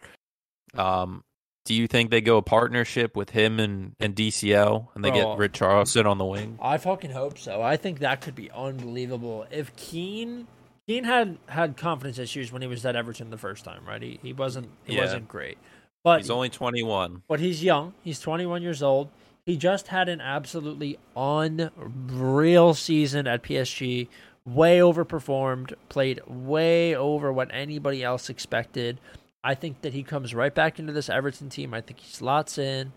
Um, 0.75 1.23
do 1.67 1.73
you 1.73 1.85
think 1.85 2.11
they 2.11 2.21
go 2.21 2.37
a 2.37 2.41
partnership 2.41 3.17
with 3.17 3.31
him 3.31 3.59
and, 3.59 3.93
and 3.99 4.15
DCL 4.15 4.87
and 4.95 5.03
they 5.03 5.09
Bro, 5.09 5.37
get 5.37 5.51
Richarlison 5.51 6.05
on 6.05 6.17
the 6.17 6.23
wing? 6.23 6.57
I 6.61 6.77
fucking 6.77 7.11
hope 7.11 7.37
so. 7.37 7.61
I 7.61 7.75
think 7.75 7.99
that 7.99 8.21
could 8.21 8.35
be 8.35 8.49
unbelievable. 8.51 9.45
If 9.51 9.75
Kean 9.75 10.47
Kean 10.87 11.03
had 11.03 11.37
had 11.47 11.75
confidence 11.75 12.19
issues 12.19 12.53
when 12.53 12.61
he 12.61 12.69
was 12.69 12.85
at 12.85 12.95
Everton 12.95 13.31
the 13.31 13.37
first 13.37 13.65
time, 13.65 13.81
right? 13.85 14.01
He 14.01 14.17
he 14.23 14.31
wasn't 14.31 14.69
he 14.85 14.95
yeah. 14.95 15.01
wasn't 15.01 15.27
great. 15.27 15.57
But 16.03 16.21
he's 16.21 16.29
only 16.29 16.47
21. 16.47 17.23
But 17.27 17.41
he's 17.41 17.61
young. 17.61 17.93
He's 18.01 18.21
21 18.21 18.61
years 18.61 18.81
old. 18.81 19.09
He 19.45 19.57
just 19.57 19.87
had 19.87 20.07
an 20.07 20.21
absolutely 20.21 20.97
unreal 21.17 22.73
season 22.75 23.27
at 23.27 23.43
PSG. 23.43 24.07
Way 24.45 24.79
overperformed, 24.79 25.73
played 25.89 26.21
way 26.25 26.95
over 26.95 27.33
what 27.33 27.49
anybody 27.51 28.05
else 28.05 28.29
expected. 28.29 29.01
I 29.43 29.55
think 29.55 29.81
that 29.81 29.93
he 29.93 30.03
comes 30.03 30.33
right 30.33 30.53
back 30.53 30.79
into 30.79 30.93
this 30.93 31.09
Everton 31.09 31.49
team. 31.49 31.73
I 31.73 31.81
think 31.81 31.99
he 31.99 32.11
slots 32.11 32.57
in. 32.57 32.91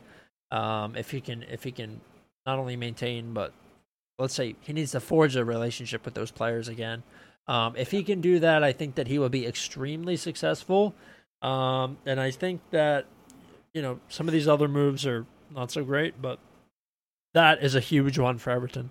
Um, 0.51 0.97
if 0.97 1.11
he 1.11 1.21
can, 1.21 1.45
if 1.45 1.63
he 1.63 1.71
can, 1.71 2.01
not 2.47 2.59
only 2.59 2.77
maintain, 2.77 3.33
but 3.33 3.53
let's 4.19 4.35
say 4.35 4.57
he 4.61 4.73
needs 4.73 4.93
to 4.93 5.01
forge 5.01 5.37
a 5.37 5.45
relationship 5.45 6.05
with 6.05 6.15
those 6.15 6.31
players 6.31 6.69
again. 6.69 7.03
Um, 7.47 7.75
if 7.77 7.91
he 7.91 8.03
can 8.03 8.21
do 8.21 8.39
that, 8.41 8.63
I 8.63 8.73
think 8.73 8.95
that 8.97 9.07
he 9.07 9.19
will 9.19 9.29
be 9.29 9.47
extremely 9.47 10.17
successful. 10.17 10.95
Um, 11.43 11.99
and 12.05 12.21
I 12.21 12.31
think 12.31 12.61
that 12.71 13.07
you 13.73 13.83
know 13.83 14.01
some 14.09 14.29
of 14.29 14.33
these 14.33 14.49
other 14.49 14.69
moves 14.69 15.07
are 15.07 15.27
not 15.51 15.71
so 15.71 15.85
great, 15.85 16.21
but 16.21 16.39
that 17.35 17.63
is 17.63 17.75
a 17.75 17.81
huge 17.81 18.19
one 18.19 18.39
for 18.39 18.51
Everton. 18.51 18.91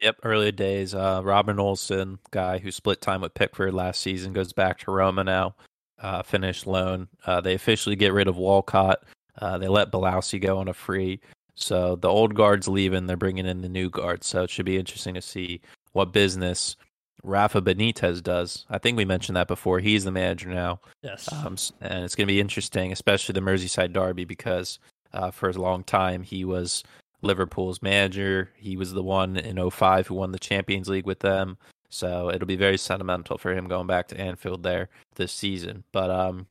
Yep, 0.00 0.20
early 0.22 0.52
days. 0.52 0.94
Uh, 0.94 1.20
Robin 1.24 1.58
Olsen, 1.58 2.20
guy 2.30 2.58
who 2.58 2.70
split 2.70 3.00
time 3.00 3.22
with 3.22 3.34
Pickford 3.34 3.74
last 3.74 4.00
season, 4.00 4.32
goes 4.32 4.52
back 4.52 4.78
to 4.80 4.92
Roma 4.92 5.24
now. 5.24 5.56
Uh, 6.00 6.22
finished 6.22 6.66
loan. 6.66 7.08
Uh, 7.26 7.40
they 7.40 7.54
officially 7.54 7.96
get 7.96 8.12
rid 8.12 8.28
of 8.28 8.36
Walcott. 8.36 9.02
Uh, 9.40 9.58
they 9.58 9.68
let 9.68 9.90
Bolasie 9.90 10.40
go 10.40 10.58
on 10.58 10.68
a 10.68 10.74
free. 10.74 11.20
So 11.54 11.96
the 11.96 12.08
old 12.08 12.34
guard's 12.34 12.68
leaving. 12.68 13.06
They're 13.06 13.16
bringing 13.16 13.46
in 13.46 13.62
the 13.62 13.68
new 13.68 13.90
guard. 13.90 14.22
So 14.22 14.44
it 14.44 14.50
should 14.50 14.66
be 14.66 14.78
interesting 14.78 15.14
to 15.14 15.22
see 15.22 15.60
what 15.92 16.12
business 16.12 16.76
Rafa 17.24 17.60
Benitez 17.60 18.22
does. 18.22 18.64
I 18.70 18.78
think 18.78 18.96
we 18.96 19.04
mentioned 19.04 19.36
that 19.36 19.48
before. 19.48 19.80
He's 19.80 20.04
the 20.04 20.12
manager 20.12 20.50
now. 20.50 20.80
Yes. 21.02 21.32
Um, 21.32 21.56
and 21.80 22.04
it's 22.04 22.14
going 22.14 22.26
to 22.26 22.32
be 22.32 22.40
interesting, 22.40 22.92
especially 22.92 23.32
the 23.32 23.40
Merseyside 23.40 23.92
derby, 23.92 24.24
because 24.24 24.78
uh, 25.12 25.30
for 25.30 25.48
a 25.48 25.52
long 25.52 25.82
time 25.82 26.22
he 26.22 26.44
was 26.44 26.84
Liverpool's 27.22 27.82
manager. 27.82 28.50
He 28.56 28.76
was 28.76 28.92
the 28.92 29.02
one 29.02 29.36
in 29.36 29.70
05 29.70 30.06
who 30.06 30.14
won 30.14 30.32
the 30.32 30.38
Champions 30.38 30.88
League 30.88 31.06
with 31.06 31.20
them. 31.20 31.58
So 31.88 32.30
it'll 32.30 32.46
be 32.46 32.56
very 32.56 32.78
sentimental 32.78 33.38
for 33.38 33.52
him 33.52 33.66
going 33.68 33.86
back 33.86 34.08
to 34.08 34.20
Anfield 34.20 34.62
there 34.62 34.88
this 35.14 35.32
season. 35.32 35.84
But 35.92 36.10
um, 36.10 36.46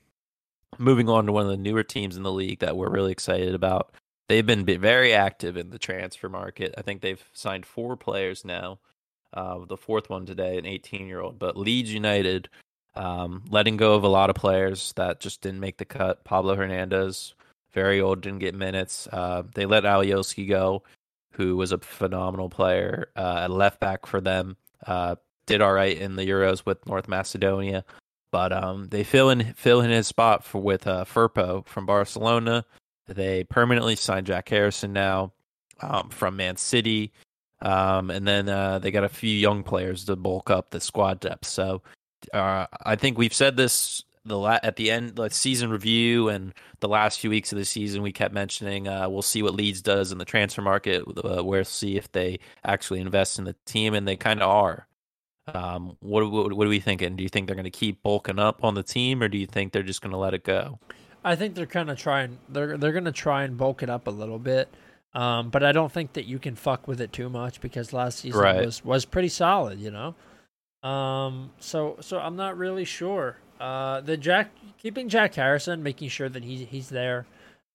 moving 0.77 1.09
on 1.09 1.25
to 1.25 1.31
one 1.31 1.43
of 1.45 1.51
the 1.51 1.57
newer 1.57 1.83
teams 1.83 2.17
in 2.17 2.23
the 2.23 2.31
league 2.31 2.59
that 2.59 2.75
we're 2.75 2.89
really 2.89 3.11
excited 3.11 3.53
about. 3.53 3.93
They've 4.27 4.45
been 4.45 4.65
very 4.65 5.13
active 5.13 5.55
in 5.55 5.69
the 5.69 5.79
transfer 5.79 6.27
market. 6.27 6.73
I 6.77 6.81
think 6.81 7.01
they've 7.01 7.23
signed 7.33 7.65
four 7.65 7.95
players 7.95 8.43
now. 8.43 8.79
Uh, 9.33 9.65
the 9.65 9.77
fourth 9.77 10.09
one 10.09 10.25
today, 10.25 10.57
an 10.57 10.65
18 10.65 11.07
year 11.07 11.21
old. 11.21 11.39
But 11.39 11.57
Leeds 11.57 11.93
United, 11.93 12.49
um, 12.95 13.43
letting 13.49 13.77
go 13.77 13.93
of 13.93 14.03
a 14.03 14.09
lot 14.09 14.29
of 14.29 14.35
players 14.35 14.93
that 14.95 15.19
just 15.19 15.41
didn't 15.41 15.59
make 15.59 15.77
the 15.77 15.85
cut. 15.85 16.23
Pablo 16.23 16.55
Hernandez, 16.55 17.35
very 17.73 18.01
old, 18.01 18.21
didn't 18.21 18.39
get 18.39 18.55
minutes. 18.55 19.07
Uh, 19.11 19.43
they 19.53 19.65
let 19.65 19.83
Alioski 19.83 20.47
go, 20.47 20.83
who 21.33 21.55
was 21.55 21.71
a 21.71 21.77
phenomenal 21.77 22.49
player 22.49 23.09
uh, 23.15 23.47
left 23.49 23.79
back 23.79 24.05
for 24.05 24.19
them. 24.19 24.57
Uh, 24.85 25.15
did 25.47 25.61
all 25.61 25.73
right 25.73 25.97
in 25.97 26.15
the 26.15 26.23
Euros 26.23 26.65
with 26.65 26.85
North 26.85 27.07
Macedonia, 27.07 27.83
but 28.31 28.53
um, 28.53 28.87
they 28.89 29.03
fill 29.03 29.31
in 29.31 29.53
fill 29.53 29.81
in 29.81 29.89
his 29.89 30.05
spot 30.05 30.43
for 30.43 30.61
with 30.61 30.85
uh, 30.85 31.05
Firpo 31.05 31.65
from 31.65 31.87
Barcelona. 31.87 32.63
They 33.07 33.43
permanently 33.45 33.95
signed 33.95 34.27
Jack 34.27 34.49
Harrison 34.49 34.93
now 34.93 35.33
um, 35.81 36.09
from 36.09 36.35
Man 36.35 36.57
City, 36.57 37.13
um, 37.61 38.11
and 38.11 38.27
then 38.27 38.47
uh, 38.47 38.79
they 38.79 38.91
got 38.91 39.03
a 39.05 39.09
few 39.09 39.35
young 39.35 39.63
players 39.63 40.05
to 40.05 40.15
bulk 40.15 40.49
up 40.49 40.69
the 40.69 40.81
squad 40.81 41.19
depth. 41.21 41.47
So 41.47 41.81
uh, 42.33 42.67
I 42.85 42.95
think 42.95 43.17
we've 43.17 43.33
said 43.33 43.57
this 43.57 44.03
the 44.27 44.37
la- 44.37 44.59
at 44.61 44.75
the 44.75 44.91
end, 44.91 45.17
like 45.17 45.31
season 45.31 45.69
review 45.69 46.29
and 46.29 46.53
the 46.79 46.87
last 46.87 47.19
few 47.19 47.29
weeks 47.29 47.51
of 47.51 47.57
the 47.57 47.65
season, 47.65 48.01
we 48.01 48.11
kept 48.11 48.33
mentioning 48.33 48.87
uh, 48.87 49.07
we'll 49.09 49.21
see 49.21 49.41
what 49.41 49.55
Leeds 49.55 49.81
does 49.81 50.11
in 50.11 50.17
the 50.17 50.25
transfer 50.25 50.61
market. 50.61 51.03
Uh, 51.07 51.43
we'll 51.43 51.63
see 51.63 51.97
if 51.97 52.11
they 52.11 52.39
actually 52.63 52.99
invest 52.99 53.39
in 53.39 53.45
the 53.45 53.55
team, 53.65 53.93
and 53.93 54.07
they 54.07 54.15
kind 54.15 54.41
of 54.41 54.49
are. 54.49 54.86
Um, 55.53 55.97
what, 56.01 56.29
what, 56.29 56.53
what 56.53 56.67
are 56.67 56.69
we 56.69 56.79
thinking? 56.79 57.15
Do 57.15 57.23
you 57.23 57.29
think 57.29 57.47
they're 57.47 57.55
going 57.55 57.63
to 57.63 57.69
keep 57.69 58.03
bulking 58.03 58.39
up 58.39 58.63
on 58.63 58.75
the 58.75 58.83
team, 58.83 59.23
or 59.23 59.27
do 59.27 59.37
you 59.37 59.45
think 59.45 59.71
they're 59.71 59.83
just 59.83 60.01
going 60.01 60.11
to 60.11 60.17
let 60.17 60.33
it 60.33 60.43
go? 60.43 60.79
I 61.23 61.35
think 61.35 61.55
they're 61.55 61.65
kind 61.65 61.89
of 61.89 61.97
trying. 61.97 62.37
They're 62.49 62.77
they're 62.77 62.91
going 62.91 63.05
to 63.05 63.11
try 63.11 63.43
and 63.43 63.57
bulk 63.57 63.83
it 63.83 63.89
up 63.89 64.07
a 64.07 64.11
little 64.11 64.39
bit. 64.39 64.69
Um, 65.13 65.49
but 65.49 65.63
I 65.63 65.71
don't 65.71 65.91
think 65.91 66.13
that 66.13 66.25
you 66.25 66.37
can 66.37 66.55
fuck 66.55 66.87
with 66.87 67.01
it 67.01 67.11
too 67.11 67.29
much 67.29 67.59
because 67.59 67.91
last 67.91 68.19
season 68.19 68.39
right. 68.39 68.65
was 68.65 68.85
was 68.85 69.05
pretty 69.05 69.29
solid, 69.29 69.79
you 69.79 69.91
know. 69.91 70.15
Um, 70.87 71.51
so 71.59 71.97
so 72.01 72.19
I'm 72.19 72.35
not 72.35 72.57
really 72.57 72.85
sure. 72.85 73.37
Uh, 73.59 74.01
the 74.01 74.15
Jack 74.15 74.51
keeping 74.77 75.09
Jack 75.09 75.33
Harrison, 75.33 75.81
making 75.81 76.09
sure 76.09 76.29
that 76.29 76.43
he 76.43 76.65
he's 76.65 76.89
there, 76.89 77.25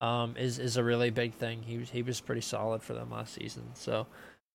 um, 0.00 0.36
is 0.36 0.58
is 0.58 0.76
a 0.76 0.84
really 0.84 1.10
big 1.10 1.34
thing. 1.34 1.62
He 1.62 1.78
was 1.78 1.90
he 1.90 2.02
was 2.02 2.20
pretty 2.20 2.42
solid 2.42 2.82
for 2.82 2.94
them 2.94 3.10
last 3.10 3.34
season. 3.34 3.64
So, 3.74 4.06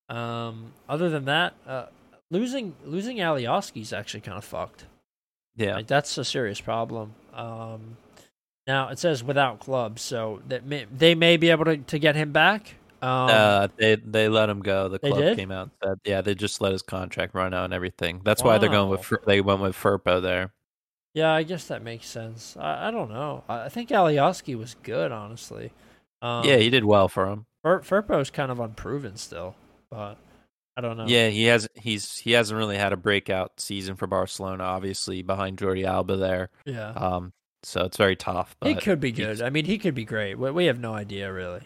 um, 0.08 0.72
other 0.88 1.10
than 1.10 1.26
that, 1.26 1.56
uh, 1.68 1.88
losing 2.32 2.76
losing 2.86 3.18
Alioski 3.18 3.82
is 3.82 3.94
actually 3.94 4.22
kind 4.22 4.38
of 4.38 4.46
fucked. 4.46 4.86
Yeah, 5.56 5.76
like, 5.76 5.88
that's 5.88 6.18
a 6.18 6.26
serious 6.26 6.62
problem. 6.62 7.14
Um, 7.34 7.98
now 8.68 8.90
it 8.90 9.00
says 9.00 9.24
without 9.24 9.60
clubs, 9.60 10.02
so 10.02 10.42
that 10.48 10.66
may, 10.66 10.86
they 10.86 11.16
may 11.16 11.38
be 11.38 11.50
able 11.50 11.66
to, 11.66 11.78
to 11.78 12.00
get 12.00 12.16
him 12.16 12.32
back. 12.32 12.76
Um, 13.02 13.30
uh, 13.30 13.68
they 13.78 13.96
they 13.96 14.28
let 14.28 14.50
him 14.50 14.62
go. 14.62 14.90
The 14.90 15.00
club 15.00 15.36
came 15.36 15.52
out 15.52 15.64
and 15.64 15.72
said, 15.84 16.00
yeah, 16.04 16.22
they 16.22 16.36
just 16.36 16.62
let 16.62 16.72
his 16.72 16.82
contract 16.82 17.34
run 17.36 17.54
out 17.54 17.66
and 17.66 17.74
everything. 17.74 18.22
That's 18.24 18.44
wow. 18.44 18.52
why 18.52 18.58
they're 18.58 18.70
going 18.70 18.90
with 18.90 19.12
they 19.26 19.42
went 19.42 19.62
with 19.62 19.76
Firpo 19.76 20.22
there. 20.22 20.52
Yeah, 21.14 21.32
I 21.34 21.44
guess 21.44 21.68
that 21.68 21.84
makes 21.84 22.08
sense. 22.08 22.56
I, 22.60 22.90
I 22.90 22.92
don't 22.92 23.10
know. 23.10 23.44
I 23.50 23.70
think 23.70 23.90
Alioski 23.90 24.56
was 24.56 24.76
good, 24.84 25.12
honestly. 25.12 25.72
Um, 26.22 26.46
yeah, 26.46 26.58
he 26.58 26.70
did 26.70 26.86
well 26.86 27.08
for 27.08 27.28
him. 27.28 27.46
Fur- 27.64 27.82
Firpo's 27.82 28.30
kind 28.30 28.52
of 28.52 28.60
unproven 28.60 29.16
still, 29.18 29.56
but 29.90 30.18
I 30.78 30.82
don't 30.82 30.96
know. 30.96 31.08
Yeah, 31.08 31.30
he 31.30 31.46
has. 31.46 31.68
He's 31.74 32.20
he 32.20 32.34
hasn't 32.34 32.56
really 32.56 32.78
had 32.78 32.94
a 32.94 32.98
breakout 32.98 33.60
season 33.60 33.96
for 33.96 34.06
Barcelona. 34.06 34.64
Obviously, 34.64 35.24
behind 35.24 35.58
Jordi 35.58 35.84
Alba 35.86 36.18
there. 36.18 36.50
Yeah. 36.66 36.92
Um. 36.92 37.34
So 37.64 37.84
it's 37.84 37.98
very 37.98 38.16
tough. 38.16 38.56
But 38.60 38.70
he 38.70 38.76
could 38.76 39.00
be 39.00 39.12
good. 39.12 39.42
I 39.42 39.50
mean, 39.50 39.66
he 39.66 39.80
could 39.80 39.96
be 39.96 40.06
great. 40.06 40.38
We, 40.38 40.52
we 40.52 40.66
have 40.66 40.80
no 40.80 40.94
idea 40.94 41.34
really. 41.34 41.62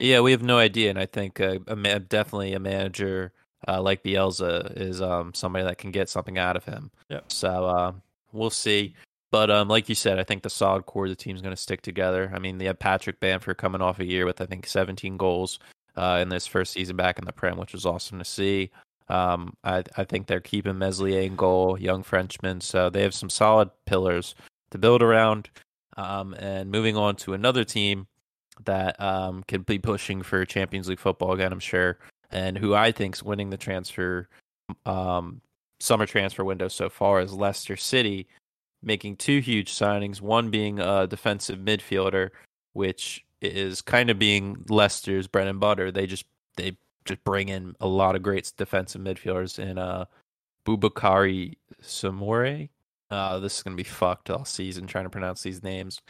Yeah, 0.00 0.20
we 0.20 0.32
have 0.32 0.42
no 0.42 0.58
idea, 0.58 0.90
and 0.90 0.98
I 0.98 1.06
think 1.06 1.40
uh, 1.40 1.58
a 1.68 1.76
man, 1.76 2.06
definitely 2.08 2.52
a 2.54 2.58
manager 2.58 3.32
uh, 3.68 3.80
like 3.80 4.02
Bielsa 4.02 4.76
is 4.76 5.00
um 5.00 5.32
somebody 5.32 5.64
that 5.64 5.78
can 5.78 5.92
get 5.92 6.08
something 6.08 6.36
out 6.36 6.56
of 6.56 6.64
him. 6.64 6.90
Yeah. 7.08 7.20
So 7.28 7.66
uh, 7.66 7.92
we'll 8.32 8.50
see. 8.50 8.94
But 9.30 9.48
um, 9.48 9.68
like 9.68 9.88
you 9.88 9.94
said, 9.94 10.18
I 10.18 10.24
think 10.24 10.42
the 10.42 10.50
solid 10.50 10.86
core 10.86 11.04
of 11.04 11.10
the 11.10 11.14
team 11.14 11.36
is 11.36 11.42
going 11.42 11.54
to 11.54 11.60
stick 11.60 11.82
together. 11.82 12.32
I 12.34 12.40
mean, 12.40 12.58
they 12.58 12.64
have 12.64 12.80
Patrick 12.80 13.20
Bamford 13.20 13.58
coming 13.58 13.80
off 13.80 14.00
a 14.00 14.04
year 14.04 14.26
with 14.26 14.40
I 14.40 14.46
think 14.46 14.66
17 14.66 15.16
goals 15.16 15.60
uh, 15.96 16.18
in 16.22 16.28
this 16.28 16.46
first 16.46 16.72
season 16.72 16.96
back 16.96 17.18
in 17.18 17.24
the 17.24 17.32
Prem, 17.32 17.58
which 17.58 17.72
was 17.72 17.86
awesome 17.86 18.18
to 18.18 18.24
see. 18.24 18.70
Um, 19.08 19.54
I, 19.64 19.82
I 19.96 20.04
think 20.04 20.26
they're 20.26 20.40
keeping 20.40 20.78
Meslier 20.78 21.22
in 21.22 21.36
goal, 21.36 21.78
young 21.78 22.02
Frenchman, 22.02 22.60
so 22.60 22.90
they 22.90 23.02
have 23.02 23.14
some 23.14 23.30
solid 23.30 23.70
pillars 23.84 24.34
to 24.70 24.78
build 24.78 25.02
around. 25.02 25.50
Um, 25.96 26.34
and 26.34 26.70
moving 26.70 26.96
on 26.96 27.16
to 27.16 27.34
another 27.34 27.64
team 27.64 28.06
that 28.64 29.00
um, 29.00 29.42
could 29.48 29.66
be 29.66 29.78
pushing 29.78 30.22
for 30.22 30.44
Champions 30.44 30.88
League 30.88 31.00
football 31.00 31.32
again, 31.32 31.52
I'm 31.52 31.60
sure, 31.60 31.98
and 32.30 32.56
who 32.56 32.74
I 32.74 32.92
think 32.92 33.16
is 33.16 33.22
winning 33.22 33.50
the 33.50 33.56
transfer 33.56 34.28
um, 34.86 35.40
summer 35.80 36.06
transfer 36.06 36.44
window 36.44 36.68
so 36.68 36.88
far 36.88 37.20
is 37.20 37.32
Leicester 37.32 37.76
City, 37.76 38.28
making 38.82 39.16
two 39.16 39.40
huge 39.40 39.72
signings. 39.72 40.20
One 40.20 40.50
being 40.50 40.78
a 40.78 41.06
defensive 41.06 41.58
midfielder, 41.58 42.30
which 42.72 43.24
is 43.40 43.82
kind 43.82 44.10
of 44.10 44.18
being 44.18 44.64
Leicester's 44.68 45.26
bread 45.26 45.48
and 45.48 45.60
butter. 45.60 45.90
They 45.90 46.06
just 46.06 46.24
they 46.56 46.76
just 47.04 47.24
bring 47.24 47.48
in 47.48 47.74
a 47.80 47.86
lot 47.86 48.16
of 48.16 48.22
great 48.22 48.52
defensive 48.56 49.00
midfielders 49.00 49.58
in 49.58 49.78
uh 49.78 50.06
Boubakary 50.66 51.56
Soumaré. 51.82 52.68
Uh, 53.10 53.38
this 53.40 53.56
is 53.56 53.62
gonna 53.62 53.76
be 53.76 53.82
fucked 53.82 54.30
all 54.30 54.44
season 54.44 54.86
trying 54.86 55.04
to 55.04 55.10
pronounce 55.10 55.42
these 55.42 55.62
names. 55.62 56.00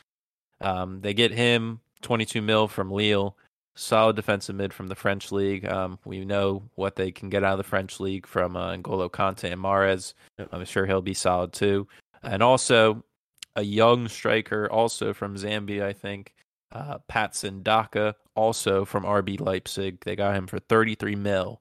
Um, 0.61 1.01
they 1.01 1.15
get 1.15 1.33
him 1.33 1.81
22 2.03 2.43
mil 2.43 2.69
from 2.69 2.91
Lille, 2.91 3.37
solid 3.75 4.17
defensive 4.17 4.57
mid 4.57 4.73
from 4.73 4.89
the 4.89 4.95
French 4.95 5.33
league. 5.33 5.67
Um, 5.67 5.99
we 6.05 6.25
know 6.25 6.63
what 6.75 6.97
they 6.97 7.11
can 7.11 7.31
get 7.31 7.45
out 7.45 7.53
of 7.53 7.59
the 7.59 7.65
French 7.65 8.01
league 8.01 8.27
from 8.27 8.57
uh, 8.57 8.75
N'Golo 8.75 9.11
Kante 9.11 9.51
and. 9.51 10.15
Yep. 10.39 10.49
I'm 10.53 10.65
sure 10.65 10.87
he'll 10.87 11.01
be 11.01 11.15
solid 11.15 11.53
too. 11.53 11.87
And 12.23 12.43
also 12.43 13.03
a 13.57 13.63
young 13.63 14.09
striker, 14.09 14.71
also 14.71 15.13
from 15.13 15.37
Zambia, 15.37 15.85
I 15.85 15.93
think, 15.93 16.35
uh, 16.73 16.99
Patson 17.09 17.63
Daka, 17.63 18.15
also 18.35 18.85
from 18.85 19.05
RB 19.05 19.41
Leipzig. 19.41 20.01
They 20.05 20.17
got 20.17 20.35
him 20.37 20.47
for 20.47 20.59
33 20.59 21.15
mil. 21.17 21.61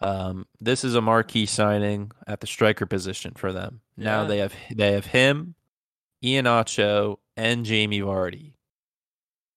Um, 0.00 0.46
this 0.60 0.84
is 0.84 0.94
a 0.94 1.00
marquee 1.00 1.46
signing 1.46 2.12
at 2.26 2.40
the 2.40 2.46
striker 2.46 2.86
position 2.86 3.32
for 3.34 3.52
them. 3.52 3.80
Now 3.96 4.24
they 4.24 4.38
have 4.38 4.52
they 4.74 4.92
have 4.92 5.06
him, 5.06 5.54
Ian 6.22 6.44
Iheanacho, 6.44 7.16
and 7.36 7.64
Jamie 7.64 8.00
Vardy. 8.02 8.52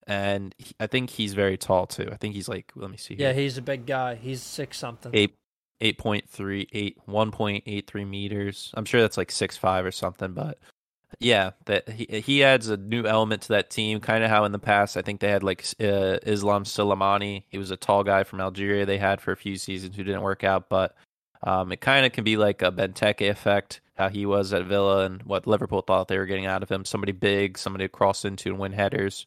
And 0.08 0.56
he- 0.58 0.74
I 0.80 0.88
think 0.88 1.10
he's 1.12 1.34
very 1.34 1.58
tall 1.58 1.86
too. 1.88 2.10
I 2.12 2.16
think 2.16 2.34
he's 2.36 2.48
like 2.50 2.72
let 2.76 2.90
me 2.90 2.98
see 2.98 3.16
Yeah, 3.16 3.34
he's 3.34 3.58
a 3.58 3.62
big 3.62 3.86
guy. 3.86 4.16
He's 4.16 4.42
six 4.42 4.78
something. 4.78 5.12
eight 5.14 5.36
eight 5.82 5.98
point 5.98 6.28
three 6.30 6.68
eight 6.72 6.98
one 7.06 7.32
point 7.32 7.64
eight 7.68 7.86
three 7.88 8.06
meters. 8.06 8.72
I'm 8.76 8.86
sure 8.86 9.02
that's 9.02 9.18
like 9.18 9.32
six 9.32 9.58
five 9.58 9.86
or 9.86 9.92
something, 9.92 10.34
but 10.34 10.58
yeah, 11.18 11.52
that 11.66 11.90
he 11.90 12.22
he 12.22 12.44
adds 12.44 12.70
a 12.70 12.78
new 12.78 13.06
element 13.06 13.42
to 13.44 13.48
that 13.50 13.70
team. 13.70 14.00
Kind 14.00 14.24
of 14.24 14.30
how 14.30 14.46
in 14.46 14.52
the 14.52 14.60
past 14.60 14.96
I 14.96 15.02
think 15.02 15.20
they 15.20 15.30
had 15.30 15.44
like 15.44 15.66
uh, 15.80 16.20
Islam 16.24 16.64
Slimani. 16.64 17.44
He 17.50 17.58
was 17.58 17.72
a 17.72 17.78
tall 17.78 18.04
guy 18.04 18.24
from 18.24 18.40
Algeria. 18.40 18.86
They 18.86 18.98
had 18.98 19.20
for 19.20 19.32
a 19.32 19.38
few 19.38 19.56
seasons 19.56 19.96
who 19.96 20.04
didn't 20.04 20.22
work 20.22 20.44
out, 20.44 20.70
but 20.70 20.96
um, 21.44 21.72
it 21.72 21.82
kind 21.82 22.06
of 22.06 22.12
can 22.12 22.24
be 22.24 22.38
like 22.38 22.62
a 22.62 22.72
Benteke 22.72 23.30
effect. 23.30 23.82
How 23.96 24.08
he 24.08 24.26
was 24.26 24.54
at 24.54 24.66
Villa 24.66 25.06
and 25.06 25.22
what 25.24 25.46
Liverpool 25.46 25.82
thought 25.82 26.08
they 26.08 26.18
were 26.18 26.26
getting 26.26 26.46
out 26.46 26.64
of 26.64 26.70
him. 26.70 26.86
Somebody 26.86 27.12
big, 27.12 27.58
somebody 27.58 27.84
to 27.86 27.90
cross 27.90 28.24
into 28.24 28.50
and 28.50 28.60
win 28.60 28.72
headers. 28.72 29.26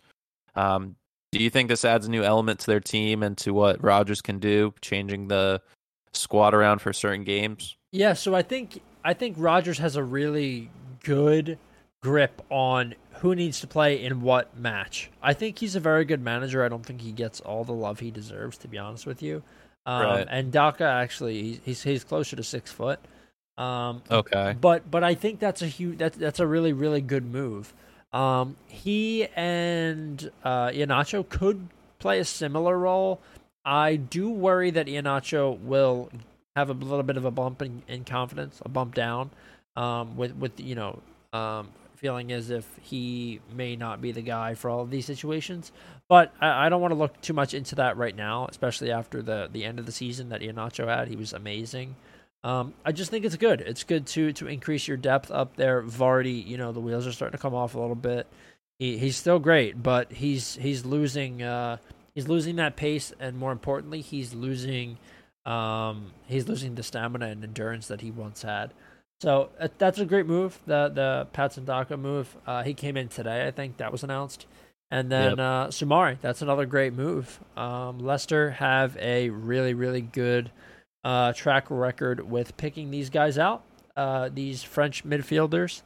Um, 0.55 0.97
do 1.31 1.43
you 1.43 1.51
think 1.51 1.69
this 1.69 1.85
adds 1.85 2.07
a 2.07 2.11
new 2.11 2.23
element 2.23 2.61
to 2.61 2.67
their 2.67 2.81
team 2.81 3.23
and 3.23 3.37
to 3.39 3.53
what 3.53 3.83
Rodgers 3.83 4.23
can 4.23 4.39
do, 4.39 4.73
changing 4.81 5.29
the 5.29 5.61
squad 6.15 6.55
around 6.55 6.81
for 6.81 6.93
certain 6.93 7.25
games? 7.25 7.77
Yeah, 7.91 8.15
so 8.15 8.35
I 8.35 8.43
think 8.43 8.81
I 9.05 9.13
think 9.15 9.37
Rodgers 9.39 9.79
has 9.79 9.97
a 9.97 10.03
really 10.03 10.71
good 11.05 11.59
grip 12.07 12.43
on 12.51 12.95
who 13.21 13.35
needs 13.35 13.61
to 13.61 13.67
play 13.67 14.03
in 14.03 14.21
what 14.23 14.57
match. 14.59 15.09
I 15.23 15.33
think 15.35 15.59
he's 15.61 15.77
a 15.77 15.81
very 15.81 16.05
good 16.05 16.21
manager. 16.21 16.65
I 16.65 16.69
don't 16.69 16.85
think 16.85 17.01
he 17.01 17.13
gets 17.13 17.41
all 17.41 17.63
the 17.65 17.73
love 17.73 18.01
he 18.01 18.11
deserves, 18.11 18.59
to 18.59 18.69
be 18.69 18.77
honest 18.77 19.07
with 19.07 19.23
you. 19.23 19.43
Um, 19.87 20.03
Right. 20.03 20.27
And 20.29 20.51
Daka 20.53 20.85
actually, 20.85 21.61
he's- 21.65 21.83
he's 21.83 22.03
closer 22.05 22.35
to 22.37 22.43
six 22.43 22.73
foot. 22.73 22.99
Um, 23.57 24.03
Okay. 24.11 24.57
but 24.61 24.91
but 24.91 25.05
I 25.05 25.15
think 25.15 25.39
that's 25.39 25.61
a 25.63 25.67
huge 25.67 25.99
that's 25.99 26.17
that's 26.17 26.41
a 26.41 26.47
really 26.47 26.73
really 26.73 27.03
good 27.03 27.25
move. 27.25 27.75
Um, 28.13 28.57
he 28.67 29.27
and 29.37 30.31
uh, 30.43 30.69
Iheanacho 30.71 31.29
could 31.29 31.69
play 31.99 32.19
a 32.19 32.25
similar 32.25 32.79
role. 32.79 33.21
I 33.65 33.97
do 33.97 34.31
worry 34.31 34.71
that 34.71 34.87
Iheanacho 34.87 35.61
will 35.61 36.11
have 36.57 36.71
a 36.71 36.73
little 36.73 37.03
bit 37.05 37.17
of 37.17 37.25
a 37.25 37.31
bump 37.31 37.63
in, 37.63 37.83
in 37.87 38.05
confidence, 38.05 38.61
a 38.65 38.69
bump 38.69 38.95
down, 38.95 39.31
um, 39.77 40.17
with 40.17 40.35
with 40.37 40.59
you 40.59 40.75
know 40.75 40.99
um, 41.35 41.69
feeling 42.03 42.33
as 42.33 42.51
if 42.51 42.69
he 42.83 43.41
may 43.55 43.77
not 43.77 44.03
be 44.03 44.11
the 44.11 44.21
guy 44.21 44.55
for 44.55 44.69
all 44.69 44.81
of 44.81 44.91
these 44.91 45.07
situations. 45.07 45.71
But 46.09 46.35
I, 46.41 46.67
I 46.67 46.69
don't 46.69 46.83
want 46.83 46.91
to 46.91 46.99
look 46.99 47.19
too 47.23 47.33
much 47.33 47.55
into 47.55 47.77
that 47.77 47.97
right 47.97 48.15
now, 48.15 48.47
especially 48.51 48.91
after 48.91 49.23
the 49.23 49.49
the 49.51 49.65
end 49.65 49.79
of 49.79 49.87
the 49.87 49.93
season 49.93 50.29
that 50.31 50.41
Iheanacho 50.41 50.87
had. 50.87 51.09
He 51.09 51.17
was 51.17 51.33
amazing. 51.33 51.95
Um, 52.45 52.75
I 52.85 52.91
just 52.91 53.13
think 53.13 53.25
it's 53.25 53.37
good. 53.37 53.61
It's 53.61 53.85
good 53.85 54.07
to 54.09 54.33
to 54.33 54.49
increase 54.49 54.89
your 54.89 54.97
depth 54.97 55.31
up 55.31 55.57
there. 55.57 55.81
Vardy, 55.83 56.45
you 56.45 56.59
know, 56.59 56.73
the 56.73 56.81
wheels 56.81 57.07
are 57.07 57.13
starting 57.13 57.39
to 57.39 57.43
come 57.43 57.55
off 57.55 57.77
a 57.77 57.81
little 57.81 57.95
bit. 57.95 58.27
He 58.81 58.99
he's 58.99 59.17
still 59.17 59.39
great, 59.39 59.81
but 59.81 60.13
he's 60.13 60.57
he's 60.57 60.85
losing 60.85 61.43
uh 61.43 61.77
he's 62.17 62.27
losing 62.27 62.57
that 62.57 62.75
pace, 62.75 63.13
and 63.21 63.39
more 63.39 63.53
importantly, 63.53 64.01
he's 64.01 64.35
losing 64.35 64.99
um 65.47 66.11
he's 66.27 66.49
losing 66.49 66.75
the 66.75 66.83
stamina 66.83 67.27
and 67.27 67.45
endurance 67.45 67.87
that 67.87 68.01
he 68.01 68.11
once 68.11 68.43
had. 68.43 68.73
So 69.23 69.51
uh, 69.61 69.69
that's 69.79 70.01
a 70.01 70.05
great 70.05 70.27
move. 70.27 70.59
The 70.67 70.91
the 70.93 71.29
Patson 71.33 71.65
Daka 71.65 71.97
move. 71.97 72.37
Uh, 72.45 72.65
he 72.65 72.75
came 72.75 72.97
in 72.97 73.07
today. 73.07 73.47
I 73.47 73.53
think 73.53 73.77
that 73.77 73.93
was 73.93 74.03
announced. 74.03 74.47
And 74.91 75.11
then 75.13 75.31
Yep. 75.31 75.39
uh, 75.39 75.67
Soumaré, 75.69 76.19
that's 76.21 76.43
another 76.43 76.67
great 76.67 76.93
move. 76.93 77.39
Um, 77.57 78.01
Leicester 78.01 78.51
have 78.51 78.97
a 78.99 79.31
really, 79.31 79.75
really 79.75 80.01
good 80.01 80.51
uh, 81.05 81.33
track 81.35 81.67
record 81.71 82.29
with 82.29 82.57
picking 82.57 82.91
these 82.91 83.11
guys 83.11 83.39
out. 83.39 83.63
Uh, 83.97 84.29
these 84.33 84.65
French 84.65 85.05
midfielders. 85.05 85.83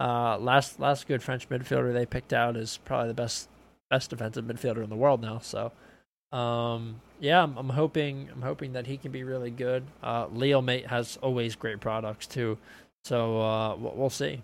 Uh, 0.00 0.38
last 0.38 0.80
last 0.80 1.06
good 1.06 1.22
French 1.22 1.46
midfielder 1.50 1.92
they 1.92 2.06
picked 2.06 2.32
out 2.32 2.56
is 2.56 2.78
probably 2.86 3.08
the 3.08 3.14
best 3.14 3.50
best 3.90 4.08
defensive 4.08 4.46
midfielder 4.46 4.82
in 4.82 4.88
the 4.88 4.96
world 4.96 5.20
now. 5.20 5.38
So, 5.40 5.72
um, 6.32 7.00
yeah, 7.20 7.42
I'm, 7.42 7.56
I'm 7.56 7.68
hoping 7.70 8.28
I'm 8.32 8.42
hoping 8.42 8.72
that 8.74 8.86
he 8.86 8.96
can 8.96 9.12
be 9.12 9.24
really 9.24 9.50
good. 9.50 9.84
Uh, 10.02 10.26
Leo 10.32 10.60
Mate 10.60 10.86
has 10.86 11.18
always 11.22 11.56
great 11.56 11.80
products 11.80 12.26
too. 12.26 12.58
So 13.04 13.40
uh, 13.40 13.76
we'll, 13.76 14.10
see. 14.10 14.42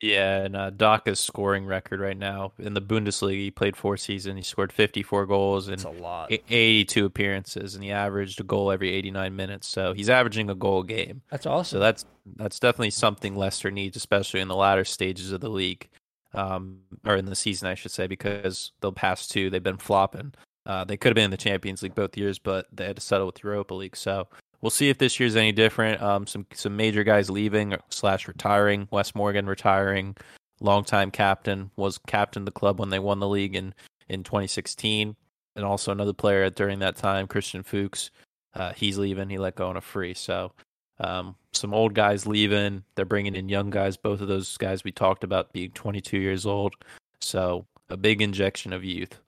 Yeah, 0.00 0.42
and 0.42 0.56
uh, 0.56 0.70
Daka's 0.70 1.20
scoring 1.20 1.66
record 1.66 2.00
right 2.00 2.16
now 2.16 2.52
in 2.58 2.74
the 2.74 2.80
Bundesliga, 2.80 3.38
he 3.38 3.50
played 3.50 3.76
four 3.76 3.96
seasons. 3.96 4.36
He 4.36 4.42
scored 4.42 4.72
54 4.72 5.26
goals 5.26 5.68
and 5.68 5.84
a 5.84 5.90
lot. 5.90 6.32
e- 6.32 6.40
82 6.48 7.04
appearances, 7.04 7.74
and 7.74 7.84
he 7.84 7.92
averaged 7.92 8.40
a 8.40 8.44
goal 8.44 8.72
every 8.72 8.90
89 8.92 9.36
minutes. 9.36 9.68
So 9.68 9.92
he's 9.92 10.10
averaging 10.10 10.50
a 10.50 10.54
goal 10.54 10.80
a 10.80 10.86
game. 10.86 11.22
That's 11.30 11.46
awesome. 11.46 11.76
So 11.76 11.80
that's 11.80 12.04
that's 12.36 12.58
definitely 12.58 12.90
something 12.90 13.36
Leicester 13.36 13.70
needs, 13.70 13.96
especially 13.96 14.40
in 14.40 14.48
the 14.48 14.56
latter 14.56 14.84
stages 14.84 15.32
of 15.32 15.40
the 15.40 15.50
league, 15.50 15.88
um, 16.34 16.80
or 17.04 17.16
in 17.16 17.26
the 17.26 17.36
season, 17.36 17.68
I 17.68 17.74
should 17.74 17.92
say, 17.92 18.06
because 18.06 18.72
the 18.80 18.92
past 18.92 19.30
two 19.30 19.50
they've 19.50 19.62
been 19.62 19.78
flopping. 19.78 20.32
Uh, 20.68 20.84
they 20.84 20.98
could 20.98 21.08
have 21.08 21.14
been 21.14 21.24
in 21.24 21.30
the 21.30 21.36
Champions 21.38 21.82
League 21.82 21.94
both 21.94 22.16
years, 22.16 22.38
but 22.38 22.66
they 22.70 22.84
had 22.84 22.96
to 22.96 23.02
settle 23.02 23.26
with 23.26 23.42
Europa 23.42 23.72
League. 23.74 23.96
So 23.96 24.28
we'll 24.60 24.70
see 24.70 24.90
if 24.90 24.98
this 24.98 25.18
year's 25.18 25.34
any 25.34 25.50
different. 25.50 26.02
Um, 26.02 26.26
some 26.26 26.46
some 26.52 26.76
major 26.76 27.02
guys 27.02 27.30
leaving 27.30 27.74
slash 27.88 28.28
retiring. 28.28 28.86
Wes 28.90 29.14
Morgan 29.14 29.46
retiring, 29.46 30.14
longtime 30.60 31.10
captain 31.10 31.70
was 31.76 31.98
captain 32.06 32.42
of 32.42 32.46
the 32.46 32.52
club 32.52 32.78
when 32.78 32.90
they 32.90 32.98
won 32.98 33.18
the 33.18 33.28
league 33.28 33.56
in 33.56 33.74
in 34.08 34.22
2016, 34.22 35.16
and 35.56 35.64
also 35.64 35.90
another 35.90 36.12
player 36.12 36.48
during 36.50 36.80
that 36.80 36.96
time, 36.96 37.26
Christian 37.26 37.62
Fuchs. 37.62 38.10
Uh, 38.54 38.72
he's 38.74 38.98
leaving. 38.98 39.30
He 39.30 39.38
let 39.38 39.56
go 39.56 39.68
on 39.68 39.76
a 39.76 39.80
free. 39.80 40.14
So 40.14 40.52
um, 41.00 41.36
some 41.52 41.72
old 41.72 41.94
guys 41.94 42.26
leaving. 42.26 42.84
They're 42.94 43.04
bringing 43.04 43.36
in 43.36 43.48
young 43.48 43.70
guys. 43.70 43.96
Both 43.96 44.20
of 44.20 44.28
those 44.28 44.56
guys 44.58 44.84
we 44.84 44.92
talked 44.92 45.24
about 45.24 45.52
being 45.52 45.70
22 45.70 46.18
years 46.18 46.44
old. 46.44 46.74
So 47.20 47.66
a 47.88 47.96
big 47.96 48.20
injection 48.20 48.72
of 48.72 48.84
youth. 48.84 49.18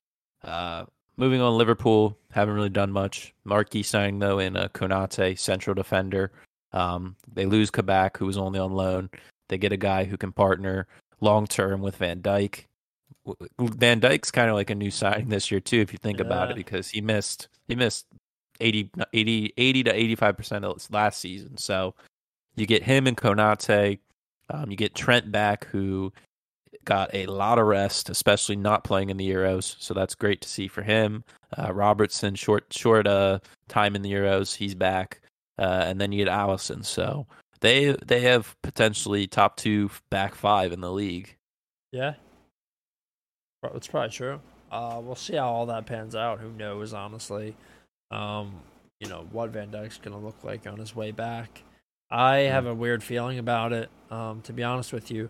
Uh, 0.43 0.85
moving 1.21 1.41
on, 1.41 1.57
Liverpool 1.57 2.17
haven't 2.33 2.55
really 2.55 2.71
done 2.71 2.91
much. 2.91 3.35
Marquee 3.45 3.83
signing 3.83 4.19
though 4.19 4.39
in 4.39 4.57
uh, 4.57 4.69
Konate, 4.69 5.39
central 5.39 5.75
defender. 5.75 6.33
Um, 6.73 7.17
they 7.33 7.47
lose 7.47 7.71
Kabak, 7.71 8.17
who 8.17 8.27
was 8.27 8.39
only 8.39 8.59
on 8.59 8.73
loan. 8.73 9.11
They 9.49 9.59
get 9.59 9.73
a 9.73 9.77
guy 9.77 10.05
who 10.05 10.17
can 10.17 10.33
partner 10.33 10.87
long 11.21 11.47
term 11.47 11.83
with 11.83 11.97
Van 11.97 12.23
Dijk. 12.23 12.65
Van 13.59 14.01
Dijk's 14.01 14.31
kind 14.31 14.49
of 14.49 14.57
like 14.57 14.71
a 14.71 14.75
new 14.75 14.91
signing 14.91 15.29
this 15.29 15.51
year 15.51 15.61
too, 15.61 15.81
if 15.81 15.93
you 15.93 15.99
think 15.99 16.21
about 16.21 16.51
it, 16.51 16.57
because 16.57 16.89
he 16.89 17.01
missed 17.01 17.49
he 17.69 17.75
missed 17.77 18.07
80, 18.61 18.91
80, 19.13 19.53
80 19.57 19.83
to 19.85 20.17
85% 20.17 20.65
of 20.65 20.91
last 20.91 21.21
season. 21.21 21.57
So 21.57 21.95
you 22.57 22.67
get 22.67 22.83
him 22.83 23.07
and 23.07 23.17
Konate. 23.17 23.99
Um, 24.49 24.71
you 24.71 24.77
get 24.77 24.95
Trent 24.95 25.31
back, 25.31 25.67
who 25.67 26.13
got 26.85 27.11
a 27.15 27.27
lot 27.27 27.59
of 27.59 27.67
rest, 27.67 28.11
especially 28.11 28.57
not 28.57 28.85
playing 28.85 29.11
in 29.11 29.17
the 29.17 29.29
Euros. 29.29 29.77
So 29.79 29.95
that's 29.95 30.15
great 30.15 30.41
to 30.43 30.49
see 30.49 30.69
for 30.69 30.83
him. 30.83 31.25
Uh, 31.57 31.73
Robertson, 31.73 32.35
short 32.35 32.67
short 32.71 33.07
uh, 33.07 33.41
time 33.69 33.97
in 33.97 34.03
the 34.03 34.13
Euros, 34.13 34.55
he's 34.55 34.75
back. 34.75 35.21
Uh, 35.59 35.85
and 35.87 36.01
then 36.01 36.11
you 36.11 36.25
get 36.25 36.33
Alisson. 36.33 36.85
So 36.85 37.27
they 37.61 37.97
they 38.07 38.21
have 38.21 38.57
potentially 38.63 39.27
top 39.27 39.57
two 39.57 39.91
back 40.11 40.35
five 40.35 40.73
in 40.73 40.81
the 40.81 40.93
league. 40.93 41.37
Yeah, 41.93 42.15
it's 43.75 43.89
probably 43.89 44.11
true. 44.11 44.41
Uh, 44.71 45.01
we'll 45.03 45.17
see 45.17 45.35
how 45.35 45.51
all 45.51 45.67
that 45.67 45.87
pans 45.87 46.15
out. 46.15 46.39
Who 46.39 46.51
knows, 46.53 46.95
honestly. 46.95 47.57
Um, 48.11 48.55
you 49.01 49.09
know 49.09 49.27
what 49.33 49.51
Van 49.51 49.71
Dijk's 49.71 49.99
gonna 49.99 50.19
look 50.19 50.43
like 50.45 50.67
on 50.67 50.79
his 50.79 50.95
way 50.95 51.11
back. 51.11 51.63
I 52.11 52.39
have 52.39 52.67
a 52.67 52.75
weird 52.75 53.03
feeling 53.03 53.39
about 53.39 53.73
it. 53.73 53.91
Um, 54.11 54.41
to 54.43 54.53
be 54.53 54.63
honest 54.65 54.93
with 54.93 55.11
you, 55.11 55.29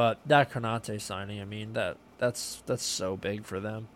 but 0.00 0.18
that 0.24 0.50
Konate 0.50 0.98
signing, 0.98 1.42
I 1.42 1.44
mean 1.44 1.74
that 1.74 1.98
that's 2.16 2.62
that's 2.64 2.82
so 2.82 3.18
big 3.18 3.44
for 3.44 3.60
them. 3.60 3.88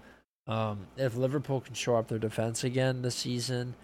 Um, 0.46 0.88
if 0.98 1.16
Liverpool 1.16 1.62
can 1.62 1.72
show 1.72 1.96
up 1.96 2.08
their 2.08 2.18
defense 2.18 2.62
again 2.62 3.00
this 3.00 3.14
season, 3.14 3.74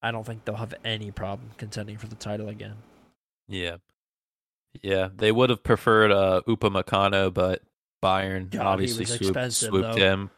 I 0.00 0.10
don't 0.10 0.24
think 0.24 0.46
they'll 0.46 0.54
have 0.56 0.72
any 0.86 1.10
problem 1.10 1.50
contending 1.58 1.98
for 1.98 2.06
the 2.06 2.14
title 2.14 2.48
again. 2.48 2.76
Yeah. 3.46 3.76
Yeah. 4.80 5.10
They 5.14 5.30
would 5.30 5.50
have 5.50 5.62
preferred 5.62 6.10
uh 6.12 6.40
Upamecano, 6.48 7.34
but 7.34 7.60
Bayern 8.02 8.48
God, 8.48 8.64
obviously 8.64 9.04
swooped, 9.04 9.52
swooped 9.52 9.96
though. 9.96 10.02
him. 10.02 10.30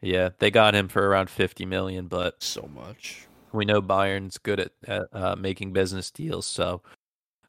Yeah, 0.00 0.28
they 0.38 0.52
got 0.52 0.76
him 0.76 0.86
for 0.86 1.04
around 1.08 1.28
fifty 1.28 1.66
million, 1.66 2.06
but 2.06 2.40
So 2.40 2.70
much. 2.72 3.26
we 3.52 3.64
know 3.64 3.82
Bayern's 3.82 4.38
good 4.38 4.60
at, 4.60 4.70
at 4.86 5.02
uh, 5.12 5.34
making 5.34 5.72
business 5.72 6.12
deals, 6.12 6.46
so 6.46 6.82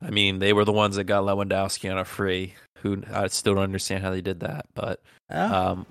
I 0.01 0.11
mean, 0.11 0.39
they 0.39 0.53
were 0.53 0.65
the 0.65 0.71
ones 0.71 0.95
that 0.95 1.03
got 1.03 1.23
Lewandowski 1.23 1.91
on 1.91 1.97
a 1.97 2.05
free. 2.05 2.55
Who 2.81 3.03
I 3.13 3.27
still 3.27 3.55
don't 3.55 3.63
understand 3.63 4.03
how 4.03 4.11
they 4.11 4.21
did 4.21 4.39
that, 4.41 4.65
but 4.73 5.01
Yeah. 5.29 5.69
um, 5.69 5.85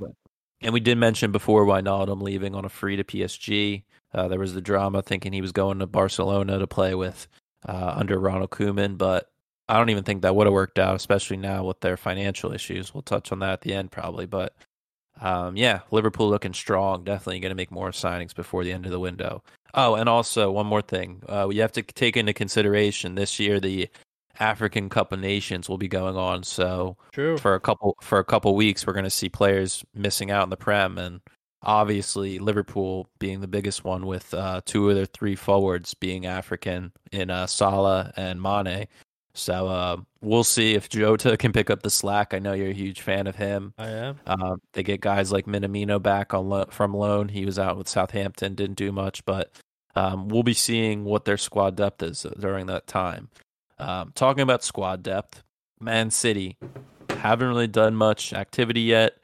and 0.60 0.72
we 0.72 0.80
did 0.80 0.98
mention 0.98 1.30
before 1.32 1.64
Wijnaldum 1.64 2.20
leaving 2.22 2.54
on 2.54 2.64
a 2.64 2.68
free 2.68 2.96
to 2.96 3.04
PSG. 3.04 3.84
Uh, 4.12 4.26
there 4.28 4.38
was 4.38 4.54
the 4.54 4.60
drama 4.60 5.02
thinking 5.02 5.32
he 5.32 5.40
was 5.40 5.52
going 5.52 5.78
to 5.78 5.86
Barcelona 5.86 6.58
to 6.58 6.66
play 6.66 6.94
with 6.94 7.28
uh, 7.68 7.94
under 7.96 8.18
Ronald 8.18 8.50
Koeman, 8.50 8.96
but 8.98 9.30
I 9.68 9.76
don't 9.76 9.90
even 9.90 10.04
think 10.04 10.22
that 10.22 10.34
would 10.34 10.46
have 10.46 10.54
worked 10.54 10.78
out, 10.78 10.96
especially 10.96 11.36
now 11.36 11.64
with 11.64 11.80
their 11.80 11.96
financial 11.96 12.52
issues. 12.52 12.94
We'll 12.94 13.02
touch 13.02 13.30
on 13.32 13.40
that 13.40 13.52
at 13.52 13.60
the 13.60 13.74
end 13.74 13.90
probably, 13.92 14.26
but 14.26 14.54
um, 15.20 15.56
yeah, 15.56 15.80
Liverpool 15.90 16.28
looking 16.28 16.54
strong. 16.54 17.04
Definitely 17.04 17.40
going 17.40 17.50
to 17.50 17.56
make 17.56 17.70
more 17.70 17.90
signings 17.90 18.34
before 18.34 18.64
the 18.64 18.72
end 18.72 18.86
of 18.86 18.92
the 18.92 19.00
window. 19.00 19.42
Oh, 19.74 19.94
and 19.96 20.08
also 20.08 20.50
one 20.50 20.66
more 20.66 20.80
thing, 20.82 21.22
uh, 21.28 21.48
you 21.50 21.60
have 21.60 21.72
to 21.72 21.82
take 21.82 22.16
into 22.16 22.32
consideration 22.32 23.14
this 23.14 23.38
year 23.38 23.60
the 23.60 23.88
African 24.40 24.88
Cup 24.88 25.12
of 25.12 25.20
Nations 25.20 25.68
will 25.68 25.78
be 25.78 25.88
going 25.88 26.16
on, 26.16 26.42
so 26.42 26.96
True. 27.12 27.38
for 27.38 27.54
a 27.54 27.60
couple 27.60 27.96
for 28.00 28.18
a 28.18 28.24
couple 28.24 28.54
weeks 28.54 28.86
we're 28.86 28.92
going 28.92 29.04
to 29.04 29.10
see 29.10 29.28
players 29.28 29.84
missing 29.94 30.30
out 30.30 30.44
in 30.44 30.50
the 30.50 30.56
prem 30.56 30.98
and 30.98 31.20
obviously 31.62 32.38
liverpool 32.38 33.08
being 33.18 33.40
the 33.40 33.48
biggest 33.48 33.84
one 33.84 34.06
with 34.06 34.32
uh, 34.34 34.60
two 34.64 34.88
of 34.88 34.94
their 34.94 35.06
three 35.06 35.34
forwards 35.34 35.92
being 35.94 36.24
african 36.26 36.92
in 37.12 37.30
uh, 37.30 37.46
salah 37.46 38.12
and 38.16 38.40
mane. 38.40 38.86
So 39.34 39.68
uh, 39.68 39.96
we'll 40.20 40.44
see 40.44 40.74
if 40.74 40.88
jota 40.88 41.36
can 41.36 41.52
pick 41.52 41.70
up 41.70 41.82
the 41.82 41.90
slack. 41.90 42.32
I 42.34 42.38
know 42.38 42.52
you're 42.52 42.70
a 42.70 42.72
huge 42.72 43.00
fan 43.00 43.26
of 43.26 43.36
him. 43.36 43.72
I 43.78 43.88
am. 43.88 44.20
um, 44.26 44.60
they 44.72 44.82
get 44.82 45.00
guys 45.00 45.30
like 45.32 45.46
minamino 45.46 46.00
back 46.02 46.32
on 46.34 46.48
lo- 46.48 46.66
from 46.70 46.94
loan. 46.94 47.28
He 47.28 47.44
was 47.44 47.58
out 47.58 47.76
with 47.76 47.88
southampton 47.88 48.54
didn't 48.54 48.76
do 48.76 48.92
much 48.92 49.24
but 49.24 49.52
um, 49.96 50.28
we'll 50.28 50.44
be 50.44 50.54
seeing 50.54 51.04
what 51.04 51.24
their 51.24 51.36
squad 51.36 51.74
depth 51.74 52.02
is 52.02 52.24
during 52.38 52.66
that 52.66 52.86
time 52.86 53.30
um, 53.78 54.12
talking 54.14 54.42
about 54.42 54.64
squad 54.64 55.02
depth 55.02 55.42
man 55.80 56.10
city 56.10 56.56
haven't 57.10 57.48
really 57.48 57.66
done 57.66 57.94
much 57.94 58.32
activity 58.32 58.82
yet. 58.82 59.14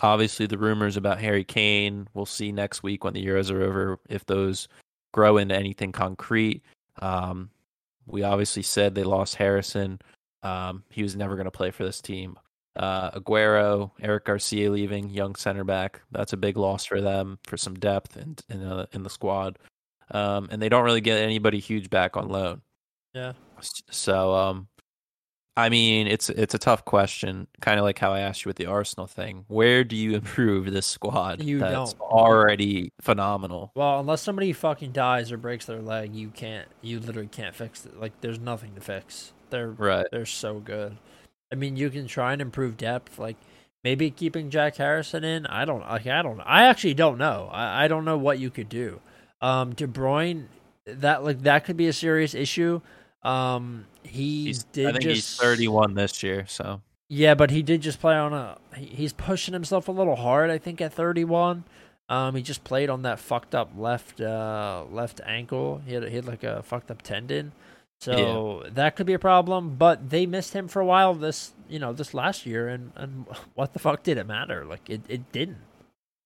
Obviously, 0.00 0.46
the 0.46 0.58
rumors 0.58 0.96
about 0.96 1.20
Harry 1.20 1.44
Kane, 1.44 2.08
we'll 2.14 2.26
see 2.26 2.50
next 2.50 2.82
week 2.82 3.04
when 3.04 3.14
the 3.14 3.24
Euros 3.24 3.50
are 3.50 3.62
over 3.62 3.98
if 4.08 4.24
those 4.26 4.68
grow 5.12 5.36
into 5.36 5.54
anything 5.54 5.92
concrete. 5.92 6.62
Um, 7.00 7.50
we 8.06 8.22
obviously 8.22 8.62
said 8.62 8.94
they 8.94 9.04
lost 9.04 9.36
Harrison. 9.36 10.00
Um, 10.42 10.82
he 10.90 11.02
was 11.02 11.14
never 11.14 11.36
going 11.36 11.44
to 11.44 11.52
play 11.52 11.70
for 11.70 11.84
this 11.84 12.00
team. 12.00 12.36
Uh, 12.74 13.10
Aguero, 13.12 13.90
Eric 14.00 14.24
Garcia 14.24 14.70
leaving, 14.70 15.10
young 15.10 15.34
center 15.34 15.62
back. 15.62 16.00
That's 16.10 16.32
a 16.32 16.38
big 16.38 16.56
loss 16.56 16.84
for 16.84 17.00
them 17.00 17.38
for 17.44 17.56
some 17.56 17.74
depth 17.74 18.16
in 18.16 18.36
in, 18.48 18.62
uh, 18.62 18.86
in 18.92 19.02
the 19.02 19.10
squad. 19.10 19.58
Um, 20.10 20.48
and 20.50 20.60
they 20.60 20.68
don't 20.68 20.84
really 20.84 21.00
get 21.00 21.18
anybody 21.18 21.58
huge 21.58 21.90
back 21.90 22.16
on 22.16 22.28
loan. 22.28 22.62
Yeah. 23.14 23.32
So, 23.90 24.34
um, 24.34 24.68
I 25.56 25.68
mean, 25.68 26.06
it's 26.06 26.30
it's 26.30 26.54
a 26.54 26.58
tough 26.58 26.84
question, 26.84 27.46
kind 27.60 27.78
of 27.78 27.84
like 27.84 27.98
how 27.98 28.12
I 28.12 28.20
asked 28.20 28.44
you 28.44 28.48
with 28.48 28.56
the 28.56 28.66
Arsenal 28.66 29.06
thing. 29.06 29.44
Where 29.48 29.84
do 29.84 29.96
you 29.96 30.14
improve 30.16 30.70
this 30.72 30.86
squad 30.86 31.42
You 31.42 31.58
that's 31.58 31.92
don't. 31.92 32.00
already 32.00 32.92
phenomenal? 33.00 33.70
Well, 33.74 34.00
unless 34.00 34.22
somebody 34.22 34.52
fucking 34.52 34.92
dies 34.92 35.30
or 35.30 35.36
breaks 35.36 35.66
their 35.66 35.80
leg, 35.82 36.14
you 36.14 36.28
can't. 36.30 36.68
You 36.80 37.00
literally 37.00 37.28
can't 37.28 37.54
fix 37.54 37.84
it. 37.84 38.00
Like, 38.00 38.18
there's 38.22 38.38
nothing 38.40 38.74
to 38.74 38.80
fix. 38.80 39.32
They're 39.50 39.70
Right. 39.70 40.06
they're 40.10 40.24
so 40.26 40.58
good. 40.58 40.96
I 41.52 41.54
mean, 41.54 41.76
you 41.76 41.90
can 41.90 42.06
try 42.06 42.32
and 42.32 42.40
improve 42.40 42.78
depth, 42.78 43.18
like 43.18 43.36
maybe 43.84 44.10
keeping 44.10 44.48
Jack 44.48 44.76
Harrison 44.76 45.22
in. 45.22 45.44
I 45.46 45.66
don't. 45.66 45.80
Like, 45.80 46.06
I 46.06 46.22
don't. 46.22 46.40
I 46.40 46.64
actually 46.64 46.94
don't 46.94 47.18
know. 47.18 47.50
I, 47.52 47.84
I 47.84 47.88
don't 47.88 48.06
know 48.06 48.16
what 48.16 48.38
you 48.38 48.48
could 48.48 48.70
do. 48.70 49.00
Um, 49.42 49.74
De 49.74 49.86
Bruyne, 49.86 50.46
that 50.86 51.22
like 51.24 51.42
that 51.42 51.66
could 51.66 51.76
be 51.76 51.88
a 51.88 51.92
serious 51.92 52.32
issue. 52.34 52.80
Um, 53.22 53.86
he 54.02 54.46
He's, 54.46 54.64
did 54.64 54.86
I 54.88 54.92
think 54.92 55.04
just 55.04 55.14
he's 55.14 55.36
31 55.36 55.94
this 55.94 56.22
year, 56.22 56.44
so 56.48 56.80
Yeah, 57.08 57.34
but 57.34 57.50
he 57.50 57.62
did 57.62 57.80
just 57.80 58.00
play 58.00 58.14
on 58.14 58.32
a. 58.32 58.58
He's 58.76 59.12
pushing 59.12 59.54
himself 59.54 59.88
a 59.88 59.92
little 59.92 60.16
hard. 60.16 60.50
I 60.50 60.58
think 60.58 60.80
at 60.80 60.92
31. 60.92 61.64
Um, 62.08 62.34
he 62.34 62.42
just 62.42 62.64
played 62.64 62.90
on 62.90 63.02
that 63.02 63.18
fucked 63.20 63.54
up 63.54 63.70
left 63.76 64.20
uh 64.20 64.84
left 64.90 65.20
ankle. 65.24 65.80
He 65.86 65.94
had 65.94 66.02
he 66.04 66.16
had 66.16 66.26
like 66.26 66.44
a 66.44 66.62
fucked 66.62 66.90
up 66.90 67.00
tendon, 67.02 67.52
so 68.00 68.64
that 68.72 68.96
could 68.96 69.06
be 69.06 69.14
a 69.14 69.18
problem. 69.18 69.76
But 69.76 70.10
they 70.10 70.26
missed 70.26 70.52
him 70.52 70.68
for 70.68 70.80
a 70.80 70.84
while 70.84 71.14
this 71.14 71.52
you 71.68 71.78
know 71.78 71.92
this 71.92 72.12
last 72.12 72.44
year, 72.44 72.68
and 72.68 72.92
and 72.96 73.26
what 73.54 73.72
the 73.72 73.78
fuck 73.78 74.02
did 74.02 74.18
it 74.18 74.26
matter? 74.26 74.64
Like 74.64 74.90
it 74.90 75.02
it 75.08 75.30
didn't. 75.32 75.58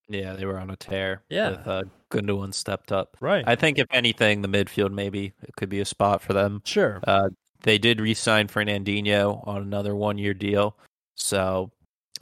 yeah, 0.08 0.32
they 0.32 0.46
were 0.46 0.58
on 0.58 0.70
a 0.70 0.76
tear. 0.76 1.22
Yeah. 1.28 1.50
with 1.50 1.68
uh, 1.68 1.82
Gundogan 2.16 2.54
stepped 2.54 2.92
up. 2.92 3.16
Right. 3.20 3.44
I 3.46 3.56
think 3.56 3.78
if 3.78 3.86
anything, 3.90 4.42
the 4.42 4.48
midfield 4.48 4.92
maybe 4.92 5.32
it 5.42 5.56
could 5.56 5.68
be 5.68 5.80
a 5.80 5.84
spot 5.84 6.22
for 6.22 6.32
them. 6.32 6.62
sure. 6.64 7.00
Uh, 7.06 7.30
they 7.62 7.78
did 7.78 8.00
re-sign 8.00 8.48
Fernandinho 8.48 9.46
on 9.46 9.62
another 9.62 9.96
one-year 9.96 10.34
deal, 10.34 10.76
so 11.14 11.70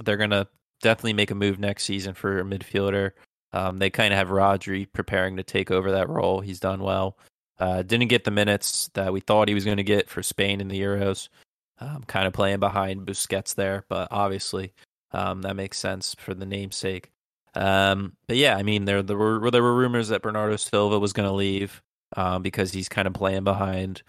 they're 0.02 0.16
gonna 0.16 0.46
definitely 0.80 1.12
make 1.12 1.30
a 1.30 1.34
move 1.34 1.58
next 1.58 1.84
season 1.84 2.14
for 2.14 2.38
a 2.38 2.44
midfielder. 2.44 3.12
Um, 3.52 3.78
they 3.78 3.90
kind 3.90 4.12
of 4.12 4.18
have 4.18 4.28
Rodri 4.28 4.86
preparing 4.92 5.36
to 5.36 5.42
take 5.42 5.70
over 5.70 5.92
that 5.92 6.08
role. 6.08 6.40
He's 6.40 6.60
done 6.60 6.80
well. 6.82 7.16
Uh, 7.58 7.82
didn't 7.82 8.08
get 8.08 8.24
the 8.24 8.30
minutes 8.30 8.90
that 8.94 9.12
we 9.12 9.20
thought 9.20 9.48
he 9.48 9.54
was 9.54 9.64
going 9.64 9.76
to 9.76 9.84
get 9.84 10.08
for 10.08 10.22
Spain 10.22 10.60
in 10.60 10.68
the 10.68 10.80
Euros. 10.80 11.28
Um, 11.78 12.02
kind 12.06 12.26
of 12.26 12.32
playing 12.32 12.60
behind 12.60 13.06
Busquets 13.06 13.54
there, 13.54 13.84
but 13.88 14.08
obviously 14.10 14.72
um, 15.12 15.42
that 15.42 15.56
makes 15.56 15.78
sense 15.78 16.14
for 16.18 16.34
the 16.34 16.46
namesake. 16.46 17.10
Um, 17.54 18.16
but 18.26 18.36
yeah, 18.36 18.56
I 18.56 18.62
mean, 18.62 18.84
there 18.84 19.02
there 19.02 19.16
were 19.16 19.50
there 19.50 19.62
were 19.62 19.74
rumors 19.74 20.08
that 20.08 20.22
Bernardo 20.22 20.56
Silva 20.56 20.98
was 20.98 21.12
going 21.12 21.28
to 21.28 21.34
leave 21.34 21.82
um, 22.16 22.42
because 22.42 22.72
he's 22.72 22.88
kind 22.88 23.06
of 23.06 23.14
playing 23.14 23.44
behind. 23.44 24.02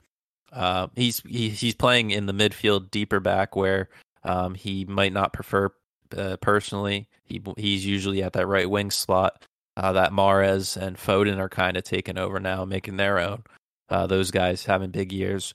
Uh, 0.51 0.87
he's 0.95 1.19
he, 1.21 1.49
he's 1.49 1.75
playing 1.75 2.11
in 2.11 2.25
the 2.25 2.33
midfield 2.33 2.91
deeper 2.91 3.19
back 3.19 3.55
where 3.55 3.89
um, 4.23 4.55
he 4.55 4.85
might 4.85 5.13
not 5.13 5.33
prefer 5.33 5.69
uh, 6.17 6.37
personally. 6.41 7.07
He 7.23 7.41
he's 7.57 7.85
usually 7.85 8.23
at 8.23 8.33
that 8.33 8.47
right 8.47 8.69
wing 8.69 8.91
slot. 8.91 9.43
Uh, 9.77 9.91
that 9.91 10.13
Mahrez 10.13 10.77
and 10.77 10.95
Foden 10.95 11.37
are 11.37 11.49
kind 11.49 11.75
of 11.75 11.83
taking 11.83 12.17
over 12.17 12.39
now, 12.39 12.63
making 12.63 12.95
their 12.95 13.19
own. 13.19 13.43
Uh, 13.89 14.07
those 14.07 14.31
guys 14.31 14.65
having 14.65 14.89
big 14.89 15.11
years. 15.11 15.53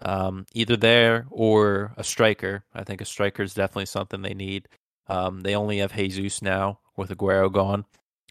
Um, 0.00 0.46
either 0.54 0.76
there 0.76 1.26
or 1.30 1.92
a 1.96 2.04
striker. 2.04 2.64
I 2.72 2.84
think 2.84 3.00
a 3.00 3.04
striker 3.04 3.42
is 3.42 3.54
definitely 3.54 3.86
something 3.86 4.22
they 4.22 4.34
need. 4.34 4.68
Um, 5.08 5.40
they 5.40 5.54
only 5.54 5.78
have 5.78 5.94
Jesus 5.94 6.42
now 6.42 6.80
with 6.96 7.10
Aguero 7.10 7.52
gone. 7.52 7.84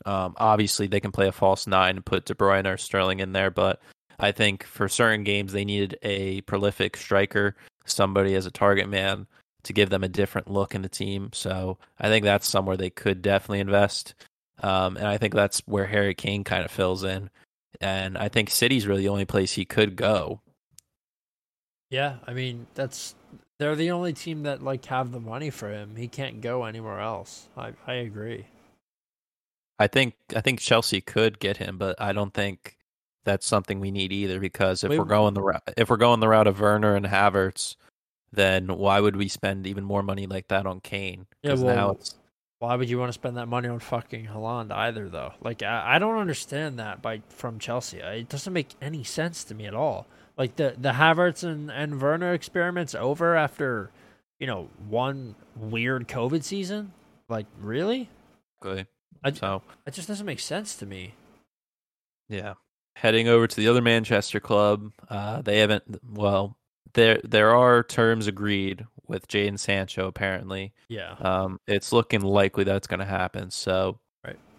Um, 0.05 0.36
obviously, 0.38 0.88
they 0.88 0.99
can 0.99 1.11
play 1.11 1.28
a 1.28 1.32
false 1.32 1.67
nine 1.67 1.95
and 1.95 2.05
put 2.05 2.25
De 2.25 2.36
Bruyne 2.36 2.71
or 2.71 2.78
Sterling 2.78 3.19
in 3.19 3.34
there, 3.34 3.49
but 3.49 3.82
I 4.19 4.32
think 4.32 4.63
for 4.63 4.88
certain 4.88 5.23
games 5.23 5.53
they 5.53 5.65
needed 5.65 5.97
a 6.03 6.41
prolific 6.41 6.97
striker, 6.97 7.55
somebody 7.86 8.36
as 8.36 8.45
a 8.45 8.51
target 8.51 8.89
man 8.89 9.28
to 9.63 9.73
give 9.73 9.89
them 9.89 10.03
a 10.03 10.09
different 10.09 10.49
look 10.49 10.75
in 10.75 10.82
the 10.82 10.89
team. 10.89 11.30
So 11.34 11.78
I 11.99 12.09
think 12.09 12.23
that's 12.23 12.47
somewhere 12.47 12.78
they 12.78 12.89
could 12.89 13.21
definitely 13.21 13.59
invest. 13.59 14.15
Um, 14.61 14.97
and 14.97 15.07
I 15.07 15.17
think 15.17 15.34
that's 15.34 15.61
where 15.65 15.86
Harry 15.86 16.15
Kane 16.15 16.43
kind 16.43 16.63
of 16.63 16.71
fills 16.71 17.03
in. 17.03 17.30
And 17.82 18.17
I 18.17 18.30
think 18.30 18.49
City's 18.49 18.88
really 18.88 19.01
the 19.01 19.09
only 19.09 19.25
place 19.25 19.53
he 19.53 19.65
could 19.65 19.95
go. 19.95 20.41
Yeah, 21.89 22.17
I 22.25 22.34
mean 22.34 22.67
that's 22.73 23.15
they're 23.60 23.76
the 23.76 23.91
only 23.91 24.14
team 24.14 24.43
that 24.43 24.62
like 24.64 24.86
have 24.86 25.12
the 25.12 25.20
money 25.20 25.49
for 25.49 25.72
him. 25.72 25.95
He 25.95 26.08
can't 26.08 26.41
go 26.41 26.64
anywhere 26.66 26.99
else. 26.99 27.47
I 27.58 27.74
I 27.86 27.93
agree. 27.93 28.45
I 29.80 29.88
think 29.88 30.16
I 30.36 30.41
think 30.41 30.60
Chelsea 30.60 31.01
could 31.01 31.39
get 31.39 31.58
him, 31.58 31.78
but 31.78 31.99
I 32.01 32.14
don't 32.14 32.34
think 32.34 32.78
that's 33.26 33.45
something 33.45 33.80
we 33.80 33.91
need 33.91 34.12
either. 34.12 34.39
Because 34.39 34.84
if 34.84 34.89
We- 34.89 34.99
we're 34.99 35.05
going 35.05 35.34
the 35.34 35.41
route, 35.41 35.64
if 35.78 35.89
we're 35.89 35.97
going 35.97 36.20
the 36.20 36.30
route 36.30 36.47
of 36.47 36.60
Werner 36.60 36.95
and 36.95 37.05
Havertz, 37.05 37.76
then 38.32 38.68
why 38.78 38.99
would 38.99 39.16
we 39.16 39.28
spend 39.28 39.68
even 39.68 39.84
more 39.84 40.03
money 40.03 40.28
like 40.28 40.47
that 40.49 40.66
on 40.66 40.80
Kane? 40.82 41.28
Yeah, 41.43 41.53
well, 41.53 41.76
now 41.76 41.89
it's 41.91 42.16
Why 42.60 42.76
would 42.76 42.89
you 42.89 42.97
want 42.97 43.10
to 43.10 43.14
spend 43.14 43.38
that 43.38 43.47
money 43.47 43.68
on 43.68 43.78
fucking 43.80 44.28
Haaland 44.28 44.72
either, 44.72 45.10
though? 45.10 45.34
Like, 45.41 45.62
I, 45.62 45.95
I 45.95 45.99
don't 45.99 46.18
understand 46.18 46.80
that 46.80 47.03
by 47.03 47.22
from 47.30 47.60
Chelsea. 47.60 47.99
It 47.99 48.30
doesn't 48.30 48.51
make 48.51 48.70
any 48.82 49.03
sense 49.03 49.43
to 49.43 49.53
me 49.53 49.68
at 49.68 49.76
all. 49.76 50.08
Like 50.38 50.55
the 50.55 50.75
the 50.77 50.91
Havertz 50.91 51.43
and 51.43 51.71
and 51.71 52.01
Werner 52.01 52.33
experiments 52.33 52.93
over 52.95 53.35
after, 53.35 53.89
you 54.39 54.47
know, 54.47 54.69
one 54.88 55.35
weird 55.55 56.07
COVID 56.07 56.43
season. 56.43 56.93
Like, 57.29 57.45
really? 57.59 58.09
good. 58.61 58.88
I, 59.23 59.31
So 59.31 59.61
it 59.85 59.93
just 59.93 60.07
doesn't 60.07 60.25
make 60.25 60.39
sense 60.39 60.75
to 60.77 60.85
me. 60.85 61.13
yeah, 62.29 62.53
heading 62.95 63.27
over 63.27 63.47
to 63.47 63.55
the 63.55 63.67
other 63.67 63.81
Manchester 63.81 64.39
club. 64.39 64.91
Uh, 65.09 65.41
they 65.41 65.59
haven't. 65.59 65.83
Well, 66.09 66.55
there 66.93 67.19
there 67.23 67.55
are 67.55 67.83
terms 67.83 68.27
agreed 68.27 68.85
with 69.07 69.27
Jadon 69.27 69.57
Sancho. 69.57 70.05
Apparently, 70.07 70.73
Yeah. 70.89 71.13
um, 71.19 71.59
it's 71.67 71.91
looking 71.91 72.21
likely 72.21 72.63
that's 72.63 72.88
going 72.88 72.99
to 72.99 73.05
happen. 73.05 73.49
So. 73.51 73.99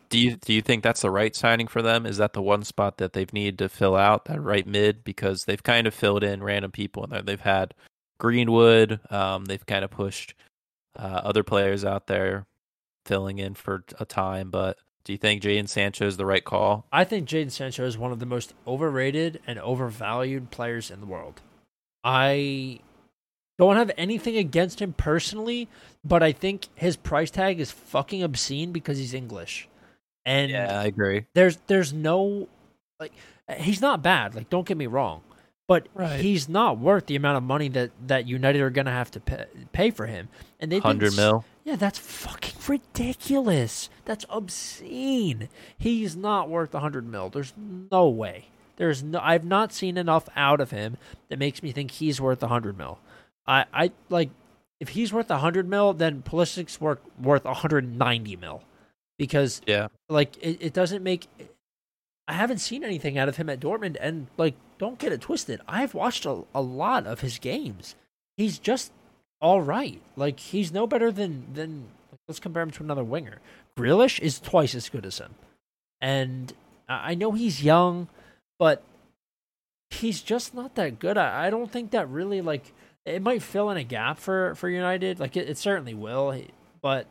Do 0.08 0.18
you 0.18 0.36
do 0.36 0.52
you 0.52 0.62
think 0.62 0.82
that's 0.82 1.02
the 1.02 1.10
right 1.10 1.34
signing 1.34 1.68
for 1.68 1.82
them? 1.82 2.06
Is 2.06 2.16
that 2.18 2.32
the 2.32 2.42
one 2.42 2.62
spot 2.64 2.98
that 2.98 3.12
they've 3.12 3.32
needed 3.32 3.58
to 3.58 3.68
fill 3.68 3.96
out 3.96 4.26
that 4.26 4.40
right 4.40 4.66
mid 4.66 5.04
because 5.04 5.44
they've 5.44 5.62
kind 5.62 5.86
of 5.86 5.94
filled 5.94 6.24
in 6.24 6.42
random 6.42 6.70
people 6.70 7.04
in 7.04 7.10
there. 7.10 7.22
They've 7.22 7.40
had 7.40 7.74
Greenwood. 8.18 9.00
Um, 9.10 9.44
they've 9.44 9.64
kind 9.64 9.84
of 9.84 9.90
pushed 9.90 10.34
uh, 10.96 11.20
other 11.24 11.42
players 11.42 11.84
out 11.84 12.06
there 12.06 12.46
filling 13.06 13.38
in 13.38 13.54
for 13.54 13.84
a 13.98 14.04
time, 14.04 14.50
but. 14.50 14.76
Do 15.04 15.12
you 15.12 15.18
think 15.18 15.42
Jadon 15.42 15.66
Sancho 15.66 16.06
is 16.06 16.18
the 16.18 16.26
right 16.26 16.44
call? 16.44 16.84
I 16.92 17.04
think 17.04 17.26
Jadon 17.26 17.50
Sancho 17.50 17.86
is 17.86 17.96
one 17.96 18.12
of 18.12 18.18
the 18.18 18.26
most 18.26 18.52
overrated 18.66 19.40
and 19.46 19.58
overvalued 19.58 20.50
players 20.50 20.90
in 20.90 21.00
the 21.00 21.06
world. 21.06 21.40
I 22.04 22.80
don't 23.58 23.76
have 23.76 23.90
anything 23.96 24.36
against 24.36 24.82
him 24.82 24.92
personally, 24.92 25.66
but 26.04 26.22
I 26.22 26.32
think 26.32 26.68
his 26.74 26.96
price 26.96 27.30
tag 27.30 27.58
is 27.58 27.70
fucking 27.70 28.22
obscene 28.22 28.70
because 28.70 28.98
he's 28.98 29.14
English. 29.14 29.68
And 30.28 30.50
Yeah, 30.50 30.80
I 30.80 30.84
agree. 30.84 31.24
there's 31.34 31.56
there's 31.68 31.92
no 31.92 32.48
like 33.00 33.12
he's 33.58 33.80
not 33.80 34.02
bad, 34.02 34.34
like 34.34 34.50
don't 34.50 34.66
get 34.66 34.76
me 34.76 34.86
wrong. 34.86 35.22
But 35.66 35.86
Right. 35.94 36.18
he's 36.20 36.48
not 36.48 36.78
worth 36.78 37.06
the 37.06 37.16
amount 37.16 37.36
of 37.36 37.42
money 37.42 37.68
that, 37.68 37.90
that 38.06 38.26
United 38.26 38.60
are 38.62 38.70
gonna 38.70 38.90
have 38.90 39.10
to 39.12 39.20
pay, 39.20 39.44
pay 39.72 39.90
for 39.90 40.06
him. 40.06 40.28
And 40.60 40.72
they've 40.72 40.82
been 40.82 40.88
Hundred 40.98 41.14
mil. 41.16 41.44
yeah, 41.64 41.76
that's 41.76 41.98
fucking 41.98 42.54
ridiculous. 42.66 43.90
That's 44.06 44.24
obscene. 44.30 45.48
He's 45.76 46.16
not 46.16 46.48
worth 46.48 46.74
a 46.74 46.80
hundred 46.80 47.06
mil. 47.06 47.28
There's 47.30 47.52
no 47.90 48.08
way. 48.08 48.46
There's 48.76 49.02
no. 49.02 49.18
I've 49.22 49.44
not 49.44 49.72
seen 49.72 49.96
enough 49.96 50.28
out 50.36 50.60
of 50.60 50.70
him 50.70 50.96
that 51.28 51.38
makes 51.38 51.62
me 51.62 51.72
think 51.72 51.90
he's 51.90 52.20
worth 52.20 52.42
a 52.42 52.48
hundred 52.48 52.78
mil. 52.78 52.98
I, 53.46 53.64
I 53.72 53.90
like 54.08 54.30
if 54.80 54.90
he's 54.90 55.12
worth 55.12 55.30
a 55.30 55.38
hundred 55.38 55.68
mil, 55.68 55.92
then 55.92 56.22
Pulisic's 56.22 56.80
worth 56.80 57.00
worth 57.20 57.44
a 57.44 57.54
hundred 57.54 57.84
and 57.84 57.98
ninety 57.98 58.36
mil, 58.36 58.62
because 59.18 59.60
Yeah. 59.66 59.88
like 60.08 60.36
it, 60.42 60.58
it 60.60 60.72
doesn't 60.72 61.02
make. 61.02 61.26
I 62.26 62.34
haven't 62.34 62.58
seen 62.58 62.84
anything 62.84 63.16
out 63.16 63.28
of 63.28 63.36
him 63.36 63.48
at 63.48 63.60
Dortmund, 63.60 63.96
and 64.00 64.26
like 64.36 64.54
don't 64.78 64.98
get 64.98 65.12
it 65.12 65.20
twisted. 65.20 65.60
I've 65.66 65.94
watched 65.94 66.24
a, 66.26 66.44
a 66.54 66.60
lot 66.62 67.06
of 67.06 67.20
his 67.20 67.38
games. 67.38 67.94
He's 68.36 68.58
just 68.58 68.92
all 69.40 69.60
right. 69.60 70.00
Like 70.16 70.38
he's 70.40 70.72
no 70.72 70.86
better 70.86 71.10
than 71.10 71.46
than. 71.54 71.86
Let's 72.26 72.40
compare 72.40 72.62
him 72.62 72.70
to 72.72 72.82
another 72.82 73.04
winger. 73.04 73.38
Grealish 73.78 74.18
is 74.20 74.38
twice 74.38 74.74
as 74.74 74.88
good 74.90 75.06
as 75.06 75.18
him, 75.18 75.34
and 76.00 76.52
I 76.88 77.14
know 77.14 77.32
he's 77.32 77.62
young, 77.62 78.08
but 78.58 78.82
he's 79.90 80.20
just 80.20 80.54
not 80.54 80.74
that 80.74 80.98
good. 80.98 81.16
I, 81.16 81.46
I 81.46 81.50
don't 81.50 81.70
think 81.72 81.92
that 81.92 82.08
really 82.10 82.42
like 82.42 82.72
it 83.06 83.22
might 83.22 83.42
fill 83.42 83.70
in 83.70 83.78
a 83.78 83.84
gap 83.84 84.18
for 84.18 84.54
for 84.56 84.68
United. 84.68 85.18
Like 85.18 85.36
it, 85.36 85.48
it 85.48 85.56
certainly 85.56 85.94
will, 85.94 86.38
but 86.82 87.06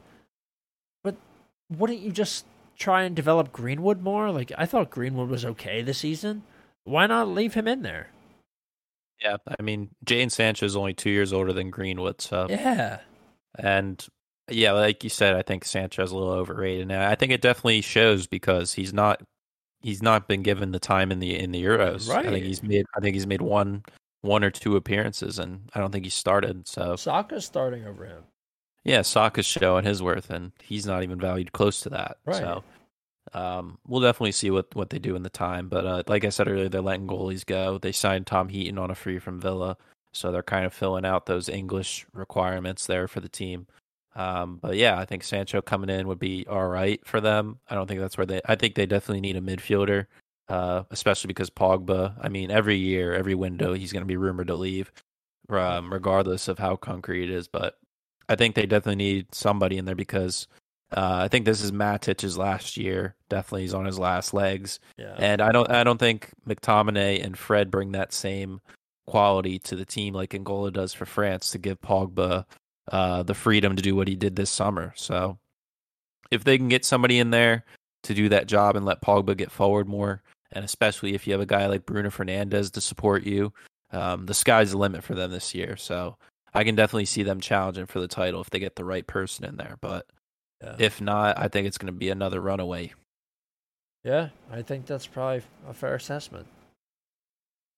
wouldn't 1.70 2.00
you 2.00 2.12
just 2.12 2.46
try 2.78 3.04
and 3.04 3.16
develop 3.16 3.52
Greenwood 3.52 4.02
more? 4.02 4.32
Like 4.32 4.52
I 4.58 4.66
thought 4.66 4.90
Greenwood 4.90 5.30
was 5.30 5.46
okay 5.46 5.82
this 5.82 6.00
season. 6.00 6.44
Why 6.84 7.08
not 7.08 7.28
leave 7.28 7.54
him 7.54 7.68
in 7.68 7.82
there? 7.82 8.10
Yeah. 9.22 9.38
I 9.48 9.62
mean, 9.62 9.90
Jane 10.06 10.30
Sancho 10.30 10.66
is 10.66 10.76
only 10.76 10.94
two 10.94 11.10
years 11.10 11.34
older 11.34 11.54
than 11.54 11.70
Greenwood, 11.70 12.22
so 12.22 12.48
Yeah, 12.50 13.00
and 13.58 14.06
yeah, 14.50 14.72
like 14.72 15.04
you 15.04 15.10
said, 15.10 15.36
I 15.36 15.42
think 15.42 15.66
Sancho's 15.66 16.12
a 16.12 16.18
little 16.18 16.32
overrated. 16.32 16.84
And 16.84 16.94
I 16.94 17.16
think 17.16 17.32
it 17.32 17.42
definitely 17.42 17.82
shows 17.82 18.28
because 18.28 18.74
he's 18.74 18.94
not 18.94 19.22
he's 19.82 20.02
not 20.02 20.28
been 20.28 20.44
given 20.44 20.72
the 20.72 20.80
time 20.80 21.12
in 21.12 21.20
the 21.20 21.38
in 21.38 21.52
the 21.52 21.64
Euros. 21.64 22.10
I 22.10 22.24
think 22.24 22.46
he's 22.46 22.64
made 22.64 22.86
I 22.96 23.00
think 23.00 23.16
he's 23.16 23.28
made 23.28 23.42
one 23.42 23.84
one 24.22 24.44
or 24.44 24.52
two 24.52 24.76
appearances 24.76 25.40
and 25.40 25.70
I 25.74 25.80
don't 25.80 25.92
think 25.92 26.06
he 26.06 26.10
started. 26.10 26.68
So 26.68 26.96
Saka's 26.96 27.46
starting 27.46 27.86
over 27.86 28.06
him. 28.06 28.24
Yeah, 28.88 29.02
Saka's 29.02 29.46
showing 29.46 29.84
his 29.84 30.02
worth 30.02 30.30
and 30.30 30.54
he's 30.64 30.86
not 30.86 31.04
even 31.04 31.20
valued 31.20 31.52
close 31.52 31.82
to 31.82 31.90
that. 31.90 32.18
Right. 32.26 32.38
So 32.38 32.64
um, 33.34 33.80
we'll 33.86 34.00
definitely 34.00 34.32
see 34.32 34.50
what, 34.50 34.74
what 34.76 34.90
they 34.90 34.98
do 34.98 35.18
in 35.18 35.24
the 35.24 35.30
time. 35.30 35.68
But 35.68 35.86
uh, 35.86 36.04
like 36.08 36.24
I 36.24 36.30
said 36.30 36.48
earlier, 36.48 36.70
they're 36.70 36.82
letting 36.82 37.06
goalies 37.06 37.46
go. 37.46 37.78
They 37.78 37.92
signed 37.92 38.28
Tom 38.28 38.48
Heaton 38.48 38.78
on 38.78 38.90
a 38.90 38.96
free 38.96 39.20
from 39.20 39.42
Villa, 39.42 39.76
so 40.14 40.32
they're 40.32 40.42
kind 40.42 40.66
of 40.66 40.74
filling 40.74 41.06
out 41.06 41.26
those 41.26 41.50
English 41.50 42.08
requirements 42.14 42.88
there 42.88 43.10
for 43.10 43.20
the 43.20 43.28
team. 43.28 43.68
Um, 44.16 44.58
but 44.62 44.78
yeah, 44.78 44.98
I 44.98 45.04
think 45.04 45.24
Sancho 45.24 45.62
coming 45.62 45.90
in 45.90 46.08
would 46.08 46.18
be 46.18 46.48
all 46.48 46.68
right 46.68 47.06
for 47.06 47.20
them. 47.20 47.60
I 47.70 47.76
don't 47.76 47.88
think 47.88 48.00
that's 48.00 48.18
where 48.18 48.26
they. 48.26 48.40
I 48.46 48.56
think 48.56 48.76
they 48.76 48.86
definitely 48.86 49.22
need 49.22 49.36
a 49.36 49.42
midfielder, 49.42 50.06
uh, 50.48 50.84
especially 50.92 51.28
because 51.28 51.50
Pogba. 51.50 52.16
I 52.22 52.30
mean, 52.30 52.52
every 52.52 52.78
year, 52.78 53.14
every 53.14 53.36
window, 53.36 53.74
he's 53.74 53.92
going 53.92 54.02
to 54.02 54.08
be 54.08 54.16
rumored 54.16 54.48
to 54.48 54.56
leave, 54.56 54.94
um, 55.50 55.92
regardless 55.92 56.48
of 56.48 56.58
how 56.58 56.78
concrete 56.78 57.26
it 57.26 57.32
is. 57.32 57.50
But 57.50 57.78
I 58.30 58.36
think 58.36 58.56
they 58.56 58.66
definitely 58.66 59.04
need 59.04 59.34
somebody 59.34 59.78
in 59.78 59.86
there 59.86 59.96
because 59.96 60.48
uh, 60.92 61.20
I 61.24 61.28
think 61.28 61.46
this 61.46 61.62
is 61.62 61.72
Matic's 61.72 62.38
last 62.38 62.78
year. 62.78 63.16
Definitely, 63.30 63.64
he's 63.64 63.74
on 63.74 63.86
his 63.86 64.00
last 64.00 64.34
legs, 64.34 64.80
Yeah, 64.98 65.16
and 65.18 65.42
I 65.42 65.52
don't. 65.52 65.70
I 65.70 65.84
don't 65.84 65.98
think 65.98 66.30
McTominay 66.48 67.24
and 67.24 67.38
Fred 67.38 67.70
bring 67.70 67.92
that 67.92 68.14
same 68.14 68.62
quality 69.06 69.60
to 69.60 69.76
the 69.76 69.86
team 69.86 70.14
like 70.14 70.32
N'Golo 70.32 70.72
does 70.72 70.94
for 70.94 71.06
France 71.06 71.52
to 71.52 71.58
give 71.58 71.82
Pogba 71.82 72.46
uh, 72.90 73.24
the 73.24 73.34
freedom 73.34 73.76
to 73.76 73.82
do 73.82 73.96
what 73.96 74.08
he 74.08 74.16
did 74.16 74.38
this 74.38 74.50
summer. 74.50 74.94
So, 74.96 75.40
if 76.32 76.46
they 76.46 76.58
can 76.58 76.70
get 76.70 76.86
somebody 76.86 77.20
in 77.20 77.32
there 77.32 77.66
to 78.04 78.14
do 78.14 78.30
that 78.30 78.48
job 78.48 78.78
and 78.78 78.86
let 78.86 79.02
Pogba 79.02 79.36
get 79.36 79.52
forward 79.52 79.90
more, 79.90 80.22
and 80.54 80.64
especially 80.64 81.16
if 81.16 81.28
you 81.28 81.34
have 81.34 81.42
a 81.42 81.46
guy 81.46 81.68
like 81.68 81.86
Bruno 81.86 82.10
Fernandes 82.10 82.72
to 82.72 82.82
support 82.82 83.24
you, 83.24 83.52
um, 83.92 84.26
the 84.26 84.34
sky's 84.34 84.72
the 84.72 84.78
limit 84.78 85.04
for 85.04 85.16
them 85.16 85.32
this 85.32 85.54
year. 85.54 85.76
So. 85.76 86.18
I 86.58 86.64
can 86.64 86.74
definitely 86.74 87.06
see 87.06 87.22
them 87.22 87.40
challenging 87.40 87.86
for 87.86 88.00
the 88.00 88.08
title 88.08 88.42
if 88.42 88.50
they 88.50 88.58
get 88.58 88.76
the 88.76 88.84
right 88.84 89.06
person 89.06 89.46
in 89.46 89.58
there. 89.58 89.78
But 89.80 90.08
yeah. 90.64 90.76
if 90.80 91.00
not, 91.00 91.38
I 91.38 91.50
think 91.50 91.68
it's 91.68 91.78
going 91.78 91.94
to 91.94 91.98
be 91.98 92.10
another 92.10 92.42
runaway. 92.42 92.94
yeah. 94.04 94.30
I 94.52 94.64
think 94.64 94.88
that's 94.88 95.06
probably 95.06 95.44
a 95.70 95.74
fair 95.74 95.94
assessment. 95.94 96.48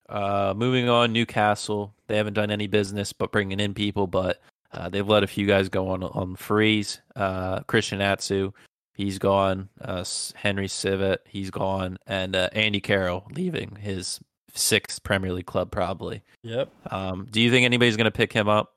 Uh, 0.08 0.54
moving 0.56 0.88
on, 0.88 1.12
Newcastle. 1.12 1.94
They 2.08 2.16
haven't 2.16 2.36
done 2.36 2.52
any 2.52 2.68
business 2.68 3.12
but 3.12 3.34
bringing 3.34 3.60
in 3.60 3.74
people, 3.74 4.08
but 4.08 4.42
uh, 4.72 4.88
they've 4.88 5.08
let 5.08 5.24
a 5.24 5.28
few 5.28 5.46
guys 5.46 5.68
go 5.68 5.90
on 5.90 6.02
on 6.02 6.38
freeze. 6.38 7.02
Uh, 7.18 7.60
Christian 7.62 8.00
Atsu, 8.00 8.54
he's 8.94 9.20
gone. 9.20 9.68
Uh, 9.82 10.06
Henri 10.36 10.68
Saivet, 10.68 11.18
he's 11.28 11.52
gone, 11.52 11.98
and 12.08 12.34
uh, 12.34 12.50
Andy 12.54 12.80
Carroll 12.80 13.28
leaving 13.32 13.76
his 13.76 14.22
sixth 14.54 15.04
Premier 15.04 15.34
League 15.34 15.46
club 15.46 15.72
probably. 15.72 16.24
Yep. 16.44 16.70
Um, 16.92 17.28
do 17.30 17.42
you 17.42 17.52
think 17.52 17.66
anybody's 17.66 17.98
going 17.98 18.06
to 18.06 18.12
pick 18.12 18.34
him 18.34 18.48
up? 18.48 18.74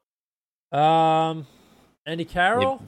Um, 0.72 1.46
Andy 2.06 2.24
Carroll. 2.24 2.82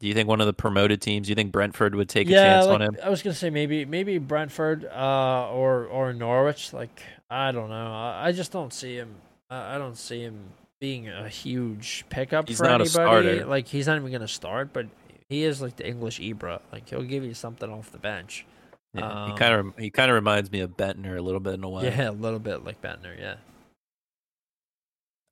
Do 0.00 0.06
you 0.06 0.14
think 0.14 0.28
one 0.28 0.40
of 0.40 0.46
the 0.46 0.52
promoted 0.52 1.00
teams? 1.00 1.26
Do 1.26 1.32
you 1.32 1.34
think 1.34 1.50
Brentford 1.50 1.94
would 1.94 2.08
take 2.08 2.28
a 2.28 2.32
chance 2.32 2.66
like, 2.66 2.74
on 2.74 2.82
him? 2.82 2.96
I 3.02 3.10
was 3.10 3.20
gonna 3.20 3.34
say 3.34 3.50
maybe 3.50 3.84
maybe 3.84 4.18
Brentford 4.18 4.84
uh, 4.84 5.50
or 5.50 5.86
or 5.86 6.12
Norwich. 6.12 6.72
Like 6.72 7.02
I 7.28 7.50
don't 7.50 7.68
know. 7.68 7.92
I, 7.92 8.28
I 8.28 8.32
just 8.32 8.52
don't 8.52 8.72
see 8.72 8.94
him. 8.94 9.16
I, 9.50 9.74
I 9.74 9.78
don't 9.78 9.98
see 9.98 10.20
him 10.20 10.38
being 10.80 11.08
a 11.08 11.28
huge 11.28 12.04
pickup 12.10 12.48
He's 12.48 12.58
for 12.58 12.66
anybody. 12.66 13.42
Like 13.42 13.66
he's 13.66 13.88
not 13.88 13.96
even 13.96 14.12
gonna 14.12 14.28
start, 14.28 14.72
but 14.72 14.86
he 15.28 15.42
is 15.42 15.60
like 15.60 15.74
the 15.74 15.86
English 15.86 16.20
Ibra. 16.20 16.60
Like 16.72 16.88
he'll 16.88 17.02
give 17.02 17.24
you 17.24 17.34
something 17.34 17.70
off 17.70 17.90
the 17.90 17.98
bench. 17.98 18.46
Yeah, 18.94 19.26
he 19.26 19.32
um, 19.32 19.36
kind 19.36 19.54
of 19.54 19.78
he 19.78 19.90
kind 19.90 20.10
of 20.10 20.14
reminds 20.14 20.50
me 20.50 20.60
of 20.60 20.76
Bendtner 20.76 21.18
a 21.18 21.22
little 21.22 21.40
bit 21.40 21.54
in 21.54 21.64
a 21.64 21.68
way. 21.68 21.84
Yeah, 21.84 22.10
a 22.10 22.12
little 22.12 22.38
bit 22.38 22.64
like 22.64 22.80
Bendtner. 22.80 23.18
Yeah. 23.18 23.36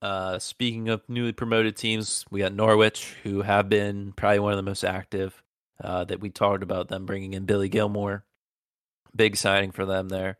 Uh, 0.03 0.39
speaking 0.39 0.89
of 0.89 1.03
newly 1.09 1.33
promoted 1.33 1.77
teams, 1.77 2.25
we 2.31 2.41
got 2.41 2.53
Norwich, 2.53 3.15
who 3.23 3.43
have 3.43 3.69
been 3.69 4.13
probably 4.13 4.41
one 4.41 4.53
of 4.53 4.59
the 4.59 4.63
most 4.63 4.85
active. 4.85 5.43
Uh, 5.83 6.05
that 6.05 6.21
we 6.21 6.31
talked 6.31 6.63
about 6.63 6.89
them 6.89 7.05
bringing 7.05 7.35
in 7.35 7.45
Billy 7.45 7.69
Gilmour, 7.69 8.25
big 9.15 9.37
signing 9.37 9.73
for 9.73 9.85
them 9.85 10.09
there. 10.09 10.39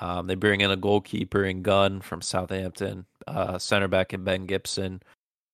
Um, 0.00 0.28
they 0.28 0.36
bring 0.36 0.60
in 0.60 0.70
a 0.70 0.76
goalkeeper 0.76 1.44
in 1.44 1.62
Gunn 1.62 2.00
from 2.00 2.22
Southampton, 2.22 3.06
uh, 3.26 3.58
center 3.58 3.88
back 3.88 4.14
in 4.14 4.22
Ben 4.22 4.46
Gibson 4.46 5.02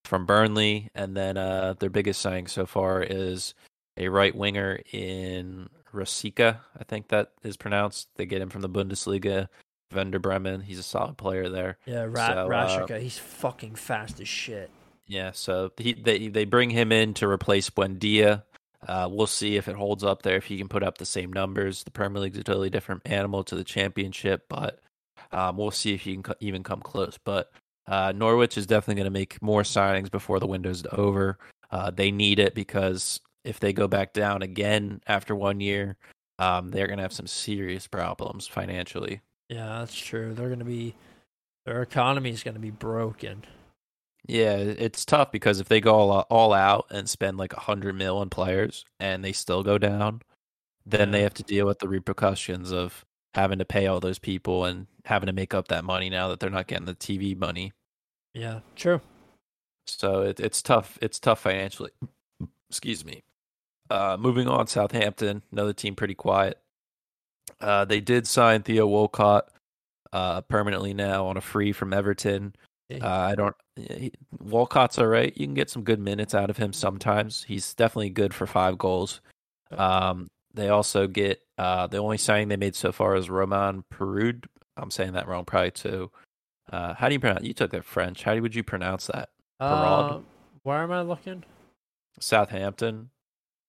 from 0.05 0.27
Burnley, 0.27 0.91
and 0.95 1.17
then 1.17 1.39
uh, 1.39 1.75
their 1.79 1.89
biggest 1.89 2.21
signing 2.21 2.47
so 2.47 2.67
far 2.67 3.03
is 3.03 3.55
a 3.97 4.09
right 4.09 4.35
winger 4.35 4.81
in 4.93 5.71
Rashica, 5.93 6.59
I 6.79 6.85
think 6.85 7.09
that 7.09 7.33
is 7.43 7.57
pronounced. 7.57 8.09
They 8.17 8.27
get 8.27 8.43
him 8.43 8.49
from 8.51 8.63
the 8.63 8.69
Bundesliga, 8.69 9.49
Werder 9.95 10.19
Bremen. 10.19 10.61
He's 10.63 10.79
a 10.79 10.83
solid 10.83 11.17
player 11.17 11.49
there. 11.49 11.79
Yeah, 11.87 12.05
Ra- 12.09 12.29
So, 12.89 12.95
uh, 12.95 12.99
he's 12.99 13.19
fucking 13.19 13.75
fast 13.77 14.21
as 14.21 14.29
shit. 14.29 14.71
Yeah, 15.07 15.33
so 15.33 15.73
he 15.77 15.93
they 15.93 16.29
they 16.29 16.45
bring 16.45 16.71
him 16.71 16.93
in 16.93 17.15
to 17.15 17.29
replace 17.29 17.69
Buendia. 17.71 18.45
Uh, 18.87 19.09
we'll 19.11 19.27
see 19.27 19.57
if 19.57 19.69
it 19.69 19.77
holds 19.77 20.03
up 20.03 20.23
there. 20.23 20.37
If 20.37 20.47
he 20.47 20.59
can 20.59 20.69
put 20.69 20.83
up 20.83 20.99
the 20.99 21.05
same 21.05 21.33
numbers, 21.33 21.85
the 21.85 21.91
Premier 21.91 22.21
League's 22.21 22.39
a 22.39 22.43
totally 22.43 22.71
different 22.71 23.03
animal 23.05 23.45
to 23.45 23.55
the 23.55 23.63
Championship, 23.65 24.47
but 24.49 24.81
um, 25.31 25.57
we'll 25.57 25.71
see 25.71 25.95
if 25.95 26.01
he 26.01 26.15
can 26.15 26.23
co- 26.23 26.35
even 26.41 26.63
come 26.65 26.81
close. 26.81 27.19
But 27.23 27.53
uh, 27.87 28.13
Norwich 28.17 28.57
is 28.59 28.67
definitely 28.67 28.97
going 28.97 29.13
to 29.13 29.19
make 29.19 29.41
more 29.43 29.63
signings 29.63 30.11
before 30.11 30.41
the 30.41 30.47
window's 30.49 30.85
over. 30.93 31.39
Uh, 31.71 31.91
they 31.91 32.11
need 32.11 32.39
it 32.39 32.55
because 32.55 33.21
if 33.45 33.61
they 33.61 33.73
go 33.73 33.89
back 33.89 34.13
down 34.13 34.43
again 34.43 35.01
after 35.07 35.35
one 35.35 35.61
year, 35.61 35.97
um, 36.39 36.71
they're 36.71 36.87
going 36.87 36.99
to 36.99 37.03
have 37.03 37.13
some 37.13 37.27
serious 37.27 37.87
problems 37.87 38.47
financially. 38.47 39.21
Yeah, 39.53 39.81
that's 39.81 39.95
true. 39.95 40.33
They're 40.33 40.49
gonna 40.49 40.65
be 40.65 40.95
their 41.67 41.83
economy 41.83 42.31
is 42.31 42.43
gonna 42.43 42.59
be 42.59 42.71
broken. 42.71 43.45
Yeah, 44.27 44.57
it's 44.57 45.05
tough 45.05 45.31
because 45.31 45.61
if 45.61 45.69
they 45.69 45.81
go 45.81 45.95
all, 45.95 46.21
all 46.31 46.53
out 46.55 46.87
and 46.91 47.09
spend 47.09 47.37
like 47.37 47.53
a 47.53 47.61
hundred 47.61 47.95
mil 47.97 48.19
on 48.19 48.31
players 48.31 48.85
and 48.99 49.23
they 49.23 49.33
still 49.33 49.63
go 49.63 49.77
down, 49.77 50.23
then 50.87 51.11
they 51.11 51.23
have 51.23 51.35
to 51.35 51.43
deal 51.43 51.67
with 51.67 51.81
the 51.81 51.89
repercussions 51.89 52.73
of 52.73 53.05
having 53.35 53.59
to 53.59 53.65
pay 53.65 53.87
all 53.87 54.01
those 54.01 54.19
people 54.19 54.65
and 54.65 54.87
having 55.05 55.27
to 55.27 55.33
make 55.33 55.53
up 55.53 55.69
that 55.69 55.85
money 55.85 56.09
now 56.09 56.29
that 56.29 56.41
they're 56.41 56.49
not 56.49 56.67
getting 56.67 56.87
the 56.87 56.95
TV 56.95 57.37
money. 57.37 57.73
Yeah, 58.33 58.61
true. 58.75 59.03
So 59.87 60.23
it, 60.23 60.41
it's 60.41 60.63
tough. 60.63 60.99
It's 61.03 61.19
tough 61.19 61.41
financially. 61.41 61.91
Excuse 62.71 63.05
me. 63.05 63.23
Uh, 63.93 64.17
moving 64.19 64.49
on, 64.49 64.67
Southampton, 64.67 65.43
another 65.53 65.75
team 65.75 65.95
pretty 65.95 66.15
quiet. 66.15 66.59
Uh, 67.61 67.85
they 67.85 68.01
did 68.01 68.27
sign 68.27 68.63
Theo 68.63 68.87
Walcott 68.87 69.51
uh, 70.15 70.41
permanently 70.41 70.95
now 70.95 71.27
on 71.27 71.37
a 71.37 71.43
free 71.43 71.73
from 71.73 71.93
Everton. 71.93 72.55
Uh, 72.91 73.07
I 73.07 73.35
don't. 73.35 73.55
He, 73.77 74.13
Walcott's 74.39 74.99
all 74.99 75.09
right. 75.09 75.37
You 75.37 75.47
can 75.47 75.53
get 75.53 75.69
some 75.69 75.83
good 75.83 76.01
minutes 76.01 76.35
out 76.35 76.49
of 76.49 76.57
him 76.57 76.73
sometimes. 76.73 77.45
He's 77.45 77.75
definitely 77.75 78.09
good 78.09 78.33
for 78.33 78.47
five 78.47 78.79
goals. 78.79 79.21
Um, 79.71 80.29
they 80.55 80.71
also 80.71 81.07
get 81.07 81.43
uh, 81.59 81.87
the 81.87 81.99
only 81.99 82.19
signing 82.19 82.49
they 82.49 82.57
made 82.57 82.75
so 82.75 82.93
far 82.93 83.15
is 83.15 83.29
Romain 83.29 83.85
Perraud. 83.93 84.47
I'm 84.79 84.91
saying 84.91 85.13
that 85.13 85.29
wrong, 85.29 85.45
probably 85.45 85.71
too. 85.71 86.11
Uh, 86.73 86.95
how 86.95 87.09
do 87.09 87.15
you 87.15 87.21
pronounce? 87.21 87.45
You 87.45 87.53
took 87.53 87.73
that 87.73 87.85
French. 87.85 88.23
How 88.23 88.39
would 88.39 88.55
you 88.55 88.63
pronounce 88.63 89.09
that? 89.09 89.29
Uh, 89.61 90.21
where 90.63 90.79
am 90.79 90.93
I 90.93 91.03
looking? 91.03 91.45
Southampton. 92.21 93.11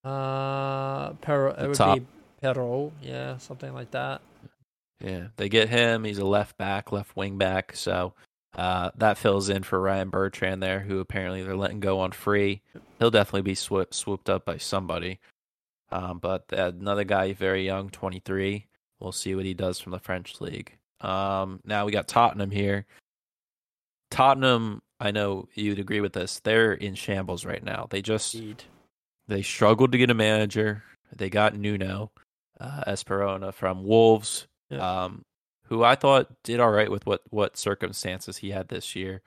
Uh, 0.04 1.14
Pero. 1.22 1.54
It 1.54 1.68
would 1.68 1.76
top. 1.76 2.00
be 2.00 2.06
Pero. 2.42 2.92
Yeah, 3.02 3.38
something 3.38 3.74
like 3.74 3.92
that. 3.92 4.22
Yeah, 5.00 5.28
they 5.36 5.50
get 5.50 5.70
him. 5.70 6.04
He's 6.04 6.18
a 6.18 6.26
left 6.26 6.58
back, 6.58 6.92
left 6.92 7.16
wing 7.16 7.38
back. 7.38 7.76
So 7.76 8.14
uh, 8.56 8.92
that 8.96 9.18
fills 9.18 9.50
in 9.50 9.64
for 9.64 9.80
Ryan 9.80 10.10
Bertrand 10.10 10.62
there, 10.62 10.80
who 10.80 11.00
apparently 11.00 11.44
they're 11.44 11.56
letting 11.56 11.80
go 11.80 12.00
on 12.00 12.12
free. 12.12 12.62
He'll 13.00 13.12
definitely 13.12 13.42
be 13.42 13.56
swoop, 13.56 13.94
swooped 13.94 14.30
up 14.30 14.46
by 14.46 14.58
somebody. 14.58 15.20
Um, 15.92 16.20
but 16.20 16.46
another 16.52 17.04
guy, 17.04 17.34
very 17.34 17.66
young, 17.66 17.90
23. 17.90 18.66
We'll 19.00 19.12
see 19.12 19.36
what 19.36 19.46
he 19.46 19.54
does 19.54 19.80
from 19.80 19.92
the 19.92 20.00
French 20.00 20.40
league. 20.40 20.78
Um, 21.02 21.60
now 21.66 21.86
we 21.86 21.92
got 21.92 22.08
Tottenham 22.08 22.52
here. 22.52 22.86
Tottenham, 24.10 24.82
I 25.00 25.12
know 25.12 25.50
you'd 25.54 25.80
agree 25.80 26.00
with 26.00 26.14
this. 26.14 26.40
They're 26.40 26.74
in 26.74 26.96
shambles 26.96 27.46
right 27.46 27.64
now. 27.64 27.88
They 27.90 28.02
just 28.02 28.36
Indeed. 28.36 28.64
They 29.28 29.42
struggled 29.42 29.92
to 29.92 29.98
get 29.98 30.10
a 30.10 30.14
manager. 30.16 30.84
They 31.16 31.30
got 31.30 31.56
Nuno 31.56 32.12
uh, 32.60 32.84
Esperona 32.88 33.54
from 33.54 33.84
Wolves, 33.84 34.48
Yeah. 34.70 35.04
um, 35.06 35.24
who 35.66 35.84
I 35.84 35.96
thought 35.96 36.28
did 36.44 36.60
all 36.60 36.72
right 36.72 36.90
with 36.92 37.06
what 37.06 37.22
what 37.30 37.58
circumstances 37.58 38.38
he 38.38 38.50
had 38.52 38.68
this 38.68 38.96
year. 38.96 39.22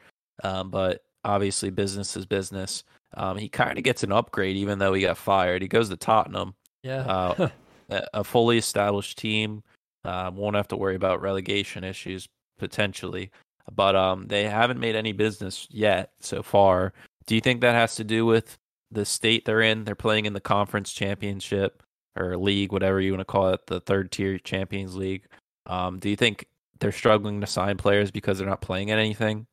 Um, 0.45 0.71
but 0.71 1.03
obviously, 1.25 1.71
business 1.71 2.17
is 2.17 2.27
business. 2.27 2.85
Um, 3.15 3.39
he 3.39 3.49
kind 3.49 3.79
of 3.79 3.85
gets 3.85 4.03
an 4.03 4.13
upgrade, 4.13 4.57
even 4.57 4.79
though 4.79 4.93
he 4.93 5.03
got 5.03 5.17
fired. 5.17 5.63
He 5.63 5.69
goes 5.69 5.89
to 5.89 5.97
Tottenham, 5.97 6.55
Yeah. 6.83 7.01
Uh, 7.07 7.49
a 8.15 8.25
fully 8.25 8.59
established 8.59 9.17
team. 9.19 9.63
Uh, 10.05 10.31
won't 10.35 10.57
have 10.57 10.69
to 10.69 10.77
worry 10.77 10.95
about 10.97 11.21
relegation 11.23 11.83
issues 11.85 12.29
potentially, 12.59 13.31
but 13.75 13.97
um, 13.97 14.27
they 14.29 14.45
haven't 14.45 14.79
made 14.81 14.95
any 14.95 15.13
business 15.13 15.67
yet 15.71 16.11
so 16.21 16.43
far. 16.43 16.93
Do 17.27 17.35
you 17.35 17.41
think 17.41 17.61
that 17.61 17.75
has 17.75 17.97
to 17.97 18.05
do 18.05 18.25
with 18.27 18.57
the 18.91 19.05
state 19.05 19.45
they're 19.45 19.63
in? 19.63 19.85
They're 19.85 19.95
playing 19.95 20.27
in 20.27 20.33
the 20.33 20.41
conference 20.41 20.93
championship 20.93 21.83
or 22.17 22.37
league, 22.37 22.73
whatever 22.73 23.01
you 23.01 23.13
want 23.13 23.21
to 23.21 23.25
call 23.25 23.51
it, 23.51 23.67
the 23.67 23.81
third 23.81 24.11
tier 24.11 24.39
Champions 24.39 24.97
League. 24.97 25.25
Um, 25.67 25.99
do 25.99 26.09
you 26.09 26.17
think 26.17 26.47
they're 26.81 26.93
struggling 26.93 27.41
to 27.41 27.47
sign 27.47 27.77
players 27.77 28.11
because 28.11 28.39
they're 28.39 28.49
not 28.49 28.61
playing 28.61 28.91
at 28.91 28.99
anything? 28.99 29.47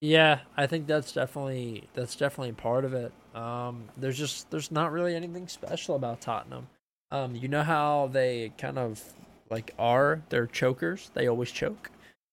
Yeah, 0.00 0.40
I 0.56 0.66
think 0.66 0.86
that's 0.86 1.12
definitely 1.12 1.88
that's 1.94 2.14
definitely 2.14 2.52
part 2.52 2.84
of 2.84 2.94
it. 2.94 3.12
Um, 3.34 3.88
there's 3.96 4.18
just 4.18 4.50
there's 4.50 4.70
not 4.70 4.92
really 4.92 5.14
anything 5.14 5.48
special 5.48 5.96
about 5.96 6.20
Tottenham. 6.20 6.68
Um, 7.10 7.34
you 7.34 7.48
know 7.48 7.62
how 7.62 8.08
they 8.12 8.52
kind 8.58 8.78
of 8.78 9.02
like 9.50 9.74
are 9.78 10.22
they're 10.28 10.46
chokers. 10.46 11.10
They 11.14 11.26
always 11.26 11.50
choke. 11.50 11.90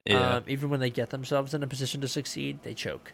Um, 0.07 0.43
even 0.47 0.69
when 0.69 0.79
they 0.79 0.91
get 0.91 1.09
themselves 1.09 1.55
in 1.55 1.63
a 1.63 1.67
position 1.67 2.01
to 2.01 2.07
succeed, 2.07 2.59
they 2.61 2.75
choke. 2.75 3.13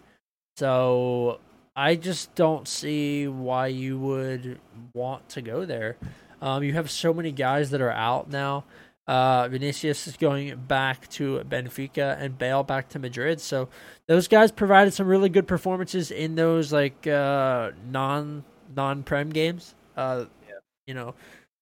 So 0.58 1.40
I 1.82 1.96
just 1.96 2.36
don't 2.36 2.68
see 2.68 3.28
why 3.28 3.66
you 3.66 3.98
would 3.98 4.60
want 4.94 5.28
to 5.30 5.42
go 5.42 5.66
there. 5.66 5.98
Um, 6.40 6.62
you 6.62 6.74
have 6.74 6.92
so 6.92 7.12
many 7.12 7.32
guys 7.32 7.72
that 7.72 7.82
are 7.82 7.90
out 7.90 8.30
now. 8.30 8.66
Uh, 9.08 9.48
Vinicius 9.48 10.06
is 10.06 10.16
going 10.16 10.56
back 10.68 11.10
to 11.10 11.40
Benfica 11.40 12.22
and 12.22 12.38
Bale 12.38 12.62
back 12.62 12.88
to 12.90 13.00
Madrid. 13.00 13.42
So 13.42 13.68
those 14.06 14.28
guys 14.28 14.52
provided 14.52 14.94
some 14.94 15.08
really 15.08 15.28
good 15.28 15.48
performances 15.48 16.12
in 16.12 16.36
those 16.36 16.72
like 16.72 17.08
uh, 17.08 17.72
non 17.90 18.44
non 18.76 19.02
prem 19.02 19.32
games. 19.32 19.74
Uh, 19.98 20.26
Yeah. 20.48 20.60
You 20.86 20.94
know, 20.94 21.16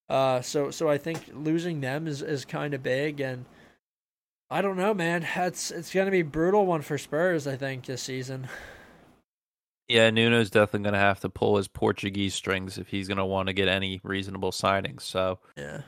uh, 0.10 0.42
so 0.42 0.70
so 0.70 0.90
I 0.90 0.98
think 0.98 1.32
losing 1.34 1.80
them 1.80 2.08
is, 2.08 2.22
is 2.22 2.44
kind 2.44 2.74
of 2.74 2.84
big, 2.84 3.22
and 3.22 3.46
I 4.50 4.62
don't 4.62 4.76
know, 4.76 4.94
man. 4.94 5.26
That's 5.34 5.72
it's 5.72 5.94
gonna 5.94 6.12
be 6.12 6.20
a 6.20 6.26
brutal 6.26 6.66
one 6.66 6.82
for 6.82 6.98
Spurs. 6.98 7.48
I 7.48 7.56
think 7.56 7.86
this 7.86 8.04
season. 8.04 8.50
Yeah, 9.90 10.10
Nuno's 10.12 10.50
definitely 10.52 10.84
going 10.84 10.94
to 10.94 11.00
have 11.00 11.20
to 11.22 11.30
pull 11.30 11.58
his 11.58 11.68
Portuguese 11.68 12.36
strings 12.36 12.78
if 12.78 12.88
he's 12.90 13.08
going 13.08 13.18
to 13.18 13.26
want 13.26 13.48
to 13.48 13.54
get 13.54 13.68
any 13.68 14.00
reasonable 14.04 14.52
signings. 14.52 15.02
So 15.02 15.40
Yeah. 15.58 15.82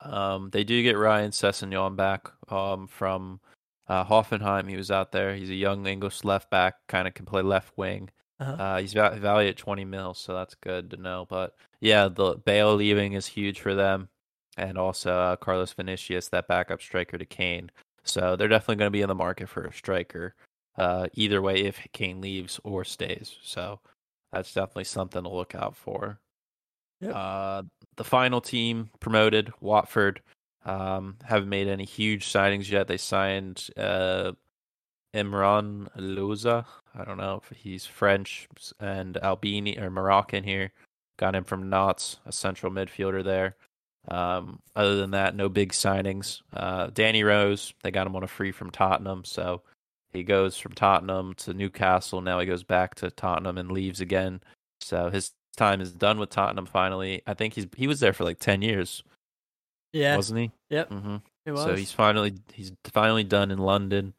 um, 0.00 0.50
they 0.50 0.64
do 0.64 0.82
get 0.82 0.96
Ryan 0.96 1.30
Sessegnon 1.30 1.94
back 1.94 2.30
um, 2.50 2.86
from 2.86 3.40
uh, 3.88 4.04
Hoffenheim. 4.04 4.68
He 4.68 4.76
was 4.76 4.90
out 4.90 5.12
there. 5.12 5.34
He's 5.34 5.50
a 5.50 5.54
young 5.54 5.86
English 5.86 6.24
left 6.24 6.50
back, 6.50 6.76
kind 6.88 7.06
of 7.06 7.14
can 7.14 7.26
play 7.26 7.42
left 7.42 7.76
wing. 7.76 8.08
Uh-huh. 8.40 8.52
Uh, 8.52 8.78
he's 8.80 8.94
val- 8.94 9.14
valued 9.16 9.50
at 9.50 9.56
20 9.58 9.84
mil, 9.84 10.14
so 10.14 10.34
that's 10.34 10.54
good 10.56 10.90
to 10.90 10.96
know. 10.96 11.26
But 11.28 11.54
yeah, 11.80 12.08
the 12.08 12.36
Bale 12.44 12.74
leaving 12.74 13.12
is 13.12 13.26
huge 13.26 13.60
for 13.60 13.74
them, 13.74 14.08
and 14.56 14.78
also 14.78 15.12
uh, 15.12 15.36
Carlos 15.36 15.72
Vinicius, 15.74 16.28
that 16.28 16.48
backup 16.48 16.80
striker 16.80 17.18
to 17.18 17.26
Kane. 17.26 17.70
So 18.02 18.34
they're 18.34 18.48
definitely 18.48 18.76
going 18.76 18.86
to 18.88 18.90
be 18.98 19.02
in 19.02 19.08
the 19.08 19.14
market 19.14 19.48
for 19.48 19.62
a 19.64 19.72
striker. 19.72 20.34
Uh, 20.76 21.08
either 21.14 21.42
way, 21.42 21.62
if 21.62 21.78
Kane 21.92 22.20
leaves 22.20 22.60
or 22.64 22.84
stays, 22.84 23.36
so 23.42 23.80
that's 24.32 24.54
definitely 24.54 24.84
something 24.84 25.22
to 25.22 25.28
look 25.28 25.54
out 25.54 25.76
for. 25.76 26.18
Yep. 27.00 27.12
Uh, 27.14 27.62
the 27.96 28.04
final 28.04 28.40
team 28.40 28.90
promoted, 29.00 29.52
Watford, 29.60 30.22
um, 30.64 31.16
haven't 31.24 31.48
made 31.48 31.68
any 31.68 31.84
huge 31.84 32.32
signings 32.32 32.70
yet. 32.70 32.86
They 32.86 32.96
signed 32.96 33.68
uh, 33.76 34.32
Imran 35.14 35.88
Louza. 35.96 36.64
I 36.94 37.04
don't 37.04 37.18
know 37.18 37.42
if 37.42 37.56
he's 37.56 37.84
French 37.86 38.48
and 38.80 39.16
Albini 39.18 39.78
or 39.78 39.90
Moroccan 39.90 40.44
here. 40.44 40.72
Got 41.18 41.34
him 41.34 41.44
from 41.44 41.68
Nantes, 41.68 42.18
a 42.24 42.32
central 42.32 42.72
midfielder 42.72 43.22
there. 43.22 43.56
Um, 44.08 44.60
other 44.74 44.96
than 44.96 45.10
that, 45.12 45.36
no 45.36 45.48
big 45.48 45.72
signings. 45.72 46.40
Uh, 46.52 46.88
Danny 46.92 47.22
Rose, 47.22 47.74
they 47.82 47.90
got 47.90 48.06
him 48.06 48.16
on 48.16 48.24
a 48.24 48.28
free 48.28 48.52
from 48.52 48.70
Tottenham, 48.70 49.24
so 49.24 49.62
he 50.12 50.22
goes 50.22 50.56
from 50.56 50.72
Tottenham 50.72 51.34
to 51.34 51.54
Newcastle. 51.54 52.20
Now 52.20 52.38
he 52.40 52.46
goes 52.46 52.62
back 52.64 52.94
to 52.96 53.10
Tottenham 53.10 53.58
and 53.58 53.70
leaves 53.72 54.00
again. 54.00 54.40
So 54.80 55.10
his 55.10 55.32
time 55.56 55.80
is 55.80 55.92
done 55.92 56.18
with 56.18 56.30
Tottenham. 56.30 56.66
Finally, 56.66 57.22
I 57.26 57.34
think 57.34 57.54
he's 57.54 57.66
he 57.76 57.86
was 57.86 58.00
there 58.00 58.12
for 58.12 58.24
like 58.24 58.38
ten 58.38 58.62
years, 58.62 59.02
Yeah. 59.92 60.16
wasn't 60.16 60.40
he? 60.40 60.50
Yep. 60.70 60.88
hmm 60.90 61.16
it 61.44 61.52
was. 61.52 61.64
So 61.64 61.74
he's 61.76 61.92
finally 61.92 62.34
he's 62.52 62.72
finally 62.92 63.24
done 63.24 63.50
in 63.50 63.58
London. 63.58 64.14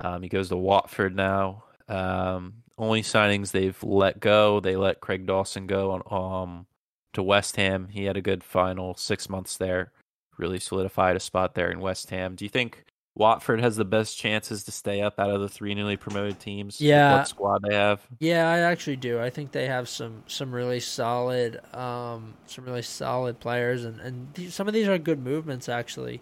Um, 0.00 0.22
he 0.22 0.28
goes 0.28 0.48
to 0.48 0.56
Watford 0.56 1.14
now. 1.14 1.64
Um, 1.88 2.54
only 2.78 3.02
signings 3.02 3.52
they've 3.52 3.80
let 3.82 4.20
go. 4.20 4.60
They 4.60 4.76
let 4.76 5.00
Craig 5.00 5.26
Dawson 5.26 5.66
go 5.66 5.90
on 5.92 6.02
um 6.46 6.66
to 7.12 7.22
West 7.22 7.56
Ham. 7.56 7.88
He 7.88 8.04
had 8.04 8.16
a 8.16 8.22
good 8.22 8.42
final 8.42 8.94
six 8.94 9.28
months 9.28 9.56
there. 9.56 9.92
Really 10.36 10.58
solidified 10.58 11.14
a 11.14 11.20
spot 11.20 11.54
there 11.54 11.70
in 11.70 11.78
West 11.78 12.10
Ham. 12.10 12.34
Do 12.34 12.44
you 12.44 12.48
think 12.48 12.84
Watford 13.16 13.60
has 13.60 13.76
the 13.76 13.84
best 13.84 14.18
chances 14.18 14.64
to 14.64 14.72
stay 14.72 15.00
up 15.00 15.20
out 15.20 15.30
of 15.30 15.40
the 15.40 15.48
three 15.48 15.74
newly 15.74 15.96
promoted 15.96 16.40
teams? 16.40 16.80
Yeah. 16.80 17.18
What 17.18 17.28
squad 17.28 17.62
they 17.68 17.74
have? 17.74 18.04
Yeah, 18.18 18.48
I 18.48 18.58
actually 18.60 18.96
do. 18.96 19.20
I 19.20 19.30
think 19.30 19.52
they 19.52 19.66
have 19.66 19.88
some 19.88 20.24
some 20.26 20.52
really 20.52 20.80
solid 20.80 21.60
um 21.74 22.34
some 22.46 22.64
really 22.64 22.82
solid 22.82 23.38
players 23.38 23.84
and 23.84 24.00
and 24.00 24.34
these, 24.34 24.54
some 24.54 24.66
of 24.66 24.74
these 24.74 24.88
are 24.88 24.98
good 24.98 25.22
movements 25.22 25.68
actually. 25.68 26.20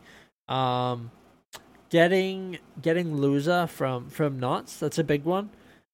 Um 0.48 1.10
getting 1.88 2.58
getting 2.80 3.16
Louza 3.16 3.68
from 3.68 4.10
from 4.10 4.38
Nantes, 4.38 4.78
that's 4.78 4.98
a 4.98 5.04
big 5.04 5.24
one. 5.24 5.48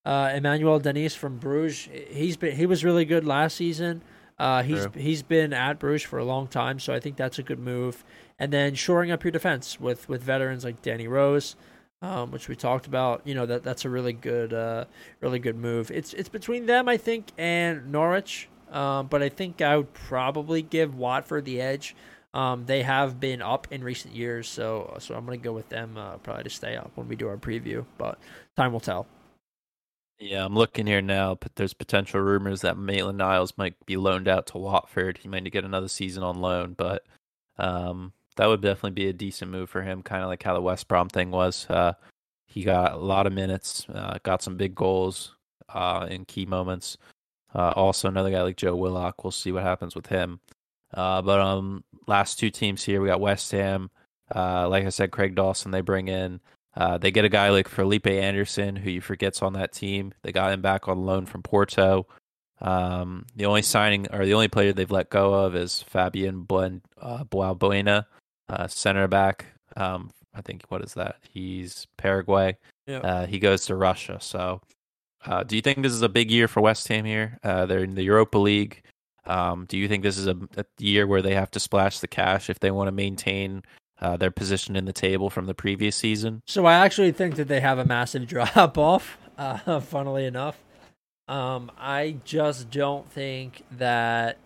Uh 0.05 0.33
Emmanuel 0.35 0.81
Dennis 0.81 1.15
from 1.15 1.39
Bruges, 1.39 1.89
he's 2.11 2.37
been 2.37 2.57
he 2.57 2.67
was 2.67 2.85
really 2.85 3.05
good 3.05 3.25
last 3.25 3.57
season. 3.57 4.03
Uh 4.37 4.65
he's 4.65 4.83
True. 4.83 5.01
he's 5.01 5.23
been 5.23 5.53
at 5.53 5.79
Bruges 5.79 6.03
for 6.03 6.19
a 6.19 6.25
long 6.25 6.49
time, 6.49 6.81
so 6.81 6.93
I 6.93 6.99
think 6.99 7.17
that's 7.17 7.39
a 7.39 7.45
good 7.45 7.61
move. 7.61 8.05
And 8.39 8.53
then 8.53 8.75
shoring 8.75 9.11
up 9.11 9.25
your 9.25 9.33
defense 9.33 9.81
with 9.81 10.09
with 10.09 10.23
veterans 10.23 10.65
like 10.65 10.83
Danny 10.83 11.09
Rose, 11.09 11.57
um, 12.03 12.31
which 12.31 12.49
we 12.49 12.55
talked 12.55 12.87
about. 12.87 13.23
You 13.25 13.35
know 13.35 13.47
that 13.47 13.65
that's 13.65 13.85
a 13.85 13.91
really 13.91 14.13
good 14.13 14.53
uh, 14.53 14.85
really 15.21 15.39
good 15.39 15.57
move. 15.57 15.91
It's 15.91 16.13
it's 16.15 16.29
between 16.29 16.67
them, 16.67 16.89
I 16.89 16.97
think, 16.97 17.33
and 17.37 17.91
Norwich. 17.91 18.49
Um, 18.71 19.07
but 19.07 19.23
I 19.23 19.29
think 19.29 19.63
I 19.63 19.77
would 19.77 19.93
probably 19.95 20.63
give 20.63 20.95
Watford 20.95 21.47
the 21.47 21.61
edge. 21.61 21.97
Um, 22.35 22.67
they 22.67 22.83
have 22.83 23.19
been 23.19 23.41
up 23.41 23.67
in 23.71 23.83
recent 23.83 24.15
years, 24.15 24.49
so 24.49 24.97
so 25.01 25.15
I'm 25.15 25.25
gonna 25.25 25.39
go 25.39 25.53
with 25.53 25.69
them 25.71 25.97
uh, 25.97 26.19
probably 26.19 26.45
to 26.45 26.51
stay 26.51 26.77
up 26.77 26.93
when 26.95 27.09
we 27.09 27.17
do 27.17 27.29
our 27.29 27.39
preview. 27.39 27.85
But 27.97 28.19
time 28.57 28.73
will 28.73 28.81
tell. 28.81 29.07
Yeah, 30.21 30.45
I'm 30.45 30.55
looking 30.55 30.87
here 30.87 31.01
now, 31.01 31.37
but 31.37 31.55
there's 31.55 31.75
potential 31.75 32.21
rumors 32.21 32.63
that 32.63 32.77
Maitland 32.77 33.19
Niles 33.19 33.53
might 33.57 33.75
be 33.87 33.97
loaned 33.97 34.27
out 34.27 34.49
to 34.49 34.59
Watford. 34.59 35.19
He 35.19 35.29
might 35.29 35.51
get 35.53 35.65
another 35.65 35.87
season 35.87 36.25
on 36.25 36.41
loan, 36.41 36.75
but 36.77 37.05
um, 37.57 38.13
that 38.39 38.47
would 38.47 38.61
definitely 38.61 38.93
be 38.93 39.09
a 39.09 39.13
decent 39.13 39.51
move 39.51 39.69
for 39.69 39.83
him, 39.83 40.01
kind 40.01 40.23
of 40.23 40.29
like 40.29 40.45
how 40.45 40.55
the 40.55 40.63
West 40.63 40.87
Brom 40.87 41.09
thing 41.09 41.33
was. 41.33 41.67
Uh, 41.69 41.95
he 42.47 42.63
got 42.63 42.93
a 42.93 42.97
lot 42.97 43.27
of 43.27 43.33
minutes, 43.33 43.85
uh, 43.93 44.19
got 44.23 44.43
some 44.43 44.57
big 44.57 44.77
goals 44.77 45.35
uh, 45.75 46.07
in 46.09 46.25
key 46.25 46.47
moments. 46.47 46.97
Uh, 47.53 47.73
also, 47.75 48.07
another 48.07 48.31
guy 48.31 48.41
like 48.43 48.57
Joe 48.57 48.77
Willock. 48.77 49.25
We'll 49.25 49.33
see 49.33 49.51
what 49.51 49.65
happens 49.65 49.97
with 49.97 50.07
him. 50.07 50.39
Uh, 50.95 51.21
but 51.21 51.41
um, 51.41 51.83
last 52.07 52.39
two 52.39 52.49
teams 52.49 52.85
here, 52.85 53.01
we 53.01 53.09
got 53.09 53.21
West 53.21 53.51
Ham. 53.51 53.91
Uh, 54.33 54.69
like 54.69 54.87
I 54.87 54.91
said, 54.91 55.11
Craig 55.11 55.35
Dawson 55.35 55.73
they 55.73 55.81
bring 55.81 56.07
in. 56.07 56.41
They 57.01 57.11
get 57.11 57.25
a 57.25 57.29
guy 57.29 57.51
like 57.51 57.67
Felipe 57.67 58.07
Anderson, 58.07 58.77
who 58.77 58.89
you 58.89 59.01
forget's 59.01 59.43
on 59.43 59.55
that 59.55 59.73
team. 59.73 60.15
They 60.23 60.31
got 60.31 60.53
him 60.53 60.63
back 60.63 60.87
on 60.87 61.05
loan 61.05 61.27
from 61.27 61.43
Porto. 61.43 62.07
Um, 62.61 63.27
the 63.35 63.47
only 63.47 63.63
signing 63.63 64.07
or 64.13 64.25
the 64.25 64.35
only 64.35 64.47
player 64.47 64.73
they've 64.73 64.89
let 64.89 65.11
go 65.11 65.35
of 65.35 65.57
is 65.57 65.83
Fabian 65.83 66.43
Buen, 66.43 66.83
Balbuena, 67.03 68.07
uh, 68.49 68.67
center 68.67 69.09
back. 69.09 69.47
Um, 69.77 70.11
I 70.35 70.43
think 70.43 70.65
what 70.69 70.83
is 70.83 70.95
that? 70.95 71.17
He's 71.29 71.87
Paraguay. 71.97 72.57
Yeah. 72.87 72.99
Uh, 72.99 73.27
he 73.27 73.39
goes 73.39 73.67
to 73.67 73.77
Russia. 73.77 74.19
So, 74.21 74.61
uh, 75.25 75.43
do 75.43 75.57
you 75.57 75.63
think 75.63 75.83
this 75.83 75.93
is 75.93 76.03
a 76.03 76.09
big 76.09 76.31
year 76.31 76.49
for 76.49 76.61
West 76.61 76.89
Ham 76.89 77.05
here? 77.05 77.39
Uh, 77.43 77.67
they're 77.67 77.85
in 77.85 77.95
the 77.95 78.05
Europa 78.05 78.39
League. 78.39 78.83
Um, 79.27 79.67
do 79.69 79.77
you 79.77 79.89
think 79.89 80.03
this 80.03 80.17
is 80.17 80.27
a, 80.27 80.37
a 80.57 80.65
year 80.79 81.07
where 81.07 81.23
they 81.23 81.35
have 81.35 81.51
to 81.53 81.61
splash 81.61 82.01
the 82.01 82.09
cash 82.09 82.49
if 82.49 82.61
they 82.61 82.71
want 82.71 82.89
to 82.89 82.93
maintain 82.93 83.63
uh, 84.01 84.17
their 84.17 84.31
position 84.31 84.75
in 84.75 84.87
the 84.87 84.93
table 84.93 85.29
from 85.29 85.47
the 85.47 85.55
previous 85.55 85.97
season? 85.97 86.43
So 86.47 86.65
I 86.65 86.75
actually 86.75 87.13
think 87.13 87.37
that 87.37 87.49
they 87.49 87.61
have 87.61 87.79
a 87.79 87.85
massive 87.85 88.27
drop 88.29 88.79
off. 88.79 89.19
Uh, 89.37 89.81
funnily 89.81 90.25
enough, 90.25 90.59
um, 91.29 91.71
I 91.79 92.17
just 92.25 92.71
don't 92.71 93.09
think 93.11 93.63
that. 93.73 94.39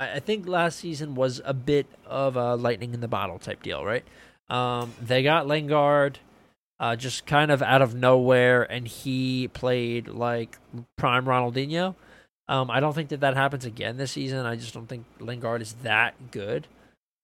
I, 0.00 0.20
think 0.20 0.46
last 0.46 0.78
season 0.78 1.14
was 1.14 1.40
a 1.44 1.54
bit 1.54 1.86
of 2.06 2.36
a 2.36 2.54
lightning 2.54 2.94
in 2.94 3.00
the 3.00 3.08
bottle 3.08 3.38
type 3.38 3.62
deal, 3.62 3.84
right? 3.84 4.04
Um, 4.48 4.92
they 5.02 5.22
got 5.22 5.46
Lingard, 5.46 6.20
uh, 6.80 6.96
just 6.96 7.26
kind 7.26 7.50
of 7.50 7.62
out 7.62 7.82
of 7.82 7.94
nowhere, 7.94 8.62
and 8.62 8.86
he 8.86 9.48
played 9.48 10.08
like 10.08 10.56
prime 10.96 11.24
Ronaldinho. 11.24 11.94
Um, 12.48 12.70
I 12.70 12.80
don't 12.80 12.94
think 12.94 13.10
that 13.10 13.20
that 13.20 13.34
happens 13.36 13.64
again 13.64 13.96
this 13.98 14.12
season. 14.12 14.46
I 14.46 14.56
just 14.56 14.72
don't 14.72 14.86
think 14.86 15.04
Lingard 15.20 15.60
is 15.60 15.74
that 15.82 16.30
good. 16.30 16.66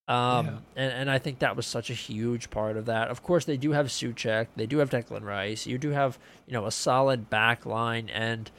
Um, 0.07 0.47
Yeah. 0.47 0.53
and, 0.77 0.93
and 0.93 1.11
I 1.11 1.19
think 1.19 1.39
that 1.39 1.57
was 1.57 1.67
such 1.67 1.89
a 1.89 1.95
huge 1.95 2.51
part 2.51 2.77
of 2.77 2.85
that. 2.87 3.09
Of 3.09 3.23
course, 3.23 3.47
they 3.47 3.57
do 3.57 3.71
have 3.73 3.87
Souček, 3.87 4.49
they 4.55 4.67
do 4.67 4.79
have 4.79 4.91
Declan 4.91 5.23
Rice, 5.23 5.67
you 5.67 5.79
do 5.79 5.91
have 5.91 6.19
you 6.47 6.53
know 6.53 6.67
a 6.67 6.71
solid 6.73 7.31
back 7.31 7.65
line 7.65 8.11
and 8.11 8.51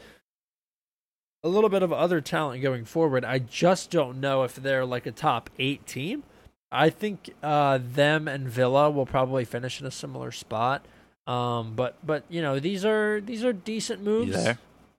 a 1.46 1.48
little 1.48 1.70
bit 1.70 1.84
of 1.84 1.93
other 1.93 2.22
talent 2.22 2.64
going 2.64 2.86
forward. 2.86 3.24
I 3.24 3.38
just 3.38 3.91
don't 3.91 4.20
know 4.20 4.41
if 4.41 4.56
they're 4.56 4.84
like 4.84 5.06
a 5.06 5.12
top 5.12 5.52
eight 5.60 5.86
team. 5.86 6.24
I 6.72 6.89
think 6.89 7.30
uh, 7.43 7.78
them 7.82 8.28
and 8.28 8.50
Villa 8.50 8.89
will 8.89 9.06
probably 9.06 9.46
finish 9.46 9.80
in 9.80 9.86
a 9.86 9.91
similar 9.91 10.32
spot. 10.32 10.84
Um, 11.28 11.74
but 11.76 11.96
but 12.04 12.24
you 12.30 12.41
know 12.41 12.60
these 12.60 12.84
are 12.84 13.22
these 13.22 13.43
are 13.43 13.54
decent 13.54 14.04
moves. 14.04 14.36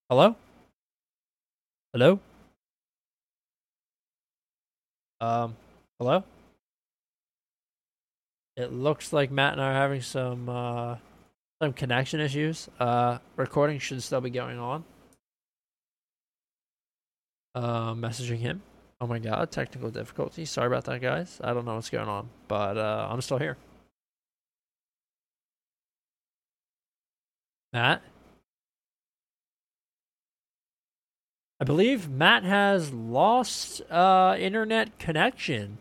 Hello. 0.09 0.37
Hello. 1.93 2.21
Um. 5.21 5.57
Hello. 5.99 6.23
It 8.57 8.73
looks 8.73 9.13
like 9.13 9.33
Matt 9.33 9.53
and 9.53 9.63
I 9.63 9.71
are 9.71 9.75
having 9.75 10.01
some 10.01 10.49
uh, 10.49 10.97
some 11.61 11.73
connection 11.73 12.21
issues. 12.21 12.69
Uh, 12.79 13.19
recording 13.35 13.81
should 13.81 14.03
still 14.03 14.21
be 14.21 14.31
going 14.31 14.59
on. 14.59 14.85
Uh, 17.57 17.95
messaging 17.95 18.37
him. 18.37 18.61
Oh 19.01 19.07
my 19.07 19.19
god, 19.19 19.51
technical 19.51 19.89
difficulties. 19.91 20.51
Sorry 20.51 20.67
about 20.67 20.85
that, 20.85 21.01
guys. 21.01 21.41
I 21.43 21.55
don't 21.55 21.65
know 21.65 21.75
what's 21.75 21.89
going 21.89 22.07
on, 22.07 22.29
but 22.49 22.77
uh, 22.77 23.09
I'm 23.11 23.23
still 23.23 23.39
here. 23.39 23.57
Matt? 27.73 28.03
I 31.59 31.65
believe 31.65 32.11
Matt 32.11 32.45
has 32.45 32.93
lost 32.93 33.81
uh, 33.91 34.37
internet 34.39 34.99
connection. 34.99 35.79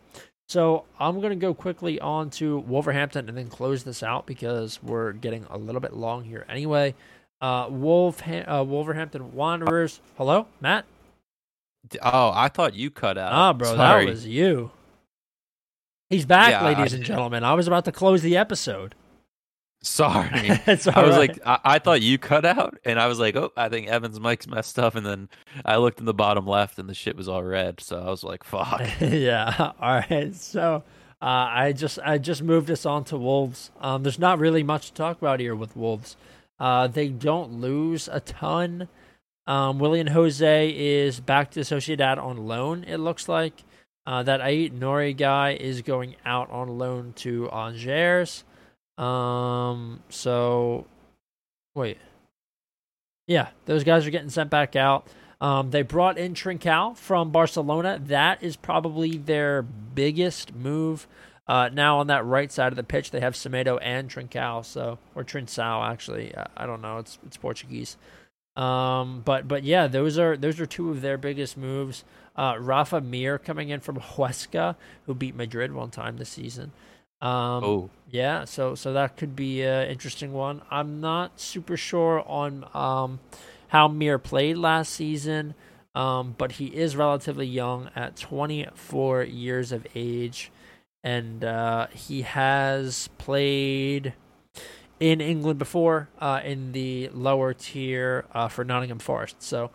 So 0.48 0.84
I'm 0.98 1.20
going 1.20 1.30
to 1.30 1.36
go 1.36 1.52
quickly 1.52 2.00
on 2.00 2.30
to 2.30 2.60
Wolverhampton 2.60 3.28
and 3.28 3.36
then 3.36 3.48
close 3.48 3.84
this 3.84 4.02
out 4.02 4.24
because 4.24 4.82
we're 4.82 5.12
getting 5.12 5.44
a 5.50 5.58
little 5.58 5.82
bit 5.82 5.92
long 5.92 6.24
here 6.24 6.46
anyway. 6.48 6.94
Uh, 7.42 7.66
Wolf, 7.68 8.26
uh, 8.26 8.64
Wolverhampton 8.66 9.34
Wanderers. 9.34 10.00
Hello, 10.16 10.46
Matt? 10.62 10.86
Oh, 12.02 12.32
I 12.34 12.48
thought 12.48 12.74
you 12.74 12.90
cut 12.90 13.16
out. 13.18 13.32
Ah, 13.32 13.52
bro, 13.52 13.74
Sorry. 13.74 14.04
that 14.06 14.10
was 14.10 14.26
you. 14.26 14.70
He's 16.10 16.24
back, 16.26 16.50
Yeah, 16.50 16.64
ladies 16.64 16.92
I- 16.94 16.96
and 16.98 17.04
gentlemen. 17.04 17.44
I 17.44 17.54
was 17.54 17.66
about 17.66 17.84
to 17.86 17.92
close 17.92 18.22
the 18.22 18.36
episode. 18.36 18.94
Sorry. 19.82 20.50
I 20.50 20.62
was 20.66 20.88
alright. 20.88 21.12
like, 21.12 21.38
I-, 21.46 21.60
I 21.64 21.78
thought 21.78 22.02
you 22.02 22.18
cut 22.18 22.44
out, 22.44 22.78
and 22.84 22.98
I 22.98 23.06
was 23.06 23.18
like, 23.18 23.36
oh, 23.36 23.52
I 23.56 23.68
think 23.68 23.88
Evan's 23.88 24.18
mic's 24.20 24.46
messed 24.46 24.78
up, 24.78 24.94
and 24.94 25.04
then 25.06 25.28
I 25.64 25.76
looked 25.76 25.98
in 26.00 26.06
the 26.06 26.14
bottom 26.14 26.46
left, 26.46 26.78
and 26.78 26.88
the 26.88 26.94
shit 26.94 27.16
was 27.16 27.28
all 27.28 27.42
red. 27.42 27.80
So 27.80 28.00
I 28.00 28.10
was 28.10 28.24
like, 28.24 28.42
fuck. 28.44 28.82
yeah. 29.00 29.72
All 29.80 29.94
right. 30.10 30.34
So 30.34 30.82
uh, 31.22 31.24
I 31.24 31.72
just 31.72 31.98
I 32.04 32.18
just 32.18 32.42
moved 32.42 32.70
us 32.70 32.84
on 32.86 33.04
to 33.04 33.16
Wolves. 33.16 33.70
Um, 33.80 34.02
there's 34.02 34.18
not 34.18 34.38
really 34.38 34.62
much 34.62 34.88
to 34.88 34.94
talk 34.94 35.18
about 35.18 35.40
here 35.40 35.54
with 35.54 35.76
Wolves. 35.76 36.16
Uh, 36.58 36.86
they 36.88 37.08
don't 37.08 37.60
lose 37.60 38.08
a 38.08 38.20
ton. 38.20 38.88
Um, 39.46 39.78
Willian 39.78 40.08
José 40.08 40.74
is 40.74 41.20
back 41.20 41.52
to 41.52 41.60
Sociedad 41.60 42.22
on 42.22 42.46
loan. 42.46 42.84
It 42.84 42.98
looks 42.98 43.28
like 43.28 43.62
uh, 44.06 44.22
that 44.24 44.40
Aït-Nouri 44.40 45.16
guy 45.16 45.52
is 45.52 45.82
going 45.82 46.16
out 46.24 46.50
on 46.50 46.78
loan 46.78 47.12
to 47.16 47.48
Angers. 47.50 48.44
Um, 48.98 50.02
so 50.08 50.86
wait, 51.74 51.98
yeah, 53.26 53.48
those 53.66 53.84
guys 53.84 54.06
are 54.06 54.10
getting 54.10 54.30
sent 54.30 54.50
back 54.50 54.74
out. 54.74 55.06
Um, 55.40 55.70
they 55.70 55.82
brought 55.82 56.18
in 56.18 56.34
Trincao 56.34 56.96
from 56.96 57.30
Barcelona. 57.30 58.00
That 58.02 58.42
is 58.42 58.56
probably 58.56 59.18
their 59.18 59.62
biggest 59.62 60.54
move. 60.54 61.06
Uh, 61.46 61.68
now 61.72 61.98
on 61.98 62.06
that 62.08 62.24
right 62.24 62.50
side 62.50 62.72
of 62.72 62.76
the 62.76 62.82
pitch, 62.82 63.10
they 63.10 63.20
have 63.20 63.34
Semedo 63.34 63.78
and 63.82 64.08
Trincao. 64.08 64.64
So 64.64 64.98
or 65.14 65.24
Trincao 65.24 65.88
actually. 65.88 66.34
I, 66.36 66.46
I 66.56 66.66
don't 66.66 66.80
know. 66.80 66.98
It's 66.98 67.18
it's 67.26 67.36
Portuguese. 67.36 67.96
Um, 68.56 69.22
but 69.24 69.46
but 69.46 69.64
yeah, 69.64 69.86
those 69.86 70.18
are 70.18 70.36
those 70.36 70.58
are 70.60 70.66
two 70.66 70.90
of 70.90 71.02
their 71.02 71.18
biggest 71.18 71.56
moves. 71.56 72.04
Uh, 72.34 72.56
Rafa 72.58 73.00
Mir 73.00 73.38
coming 73.38 73.68
in 73.68 73.80
from 73.80 73.96
Huesca, 74.00 74.76
who 75.04 75.14
beat 75.14 75.34
Madrid 75.34 75.72
one 75.72 75.90
time 75.90 76.16
this 76.16 76.30
season. 76.30 76.72
Um, 77.20 77.64
oh, 77.64 77.90
yeah, 78.10 78.44
so 78.44 78.74
so 78.74 78.92
that 78.92 79.16
could 79.16 79.36
be 79.36 79.62
an 79.62 79.88
interesting 79.88 80.32
one. 80.32 80.62
I'm 80.70 81.00
not 81.00 81.40
super 81.40 81.76
sure 81.76 82.22
on 82.26 82.66
um, 82.74 83.20
how 83.68 83.88
Mir 83.88 84.18
played 84.18 84.58
last 84.58 84.92
season, 84.92 85.54
um, 85.94 86.34
but 86.36 86.52
he 86.52 86.66
is 86.66 86.94
relatively 86.96 87.46
young 87.46 87.90
at 87.96 88.16
24 88.16 89.24
years 89.24 89.72
of 89.72 89.86
age, 89.94 90.50
and 91.02 91.42
uh, 91.42 91.86
he 91.88 92.22
has 92.22 93.08
played 93.18 94.12
in 95.00 95.20
England 95.20 95.58
before 95.58 96.08
uh, 96.20 96.40
in 96.44 96.72
the 96.72 97.08
lower 97.12 97.52
tier 97.52 98.24
uh, 98.32 98.48
for 98.48 98.64
Nottingham 98.64 98.98
Forest. 98.98 99.42
So 99.42 99.70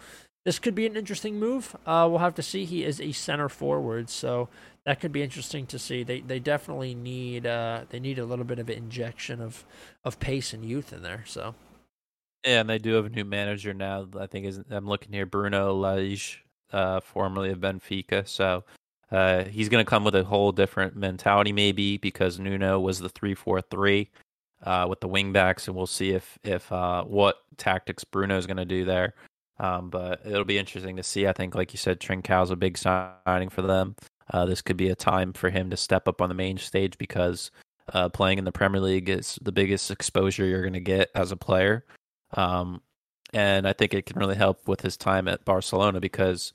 this 0.45 0.57
could 0.57 0.73
be 0.73 0.85
an 0.85 0.95
interesting 0.95 1.39
move. 1.39 1.75
Uh, 1.85 2.07
we'll 2.09 2.19
have 2.19 2.35
to 2.35 2.43
see. 2.43 2.65
He 2.65 2.83
is 2.83 2.99
a 2.99 3.11
center 3.11 3.49
forward, 3.49 4.09
so 4.09 4.49
that 4.85 4.99
could 4.99 5.11
be 5.11 5.21
interesting 5.21 5.67
to 5.67 5.77
see. 5.77 6.03
They 6.03 6.21
they 6.21 6.39
definitely 6.39 6.95
need 6.95 7.45
uh 7.45 7.81
they 7.89 7.99
need 7.99 8.17
a 8.17 8.25
little 8.25 8.45
bit 8.45 8.59
of 8.59 8.69
injection 8.69 9.41
of 9.41 9.63
of 10.03 10.19
pace 10.19 10.53
and 10.53 10.65
youth 10.65 10.91
in 10.91 11.03
there. 11.03 11.23
So 11.27 11.53
yeah, 12.45 12.61
and 12.61 12.69
they 12.69 12.79
do 12.79 12.93
have 12.93 13.05
a 13.05 13.09
new 13.09 13.25
manager 13.25 13.73
now. 13.73 14.07
I 14.19 14.25
think 14.25 14.47
is 14.47 14.59
I'm 14.71 14.87
looking 14.87 15.13
here, 15.13 15.27
Bruno 15.27 15.75
Lage, 15.75 16.43
uh, 16.71 16.99
formerly 17.01 17.51
of 17.51 17.59
Benfica. 17.59 18.27
So 18.27 18.63
uh, 19.11 19.43
he's 19.43 19.69
going 19.69 19.85
to 19.85 19.89
come 19.89 20.03
with 20.03 20.15
a 20.15 20.23
whole 20.23 20.51
different 20.51 20.95
mentality, 20.95 21.51
maybe 21.51 21.97
because 21.97 22.39
Nuno 22.39 22.79
was 22.79 22.99
the 22.99 23.09
three 23.09 23.35
four 23.35 23.61
three 23.61 24.09
uh, 24.63 24.85
with 24.89 24.99
the 24.99 25.09
wingbacks, 25.09 25.67
and 25.67 25.75
we'll 25.75 25.87
see 25.87 26.11
if 26.11 26.37
if 26.43 26.71
uh, 26.71 27.03
what 27.03 27.37
tactics 27.57 28.03
Bruno 28.03 28.37
is 28.37 28.47
going 28.47 28.57
to 28.57 28.65
do 28.65 28.85
there. 28.85 29.13
Um, 29.59 29.89
but 29.89 30.21
it'll 30.25 30.43
be 30.43 30.57
interesting 30.57 30.95
to 30.97 31.03
see. 31.03 31.27
I 31.27 31.33
think, 31.33 31.53
like 31.53 31.71
you 31.71 31.77
said, 31.77 31.99
Trincao's 31.99 32.49
a 32.49 32.55
big 32.55 32.77
signing 32.77 33.49
for 33.49 33.61
them. 33.61 33.95
Uh, 34.31 34.45
this 34.45 34.61
could 34.61 34.77
be 34.77 34.89
a 34.89 34.95
time 34.95 35.33
for 35.33 35.49
him 35.49 35.69
to 35.69 35.77
step 35.77 36.07
up 36.07 36.21
on 36.21 36.29
the 36.29 36.35
main 36.35 36.57
stage 36.57 36.97
because 36.97 37.51
uh, 37.93 38.09
playing 38.09 38.39
in 38.39 38.45
the 38.45 38.51
Premier 38.51 38.81
League 38.81 39.09
is 39.09 39.37
the 39.41 39.51
biggest 39.51 39.91
exposure 39.91 40.45
you're 40.45 40.61
going 40.61 40.73
to 40.73 40.79
get 40.79 41.09
as 41.13 41.31
a 41.31 41.37
player. 41.37 41.85
Um, 42.33 42.81
and 43.33 43.67
I 43.67 43.73
think 43.73 43.93
it 43.93 44.05
can 44.05 44.19
really 44.19 44.35
help 44.35 44.67
with 44.67 44.81
his 44.81 44.97
time 44.97 45.27
at 45.27 45.45
Barcelona 45.45 45.99
because 45.99 46.53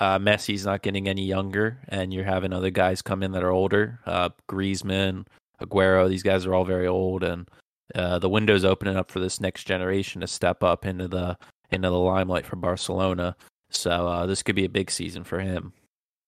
uh, 0.00 0.18
Messi's 0.18 0.66
not 0.66 0.82
getting 0.82 1.08
any 1.08 1.24
younger, 1.24 1.78
and 1.88 2.12
you're 2.12 2.24
having 2.24 2.52
other 2.52 2.70
guys 2.70 3.02
come 3.02 3.22
in 3.22 3.32
that 3.32 3.42
are 3.42 3.50
older. 3.50 4.00
Uh, 4.04 4.30
Griezmann, 4.48 5.26
Aguero, 5.60 6.08
these 6.08 6.22
guys 6.22 6.46
are 6.46 6.54
all 6.54 6.64
very 6.64 6.86
old, 6.86 7.22
and 7.22 7.48
uh, 7.94 8.18
the 8.18 8.28
window's 8.28 8.64
opening 8.64 8.96
up 8.96 9.10
for 9.10 9.20
this 9.20 9.40
next 9.40 9.64
generation 9.64 10.20
to 10.20 10.26
step 10.26 10.62
up 10.62 10.84
into 10.84 11.08
the 11.08 11.36
into 11.70 11.88
the 11.88 11.98
limelight 11.98 12.46
for 12.46 12.56
Barcelona. 12.56 13.36
So 13.70 13.90
uh, 13.90 14.26
this 14.26 14.42
could 14.42 14.56
be 14.56 14.64
a 14.64 14.70
big 14.70 14.90
season 14.90 15.24
for 15.24 15.40
him. 15.40 15.72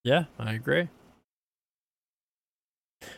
yeah, 0.04 0.24
I 0.38 0.52
agree. 0.52 0.88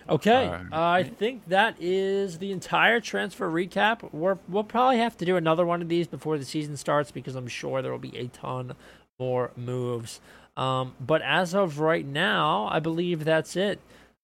Okay, 0.09 0.47
Alright. 0.47 0.73
uh, 0.73 0.81
I 0.81 1.03
think 1.03 1.49
that 1.49 1.75
is 1.81 2.39
the 2.39 2.53
entire 2.53 3.01
transfer 3.01 3.51
recap. 3.51 4.13
We're, 4.13 4.39
we'll 4.49 4.63
probably 4.63 4.99
have 4.99 5.17
to 5.17 5.25
do 5.25 5.37
another 5.37 5.67
one 5.67 5.83
of 5.83 5.89
these 5.89 6.07
before 6.07 6.39
the 6.39 6.45
season 6.45 6.77
starts 6.77 7.11
because 7.11 7.35
I'm 7.35 7.49
sure 7.49 7.83
there 7.83 7.91
will 7.91 7.99
be 7.99 8.17
a 8.17 8.29
ton 8.29 8.75
more 9.19 9.51
moves. 9.57 10.21
Um, 10.57 10.95
but 11.01 11.23
as 11.23 11.55
of 11.55 11.81
right 11.81 12.07
now, 12.07 12.69
I 12.71 12.79
believe 12.79 13.25
that's 13.25 13.57
it. 13.57 13.81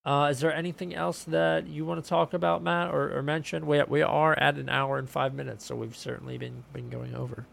Uh, 0.08 0.30
is 0.30 0.40
there 0.40 0.54
anything 0.54 0.94
else 0.94 1.24
that 1.24 1.66
you 1.66 1.84
want 1.84 2.02
to 2.02 2.08
talk 2.08 2.32
about, 2.32 2.62
Matt, 2.62 2.94
or, 2.94 3.14
or 3.14 3.22
mention? 3.22 3.66
We 3.66 3.82
we 3.82 4.00
are 4.00 4.32
at 4.38 4.56
an 4.56 4.70
hour 4.70 4.96
and 4.96 5.08
five 5.08 5.34
minutes, 5.34 5.66
so 5.66 5.76
we've 5.76 5.94
certainly 5.94 6.38
been 6.38 6.64
been 6.72 6.88
going 6.88 7.14
over. 7.14 7.44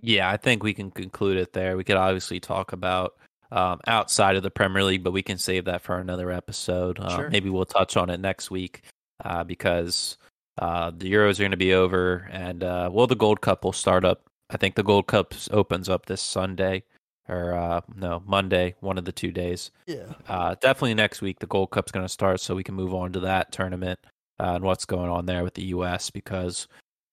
Yeah, 0.00 0.30
I 0.30 0.36
think 0.36 0.62
we 0.62 0.74
can 0.74 0.92
conclude 0.92 1.36
it 1.36 1.52
there. 1.52 1.76
We 1.76 1.82
could 1.82 1.96
obviously 1.96 2.38
talk 2.38 2.72
about 2.72 3.16
um, 3.50 3.80
outside 3.88 4.36
of 4.36 4.44
the 4.44 4.50
Premier 4.52 4.84
League, 4.84 5.02
but 5.02 5.10
we 5.10 5.24
can 5.24 5.38
save 5.38 5.64
that 5.64 5.82
for 5.82 5.98
another 5.98 6.30
episode. 6.30 7.00
Uh, 7.00 7.16
Sure. 7.16 7.30
Maybe 7.30 7.50
we'll 7.50 7.64
touch 7.64 7.96
on 7.96 8.10
it 8.10 8.20
next 8.20 8.52
week 8.52 8.82
uh, 9.24 9.42
because 9.42 10.16
uh, 10.58 10.92
the 10.96 11.12
Euros 11.12 11.40
are 11.40 11.42
going 11.42 11.50
to 11.50 11.56
be 11.56 11.74
over, 11.74 12.28
and 12.30 12.62
uh, 12.62 12.90
well, 12.92 13.08
the 13.08 13.16
Gold 13.16 13.40
Cup 13.40 13.64
will 13.64 13.72
start 13.72 14.04
up. 14.04 14.22
I 14.50 14.56
think 14.56 14.76
the 14.76 14.84
Gold 14.84 15.08
Cup 15.08 15.34
opens 15.50 15.88
up 15.88 16.06
this 16.06 16.22
Sunday 16.22 16.84
or 17.28 17.54
uh, 17.54 17.80
no 17.94 18.22
Monday, 18.26 18.74
one 18.80 18.98
of 18.98 19.04
the 19.04 19.12
two 19.12 19.32
days. 19.32 19.70
Yeah. 19.86 20.12
Uh, 20.28 20.54
definitely 20.60 20.94
next 20.94 21.22
week 21.22 21.40
the 21.40 21.46
Gold 21.46 21.70
Cup's 21.70 21.92
going 21.92 22.04
to 22.04 22.12
start, 22.12 22.40
so 22.40 22.54
we 22.54 22.64
can 22.64 22.74
move 22.74 22.94
on 22.94 23.12
to 23.12 23.20
that 23.20 23.52
tournament 23.52 23.98
uh, 24.38 24.54
and 24.54 24.64
what's 24.64 24.84
going 24.84 25.10
on 25.10 25.26
there 25.26 25.44
with 25.44 25.54
the 25.54 25.64
U.S. 25.66 26.10
Because 26.10 26.68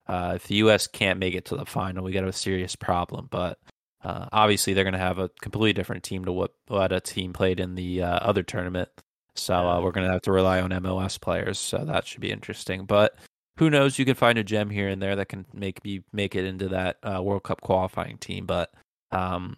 uh, 0.07 0.33
if 0.35 0.47
the 0.47 0.55
U.S. 0.55 0.87
can't 0.87 1.19
make 1.19 1.35
it 1.35 1.45
to 1.45 1.55
the 1.55 1.65
final, 1.65 2.03
we 2.03 2.11
got 2.11 2.27
a 2.27 2.33
serious 2.33 2.75
problem. 2.75 3.27
But 3.31 3.57
uh, 4.03 4.27
obviously, 4.31 4.73
they're 4.73 4.83
going 4.83 4.93
to 4.93 4.99
have 4.99 5.19
a 5.19 5.29
completely 5.41 5.73
different 5.73 6.03
team 6.03 6.25
to 6.25 6.31
what 6.31 6.51
what 6.67 6.91
a 6.91 6.99
team 6.99 7.33
played 7.33 7.59
in 7.59 7.75
the 7.75 8.03
uh, 8.03 8.19
other 8.19 8.43
tournament. 8.43 8.89
So 9.35 9.55
uh, 9.55 9.81
we're 9.81 9.91
going 9.91 10.05
to 10.05 10.11
have 10.11 10.23
to 10.23 10.31
rely 10.31 10.59
on 10.59 10.71
MLS 10.71 11.19
players. 11.19 11.57
So 11.57 11.85
that 11.85 12.05
should 12.05 12.21
be 12.21 12.31
interesting. 12.31 12.85
But 12.85 13.15
who 13.57 13.69
knows? 13.69 13.97
You 13.97 14.05
can 14.05 14.15
find 14.15 14.37
a 14.37 14.43
gem 14.43 14.69
here 14.69 14.89
and 14.89 15.01
there 15.01 15.15
that 15.15 15.29
can 15.29 15.45
make 15.53 15.83
me 15.83 16.01
make 16.11 16.35
it 16.35 16.45
into 16.45 16.69
that 16.69 16.97
uh, 17.03 17.21
World 17.21 17.43
Cup 17.43 17.61
qualifying 17.61 18.17
team. 18.17 18.45
But 18.45 18.71
um, 19.11 19.57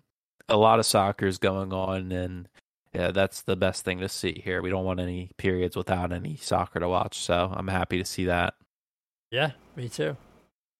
a 0.49 0.57
lot 0.57 0.79
of 0.79 0.85
soccer 0.85 1.25
is 1.25 1.37
going 1.37 1.73
on, 1.73 2.11
and 2.11 2.47
yeah, 2.93 3.11
that's 3.11 3.41
the 3.41 3.55
best 3.55 3.83
thing 3.83 3.99
to 3.99 4.09
see 4.09 4.41
here. 4.43 4.61
We 4.61 4.69
don't 4.69 4.85
want 4.85 4.99
any 4.99 5.31
periods 5.37 5.75
without 5.75 6.11
any 6.11 6.35
soccer 6.35 6.79
to 6.79 6.87
watch. 6.87 7.17
So 7.17 7.51
I'm 7.55 7.67
happy 7.67 7.97
to 7.97 8.05
see 8.05 8.25
that. 8.25 8.55
Yeah, 9.31 9.51
me 9.75 9.89
too. 9.89 10.15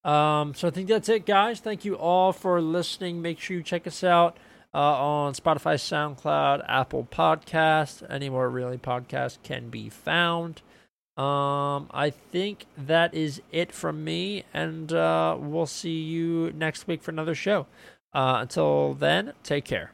Um, 0.04 0.54
so 0.54 0.68
I 0.68 0.72
think 0.72 0.90
that's 0.90 1.10
it, 1.10 1.26
guys. 1.26 1.60
Thank 1.60 1.86
you 1.86 1.96
all 1.96 2.34
for 2.34 2.62
listening. 2.62 3.22
Make 3.22 3.40
sure 3.40 3.58
you 3.58 3.64
check 3.64 3.88
us 3.88 4.04
out 4.04 4.38
uh, 4.74 4.78
on 4.78 5.34
Spotify, 5.34 5.76
SoundCloud, 5.76 6.66
Apple 6.68 7.08
Podcast, 7.10 8.06
anywhere 8.10 8.50
really 8.50 8.78
podcast 8.78 9.38
can 9.44 9.70
be 9.70 9.90
found. 9.90 10.62
Um, 11.16 11.90
I 11.92 12.10
think 12.10 12.66
that 12.76 13.14
is 13.14 13.42
it 13.52 13.72
from 13.72 14.04
me, 14.04 14.44
and 14.54 14.92
uh, 14.92 15.38
we'll 15.40 15.68
see 15.68 16.02
you 16.02 16.52
next 16.54 16.88
week 16.88 17.04
for 17.04 17.12
another 17.12 17.36
show. 17.36 17.68
Uh, 18.14 18.38
until 18.42 18.94
then, 18.94 19.34
take 19.44 19.66
care. 19.66 19.92